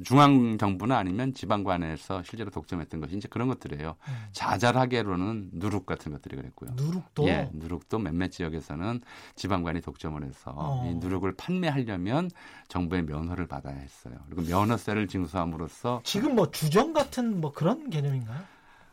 중앙 0.05 0.59
정부나 0.59 0.97
아니면 0.97 1.35
지방관에서 1.35 2.23
실제로 2.23 2.51
독점했던 2.51 3.01
것이 3.01 3.17
이제 3.17 3.29
그런 3.29 3.49
것들이에요. 3.49 3.97
음. 4.09 4.15
자잘하게로는 4.33 5.51
누룩 5.55 5.87
같은 5.87 6.13
것들이 6.13 6.37
그랬고요. 6.37 6.71
누룩도 6.75 7.27
예, 7.29 7.51
누룩도 7.53 7.99
몇몇 7.99 8.31
지역에서는 8.31 9.01
지방관이 9.35 9.81
독점을 9.81 10.23
해서 10.25 10.53
어. 10.55 10.89
이 10.89 10.95
누룩을 10.95 11.35
판매하려면 11.37 12.31
정부의 12.69 13.03
면허를 13.03 13.47
받아야 13.47 13.77
했어요. 13.77 14.15
그리고 14.27 14.43
면허세를 14.43 15.09
징수함으로써 15.09 16.01
지금 16.05 16.35
뭐 16.35 16.51
주정 16.51 16.93
같은 16.93 17.41
뭐 17.41 17.53
그런 17.53 17.91
개념인가요? 17.91 18.41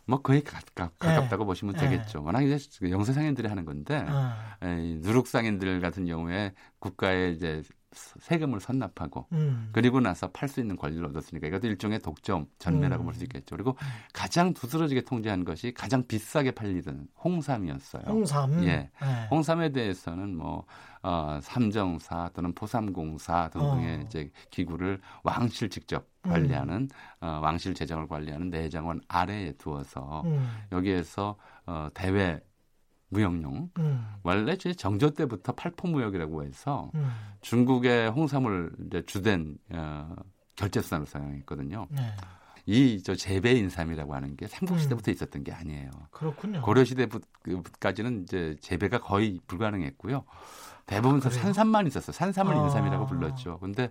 뭐 0.08 0.22
거의 0.22 0.44
가깝, 0.44 0.98
가깝다고 1.00 1.44
예. 1.44 1.46
보시면 1.46 1.76
예. 1.76 1.80
되겠죠. 1.80 2.24
워낙 2.24 2.42
이제 2.42 2.60
영세 2.90 3.12
상인들이 3.14 3.48
하는 3.48 3.66
건데 3.66 4.06
아, 4.08 4.58
이 4.62 5.00
누룩 5.02 5.28
상인들 5.28 5.82
같은 5.82 6.06
경우에 6.06 6.54
국가에 6.80 7.32
이제 7.32 7.64
세금을 7.96 8.60
선납하고 8.60 9.28
음. 9.32 9.70
그리고 9.72 10.00
나서 10.00 10.30
팔 10.32 10.50
수 10.50 10.60
있는 10.60 10.76
권리를 10.76 11.04
얻었으니까 11.06 11.48
이것도 11.48 11.68
일종의 11.68 12.00
독점 12.00 12.48
전매라고 12.60 13.04
음. 13.04 13.06
볼수 13.06 13.24
있겠죠. 13.24 13.56
그리고 13.56 13.78
가장 14.14 14.54
두드러지게 14.54 15.02
통제한 15.02 15.44
것이 15.46 15.74
가장 15.74 16.06
비싸게 16.08 16.52
팔리던 16.52 17.08
홍삼이었어요. 17.24 18.04
홍삼. 18.08 18.64
예. 18.64 18.70
예. 18.70 19.28
홍삼에 19.32 19.72
대해서는 19.72 20.36
뭐 20.36 20.66
어, 21.02 21.40
삼정사 21.42 22.32
또는 22.34 22.54
포삼공사 22.54 23.50
등등의 23.50 23.98
어. 23.98 24.02
이제 24.02 24.32
기구를 24.50 25.00
왕실 25.24 25.70
직접 25.70 26.08
관리하는 26.24 26.90
어, 27.22 27.40
왕실 27.44 27.76
재정을 27.76 28.08
관리하는 28.08 28.50
내장원 28.50 29.02
아래에 29.08 29.54
두어서 29.54 30.24
음. 30.26 30.50
여기에서 30.72 31.36
어, 31.68 31.90
대외 31.94 32.42
무역용 33.10 33.70
음. 33.78 34.08
원래 34.24 34.54
이제 34.54 34.74
정조 34.74 35.12
때부터 35.12 35.54
팔포 35.54 35.88
무역이라고 35.88 36.44
해서 36.44 36.92
음. 36.96 37.12
중국의 37.42 38.10
홍삼을 38.10 38.72
이제 38.88 39.04
주된 39.06 39.58
어, 39.72 40.16
결제수단으로 40.56 41.06
사용했거든요. 41.06 41.88
네. 41.92 42.02
이저 42.68 43.14
재배 43.16 43.52
인삼이라고 43.52 44.16
하는 44.16 44.36
게 44.36 44.46
음. 44.46 44.48
삼국시대부터 44.48 45.12
있었던 45.12 45.44
게 45.44 45.52
아니에요. 45.52 45.92
그렇군요. 46.12 46.62
고려시대까지는 46.64 48.24
이제 48.24 48.56
재배가 48.62 49.00
거의 49.00 49.40
불가능했고요. 49.46 50.26
대부분 50.88 51.20
다 51.20 51.30
그래요? 51.30 51.44
산삼만 51.44 51.88
있었어요. 51.88 52.14
산삼을 52.14 52.54
아. 52.54 52.64
인삼이라고 52.64 53.06
불렀죠. 53.06 53.60
근데 53.60 53.90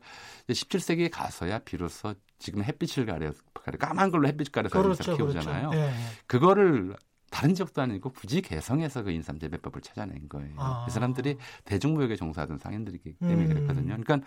17세기에 0.49 1.11
가서야 1.13 1.61
비로소 1.61 2.15
지금 2.39 2.63
햇빛을 2.65 3.07
가려 3.07 3.33
까만 3.79 4.11
걸로 4.11 4.27
햇빛 4.29 4.51
가려서 4.51 4.79
인삼 4.79 5.17
그렇죠, 5.17 5.17
키우잖아요. 5.17 5.71
그렇죠. 5.71 5.87
예. 5.87 5.93
그거를 6.27 6.97
다른 7.35 7.53
지역도 7.53 7.83
아니고 7.83 8.11
굳이 8.11 8.41
개성해서 8.41 9.03
그 9.03 9.11
인삼 9.11 9.41
재배법을 9.41 9.83
찾아낸 9.83 10.29
거예요. 10.29 10.55
아. 10.57 10.87
이 10.89 10.91
사람들이 10.93 11.37
대중무역에 11.65 12.15
종사하던 12.15 12.59
상인들이기 12.59 13.15
때문에 13.15 13.47
음. 13.47 13.49
그랬거든요. 13.49 13.97
그러니까 14.01 14.21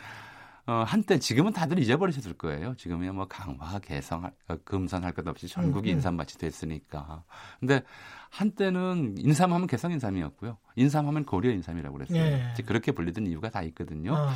어, 0.68 0.84
한때 0.86 1.18
지금은 1.18 1.53
다들 1.53 1.80
잊어버리셨을 1.80 2.34
거예요. 2.34 2.76
지금이야 2.76 3.13
뭐 3.13 3.26
강화, 3.28 3.80
개성, 3.80 4.26
어, 4.49 4.57
금산 4.65 5.03
할 5.03 5.13
것 5.13 5.26
없이 5.28 5.47
전국이 5.47 5.89
음, 5.89 5.93
음. 5.93 5.95
인삼밭이 5.97 6.32
됐으니까. 6.39 7.24
근데 7.59 7.84
한때는 8.30 9.15
인삼하면 9.18 9.68
개성 9.68 9.93
인삼이었고요. 9.93 10.57
인삼하면 10.76 11.24
고려 11.26 11.49
인삼이라고 11.51 11.97
그랬어요. 11.97 12.20
예. 12.20 12.49
이제 12.53 12.63
그렇게 12.63 12.91
불리던 12.91 13.26
이유가 13.28 13.49
다 13.49 13.61
있거든요. 13.63 14.13
아, 14.15 14.34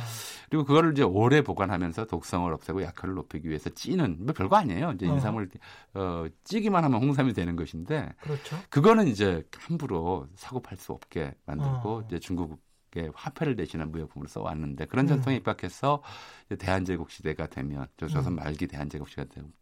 그리고 0.48 0.64
그거를 0.64 0.92
이제 0.92 1.02
오래 1.02 1.42
보관하면서 1.42 2.06
독성을 2.06 2.50
없애고 2.50 2.82
약효를 2.82 3.14
높이기 3.14 3.48
위해서 3.48 3.68
찌는 3.68 4.16
뭐 4.24 4.32
별거 4.32 4.56
아니에요. 4.56 4.92
이제 4.92 5.06
어. 5.06 5.14
인삼을 5.14 5.50
어, 5.94 6.24
찌기만 6.44 6.82
하면 6.84 7.02
홍삼이 7.02 7.34
되는 7.34 7.54
것인데 7.54 8.08
그렇죠. 8.22 8.56
그거는 8.70 9.06
이제 9.06 9.44
함부로 9.58 10.26
사고 10.36 10.62
팔 10.62 10.78
수 10.78 10.92
없게 10.92 11.34
만들고 11.44 11.96
어. 11.98 12.04
이제 12.06 12.18
중국의 12.18 12.56
화폐를 13.14 13.56
대신한 13.56 13.90
무역품으로 13.90 14.28
써왔는데 14.28 14.86
그런 14.86 15.06
음. 15.06 15.08
전통에 15.08 15.36
입각해서 15.36 16.02
이제 16.46 16.56
대한제국 16.56 17.10
시대가 17.10 17.46
되면 17.46 17.86
저 17.96 18.06
조선 18.06 18.34
음. 18.34 18.36
말기 18.36 18.66
대한제국 18.66 19.08
시대가 19.08 19.28
되면 19.32 19.52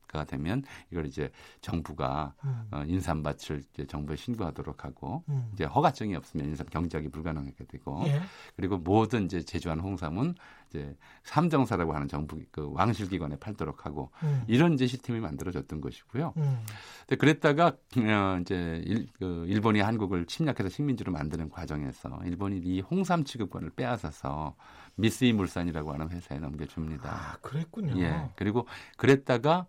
이걸 0.90 1.06
이제 1.06 1.30
정부가 1.60 2.34
음. 2.44 2.68
어, 2.70 2.84
인삼밭을 2.86 3.62
이제 3.72 3.86
정부에 3.86 4.16
신고하도록 4.16 4.84
하고 4.84 5.24
음. 5.28 5.50
이제 5.52 5.64
허가증이 5.64 6.14
없으면 6.16 6.46
인삼 6.46 6.66
경작이 6.66 7.08
불가능하게 7.08 7.64
되고 7.64 8.02
예. 8.06 8.20
그리고 8.56 8.78
모든 8.78 9.24
이제 9.24 9.42
제조한 9.42 9.80
홍삼은 9.80 10.34
이제 10.68 10.96
삼정사라고 11.24 11.94
하는 11.94 12.08
정부 12.08 12.40
그 12.50 12.70
왕실 12.72 13.08
기관에 13.08 13.36
팔도록 13.36 13.86
하고 13.86 14.10
음. 14.22 14.44
이런 14.46 14.74
이제 14.74 14.86
시스템이 14.86 15.20
만들어졌던 15.20 15.80
것이고요. 15.80 16.34
음. 16.36 16.64
근데 17.00 17.16
그랬다가 17.16 17.66
어, 17.68 18.38
이제 18.40 18.82
일, 18.84 19.08
그 19.18 19.44
일본이 19.48 19.80
한국을 19.80 20.26
침략해서 20.26 20.68
식민지로 20.68 21.12
만드는 21.12 21.50
과정에서 21.50 22.20
일본이 22.24 22.58
이 22.58 22.80
홍삼 22.80 23.24
취급권을 23.24 23.70
빼앗아서 23.70 24.54
미쓰이 24.96 25.32
물산이라고 25.32 25.92
하는 25.92 26.10
회사에 26.10 26.38
넘겨줍니다. 26.38 27.10
아, 27.10 27.36
그랬군요. 27.40 28.00
예. 28.00 28.30
그리고 28.36 28.66
그랬다가 28.96 29.66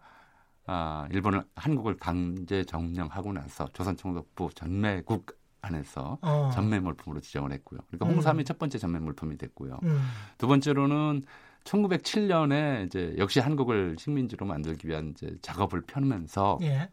아, 0.65 1.07
일본을 1.11 1.43
한국을 1.55 1.97
강제 1.97 2.63
점령하고 2.63 3.33
나서 3.33 3.67
조선총독부 3.73 4.49
전매국 4.53 5.25
안에서 5.61 6.17
어. 6.21 6.49
전매 6.53 6.79
물품으로 6.79 7.21
지정을 7.21 7.51
했고요. 7.51 7.79
그러니까 7.87 8.05
음. 8.07 8.13
홍삼이 8.13 8.45
첫 8.45 8.57
번째 8.57 8.77
전매 8.77 8.99
물품이 8.99 9.37
됐고요. 9.37 9.79
음. 9.83 10.01
두 10.37 10.47
번째로는 10.47 11.23
1907년에 11.63 12.87
이제 12.87 13.13
역시 13.17 13.39
한국을 13.39 13.95
식민지로 13.99 14.45
만들기 14.45 14.87
위한 14.87 15.09
이제 15.09 15.35
작업을 15.41 15.81
펴면서 15.81 16.57
예. 16.63 16.89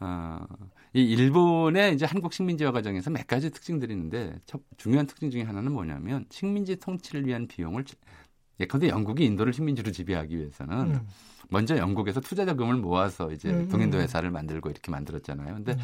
어, 0.00 0.46
이 0.92 1.02
일본의 1.02 1.94
이제 1.94 2.06
한국 2.06 2.32
식민지화 2.32 2.72
과정에서 2.72 3.10
몇 3.10 3.26
가지 3.26 3.50
특징들이 3.50 3.92
있는데 3.92 4.38
첫, 4.46 4.60
중요한 4.76 5.06
특징 5.06 5.30
중에 5.30 5.42
하나는 5.42 5.72
뭐냐면 5.72 6.24
식민지 6.30 6.76
통치를 6.76 7.26
위한 7.26 7.46
비용을 7.46 7.84
예컨대 8.60 8.88
영국이 8.88 9.24
인도를 9.24 9.52
식민지로 9.52 9.90
지배하기 9.92 10.38
위해서는 10.38 10.94
음. 10.94 11.06
먼저 11.48 11.76
영국에서 11.76 12.20
투자 12.20 12.44
자금을 12.44 12.76
모아서 12.76 13.32
이제 13.32 13.50
음, 13.50 13.68
동인도 13.68 13.98
음. 13.98 14.02
회사를 14.02 14.30
만들고 14.30 14.70
이렇게 14.70 14.90
만들었잖아요. 14.90 15.54
근데 15.54 15.72
음. 15.72 15.78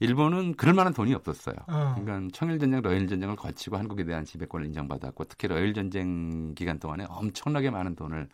일본은 0.00 0.54
그럴 0.54 0.74
만한 0.74 0.92
돈이 0.92 1.14
없었어요. 1.14 1.54
어. 1.68 1.94
그러니까 1.96 2.28
청일 2.32 2.58
전쟁, 2.58 2.82
러일 2.82 3.06
전쟁을 3.06 3.36
거치고 3.36 3.76
한국에 3.76 4.04
대한 4.04 4.24
지배권을 4.24 4.66
인정받았고 4.66 5.24
특히 5.24 5.48
러일 5.48 5.74
전쟁 5.74 6.54
기간 6.54 6.78
동안에 6.78 7.06
엄청나게 7.08 7.70
많은 7.70 7.94
돈을 7.94 8.28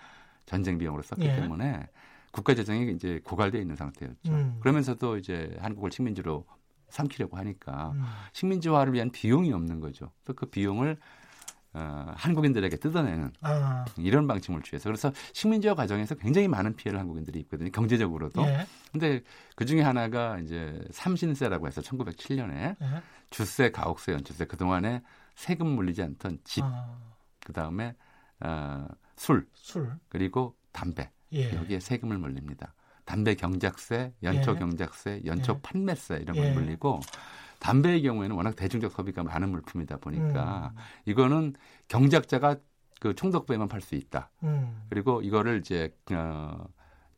전쟁 0.47 0.79
비용으로 0.79 1.03
썼기 1.03 1.27
예. 1.27 1.37
때문에 1.37 1.89
국가 2.33 2.55
재정이 2.55 2.93
이제 2.93 3.21
고갈돼 3.23 3.61
있는 3.61 3.77
상태였죠. 3.77 4.33
음. 4.33 4.57
그러면서도 4.61 5.19
이제 5.19 5.57
한국을 5.61 5.93
식민지로 5.93 6.47
삼키려고 6.89 7.37
하니까 7.37 7.93
음. 7.95 8.03
식민지화를 8.33 8.95
위한 8.95 9.11
비용이 9.11 9.53
없는 9.53 9.81
거죠. 9.81 10.11
그래서 10.23 10.37
그 10.37 10.47
비용을 10.47 10.97
어, 11.79 12.13
한국인들에게 12.17 12.77
뜯어내는 12.77 13.33
아. 13.41 13.85
이런 13.97 14.27
방침을 14.27 14.63
취해서 14.63 14.89
그래서 14.89 15.13
식민지화 15.33 15.75
과정에서 15.75 16.17
굉장히 16.17 16.49
많은 16.49 16.75
피해를 16.75 16.99
한국인들이 16.99 17.39
입거든요. 17.41 17.71
경제적으로도. 17.71 18.43
예. 18.43 18.67
근데 18.91 19.23
그 19.55 19.65
중에 19.65 19.83
하나가 19.83 20.39
이제 20.41 20.85
삼신세라고 20.91 21.69
해서 21.69 21.81
1907년에 21.81 22.77
예. 22.81 23.03
주세, 23.31 23.71
가옥세, 23.71 24.13
연주세 24.13 24.45
그동안에 24.47 25.03
세금 25.37 25.69
물리지 25.69 26.03
않던 26.03 26.41
집, 26.43 26.65
아. 26.65 26.99
그다음에 27.45 27.95
어, 28.41 28.89
술, 29.17 29.47
술. 29.55 29.93
그리고 30.09 30.57
담배 30.73 31.11
예. 31.33 31.55
여기에 31.55 31.79
세금을 31.79 32.19
물립니다. 32.19 32.75
담배 33.05 33.35
경작세, 33.37 34.13
연초 34.23 34.55
예. 34.55 34.59
경작세, 34.59 35.23
연초 35.25 35.55
예. 35.55 35.61
판매세 35.63 36.17
이런 36.17 36.37
예. 36.37 36.41
걸 36.43 36.53
물리고 36.55 37.01
담배의 37.59 38.03
경우에는 38.03 38.37
워낙 38.37 38.57
대중적 38.57 38.93
소비가 38.93 39.23
많은 39.23 39.51
물품이다 39.51 39.99
보니까 39.99 40.73
음. 40.75 40.81
이거는 41.07 41.55
경작자가 41.89 42.57
그 43.01 43.15
총독부에만 43.15 43.69
팔 43.69 43.81
수 43.81 43.95
있다. 43.95 44.31
음. 44.43 44.83
그리고 44.91 45.23
이거를 45.23 45.59
이제 45.59 45.95
어, 46.13 46.67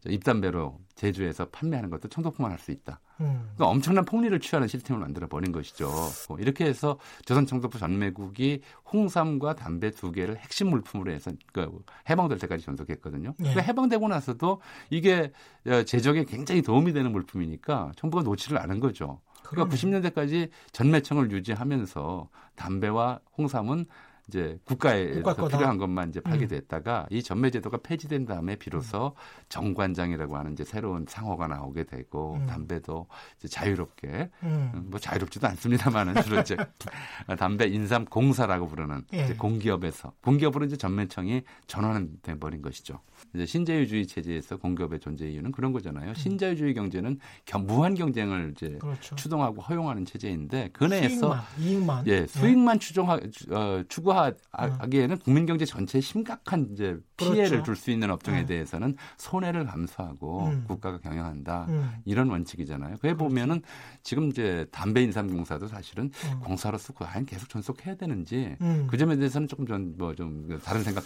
입담배로 0.07 0.79
제조해서 0.95 1.47
판매하는 1.51 1.91
것도 1.91 2.09
총독부만 2.09 2.51
할 2.53 2.59
수 2.59 2.71
있다. 2.71 3.01
음. 3.21 3.51
그러니까 3.55 3.67
엄청난 3.67 4.05
폭리를 4.05 4.39
취하는 4.41 4.67
시스템을 4.67 5.01
만들어 5.01 5.27
버린 5.27 5.53
것이죠. 5.53 5.89
어, 5.89 6.37
이렇게 6.39 6.65
해서 6.65 6.99
조선총독부 7.27 7.79
전매국이 7.79 8.63
홍삼과 8.93 9.57
담배 9.57 9.91
두 9.91 10.11
개를 10.13 10.37
핵심 10.39 10.71
물품으로 10.71 11.13
해서 11.13 11.31
그 11.53 11.83
해방될 12.09 12.39
때까지 12.39 12.65
존속했거든요. 12.65 13.35
예. 13.39 13.43
그러니까 13.43 13.63
해방되고 13.63 14.09
나서도 14.09 14.61
이게 14.89 15.33
어, 15.67 15.83
제조에 15.83 16.25
굉장히 16.25 16.63
도움이 16.63 16.93
되는 16.93 17.13
물품이니까 17.13 17.93
정부가 17.97 18.23
놓지를 18.23 18.59
않은 18.59 18.81
거죠. 18.81 19.21
그러니까 19.43 19.77
그러네. 19.77 20.01
90년대까지 20.01 20.51
전매청을 20.73 21.31
유지하면서 21.31 22.29
담배와 22.55 23.21
홍삼은 23.37 23.87
이제 24.31 24.59
국가에서 24.65 25.15
국가 25.15 25.35
거다. 25.35 25.59
필요한 25.59 25.77
것만 25.77 26.11
이제 26.11 26.21
팔게 26.21 26.45
음. 26.45 26.49
됐다가 26.49 27.07
이 27.11 27.21
전매제도가 27.21 27.79
폐지된 27.79 28.27
다음에 28.27 28.55
비로소 28.55 29.17
정관장이라고 29.49 30.37
하는 30.37 30.53
이제 30.53 30.63
새로운 30.63 31.05
상호가 31.09 31.49
나오게 31.49 31.85
되고 31.85 32.35
음. 32.35 32.47
담배도 32.47 33.09
이제 33.39 33.49
자유롭게 33.49 34.31
음. 34.45 34.73
음, 34.75 34.87
뭐 34.89 35.01
자유롭지도 35.01 35.49
않습니다만은 35.49 36.23
주로 36.23 36.41
이제 36.41 36.57
담배 37.39 37.67
인삼 37.67 38.05
공사라고 38.05 38.69
부르는 38.69 39.03
예. 39.15 39.25
이제 39.25 39.35
공기업에서 39.35 40.13
공기업으로 40.23 40.65
이제 40.65 40.77
전매청이 40.77 41.43
전환돼 41.67 42.39
버린 42.39 42.63
것이죠. 42.63 43.01
이제 43.35 43.47
신자유주의 43.47 44.07
체제에서 44.07 44.57
공기업의 44.57 45.01
존재 45.01 45.29
이유는 45.29 45.53
그런 45.53 45.73
거잖아요. 45.73 46.15
신자유주의 46.15 46.75
경제는 46.75 47.19
경- 47.45 47.67
무한 47.67 47.95
경쟁을 47.95 48.53
이제 48.57 48.77
그렇죠. 48.81 49.15
추동하고 49.17 49.61
허용하는 49.63 50.05
체제인데 50.05 50.71
그 50.73 50.85
내에서 50.85 51.37
수익만, 51.57 52.05
이익만. 52.05 52.07
예, 52.07 52.27
수익만 52.27 52.79
추종하, 52.81 53.15
어, 53.51 53.83
추구하기에는 53.89 55.19
국민 55.19 55.47
경제 55.47 55.65
전체에 55.65 56.01
심각한 56.01 56.69
이제 56.73 56.97
피해를 57.17 57.49
그렇죠. 57.51 57.65
줄수 57.65 57.91
있는 57.91 58.11
업종에 58.11 58.41
네. 58.41 58.47
대해서는 58.47 58.97
손해를 59.19 59.65
감수하고 59.65 60.47
음. 60.47 60.65
국가가 60.67 60.99
경영한다. 60.99 61.67
음. 61.69 61.91
이런 62.05 62.29
원칙이잖아요. 62.31 62.97
그에 62.99 63.15
보면은 63.15 63.63
지금 64.03 64.29
이제 64.31 64.67
담배 64.71 65.03
인삼공사도 65.03 65.69
사실은 65.69 66.11
음. 66.33 66.41
공사로서 66.41 66.93
과연 66.95 67.27
계속 67.27 67.49
존속해야 67.49 67.97
되는지 67.97 68.57
음. 68.61 68.87
그 68.91 68.97
점에 68.97 69.17
대해서는 69.17 69.49
조금 69.49 69.67
좀뭐좀 69.67 70.59
다른 70.65 70.83
생각 70.83 71.05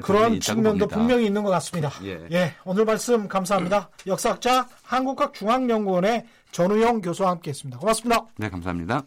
그런 0.00 0.40
측면도 0.40 0.86
봅니다. 0.86 0.96
분명히 0.96 1.26
있는 1.26 1.42
것 1.42 1.50
같습니다. 1.50 1.90
예. 2.02 2.26
예, 2.32 2.54
오늘 2.64 2.84
말씀 2.84 3.28
감사합니다. 3.28 3.90
역사학자 4.06 4.68
한국학중앙연구원의 4.82 6.26
전우영 6.52 7.00
교수와 7.00 7.30
함께했습니다. 7.30 7.78
고맙습니다. 7.78 8.26
네, 8.36 8.48
감사합니다. 8.48 9.02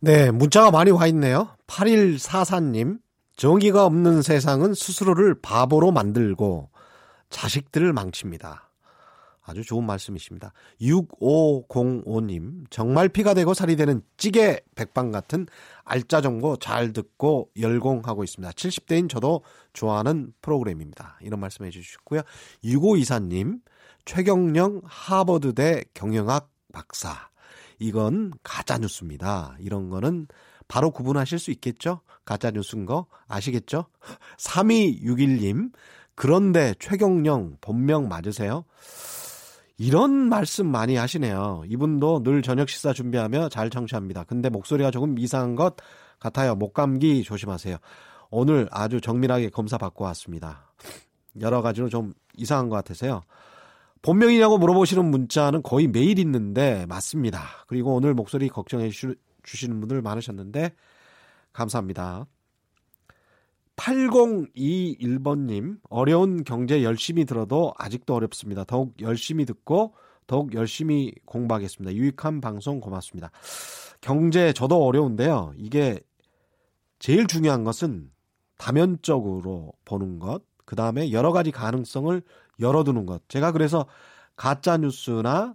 네, 0.00 0.30
문자가 0.30 0.70
많이 0.70 0.90
와 0.90 1.06
있네요. 1.08 1.48
8144님, 1.66 2.98
정의가 3.36 3.84
없는 3.84 4.22
세상은 4.22 4.74
스스로를 4.74 5.40
바보로 5.40 5.92
만들고 5.92 6.70
자식들을 7.30 7.92
망칩니다. 7.92 8.65
아주 9.46 9.64
좋은 9.64 9.84
말씀이십니다. 9.86 10.52
6505님, 10.80 12.64
정말 12.68 13.08
피가 13.08 13.32
되고 13.34 13.54
살이 13.54 13.76
되는 13.76 14.02
찌개 14.16 14.60
백반 14.74 15.12
같은 15.12 15.46
알짜 15.84 16.20
정보 16.20 16.56
잘 16.56 16.92
듣고 16.92 17.50
열공하고 17.58 18.24
있습니다. 18.24 18.52
70대인 18.52 19.08
저도 19.08 19.42
좋아하는 19.72 20.32
프로그램입니다. 20.42 21.18
이런 21.22 21.38
말씀 21.38 21.64
해주셨고요. 21.64 22.22
6524님, 22.64 23.60
최경령 24.04 24.82
하버드대 24.84 25.84
경영학 25.94 26.50
박사. 26.72 27.30
이건 27.78 28.32
가짜 28.42 28.78
뉴스입니다. 28.78 29.56
이런 29.60 29.90
거는 29.90 30.26
바로 30.66 30.90
구분하실 30.90 31.38
수 31.38 31.50
있겠죠? 31.52 32.00
가짜 32.24 32.50
뉴스인 32.50 32.86
거 32.86 33.06
아시겠죠? 33.28 33.86
3261님, 34.38 35.70
그런데 36.16 36.74
최경령 36.80 37.58
본명 37.60 38.08
맞으세요? 38.08 38.64
이런 39.78 40.10
말씀 40.28 40.66
많이 40.66 40.96
하시네요. 40.96 41.64
이분도 41.66 42.22
늘 42.22 42.40
저녁 42.42 42.68
식사 42.68 42.92
준비하며 42.92 43.50
잘 43.50 43.68
청취합니다. 43.68 44.24
근데 44.24 44.48
목소리가 44.48 44.90
조금 44.90 45.18
이상한 45.18 45.54
것 45.54 45.76
같아요. 46.18 46.54
목감기 46.54 47.22
조심하세요. 47.24 47.76
오늘 48.30 48.68
아주 48.70 49.00
정밀하게 49.00 49.50
검사 49.50 49.76
받고 49.76 50.04
왔습니다. 50.04 50.72
여러 51.40 51.60
가지로 51.60 51.88
좀 51.88 52.14
이상한 52.36 52.68
것 52.70 52.76
같아서요. 52.76 53.22
본명이냐고 54.00 54.56
물어보시는 54.58 55.04
문자는 55.04 55.62
거의 55.62 55.88
매일 55.88 56.18
있는데 56.18 56.86
맞습니다. 56.86 57.42
그리고 57.66 57.94
오늘 57.94 58.14
목소리 58.14 58.48
걱정해 58.48 58.88
주, 58.88 59.14
주시는 59.42 59.78
분들 59.80 60.00
많으셨는데 60.00 60.72
감사합니다. 61.52 62.26
8021번님, 63.76 65.78
어려운 65.88 66.44
경제 66.44 66.82
열심히 66.82 67.24
들어도 67.24 67.72
아직도 67.78 68.14
어렵습니다. 68.14 68.64
더욱 68.64 68.94
열심히 69.00 69.44
듣고 69.44 69.94
더욱 70.26 70.54
열심히 70.54 71.12
공부하겠습니다. 71.24 71.94
유익한 71.94 72.40
방송 72.40 72.80
고맙습니다. 72.80 73.30
경제 74.00 74.52
저도 74.52 74.84
어려운데요. 74.84 75.52
이게 75.56 76.00
제일 76.98 77.26
중요한 77.26 77.64
것은 77.64 78.10
다면적으로 78.58 79.72
보는 79.84 80.18
것, 80.18 80.42
그 80.64 80.74
다음에 80.74 81.12
여러 81.12 81.32
가지 81.32 81.50
가능성을 81.50 82.22
열어두는 82.58 83.06
것. 83.06 83.28
제가 83.28 83.52
그래서 83.52 83.86
가짜 84.34 84.78
뉴스나 84.78 85.54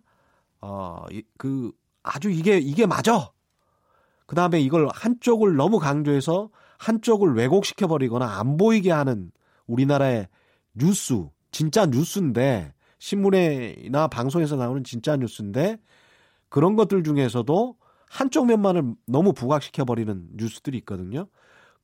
어그 0.60 1.72
아주 2.04 2.30
이게 2.30 2.60
이게 2.60 2.86
맞아. 2.86 3.32
그 4.28 4.36
다음에 4.36 4.62
이걸 4.62 4.88
한쪽을 4.94 5.56
너무 5.56 5.80
강조해서 5.80 6.50
한쪽을 6.82 7.36
왜곡시켜 7.36 7.86
버리거나 7.86 8.40
안 8.40 8.58
보이게 8.58 8.92
하는 8.92 9.32
우리나라의 9.68 10.28
뉴스, 10.74 11.28
진짜 11.52 11.86
뉴스인데 11.86 12.74
신문에나 12.98 14.08
방송에서 14.08 14.56
나오는 14.56 14.84
진짜 14.84 15.16
뉴스인데 15.16 15.78
그런 16.50 16.76
것들 16.76 17.04
중에서도 17.04 17.76
한쪽 18.10 18.48
면만을 18.48 18.96
너무 19.06 19.32
부각시켜 19.32 19.86
버리는 19.86 20.28
뉴스들이 20.34 20.80
있거든요. 20.80 21.28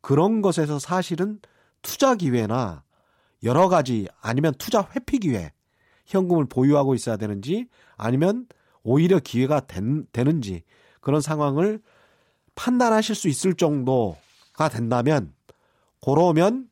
그런 0.02 0.42
것에서 0.42 0.80
사실은 0.80 1.40
투자 1.84 2.16
기회나 2.16 2.84
여러 3.44 3.70
가지 3.70 4.08
아니면 4.20 4.56
투자 4.58 4.90
회피 4.96 5.20
기회, 5.20 5.52
현금을 6.08 6.46
보유하고 6.46 6.96
있어야 6.96 7.18
되는지 7.18 7.68
아니면 7.98 8.48
오히려 8.82 9.20
기회가 9.20 9.60
된, 9.60 10.08
되는지 10.12 10.64
그런 11.02 11.22
상황을 11.22 11.82
판단하실 12.56 13.14
수 13.14 13.28
있을 13.28 13.54
정도 13.54 14.18
가 14.58 14.68
된다면 14.70 15.34
그러면 16.04 16.68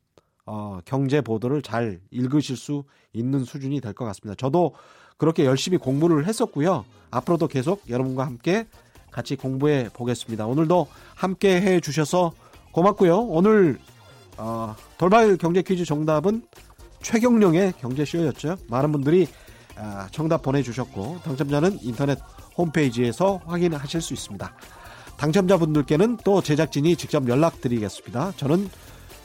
어, 0.45 0.79
경제 0.85 1.21
보도를 1.21 1.61
잘 1.61 2.01
읽으실 2.11 2.57
수 2.57 2.83
있는 3.13 3.45
수준이 3.45 3.79
될 3.79 3.93
것 3.93 4.03
같습니다. 4.05 4.35
저도 4.35 4.73
그렇게 5.17 5.45
열심히 5.45 5.77
공부를 5.77 6.27
했었고요. 6.27 6.83
앞으로도 7.11 7.47
계속 7.47 7.89
여러분과 7.89 8.25
함께 8.25 8.67
같이 9.11 9.37
공부해 9.37 9.89
보겠습니다. 9.93 10.45
오늘도 10.45 10.87
함께 11.15 11.61
해 11.61 11.79
주셔서 11.79 12.33
고맙고요. 12.73 13.19
오늘 13.21 13.79
어, 14.37 14.75
돌발 14.97 15.37
경제 15.37 15.61
퀴즈 15.61 15.85
정답은 15.85 16.43
최경령의 17.01 17.73
경제쇼였죠. 17.79 18.57
많은 18.67 18.91
분들이 18.91 19.27
아, 19.77 20.07
정답 20.11 20.41
보내주셨고 20.41 21.19
당첨자는 21.23 21.79
인터넷 21.81 22.17
홈페이지에서 22.57 23.41
확인하실 23.45 24.01
수 24.01 24.13
있습니다. 24.13 24.53
당첨자분들께는 25.17 26.17
또 26.23 26.41
제작진이 26.41 26.95
직접 26.95 27.27
연락드리겠습니다. 27.27 28.33
저는 28.37 28.69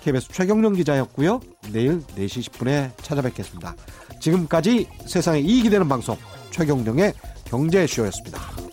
KBS 0.03 0.29
최경령 0.29 0.75
기자였고요. 0.75 1.41
내일 1.73 2.01
4시 2.01 2.51
10분에 2.51 2.91
찾아뵙겠습니다. 3.03 3.75
지금까지 4.21 4.87
세상에 5.07 5.41
이익이 5.41 5.71
되는 5.71 5.89
방송 5.89 6.17
최경령의 6.51 7.13
경제쇼였습니다. 7.45 8.70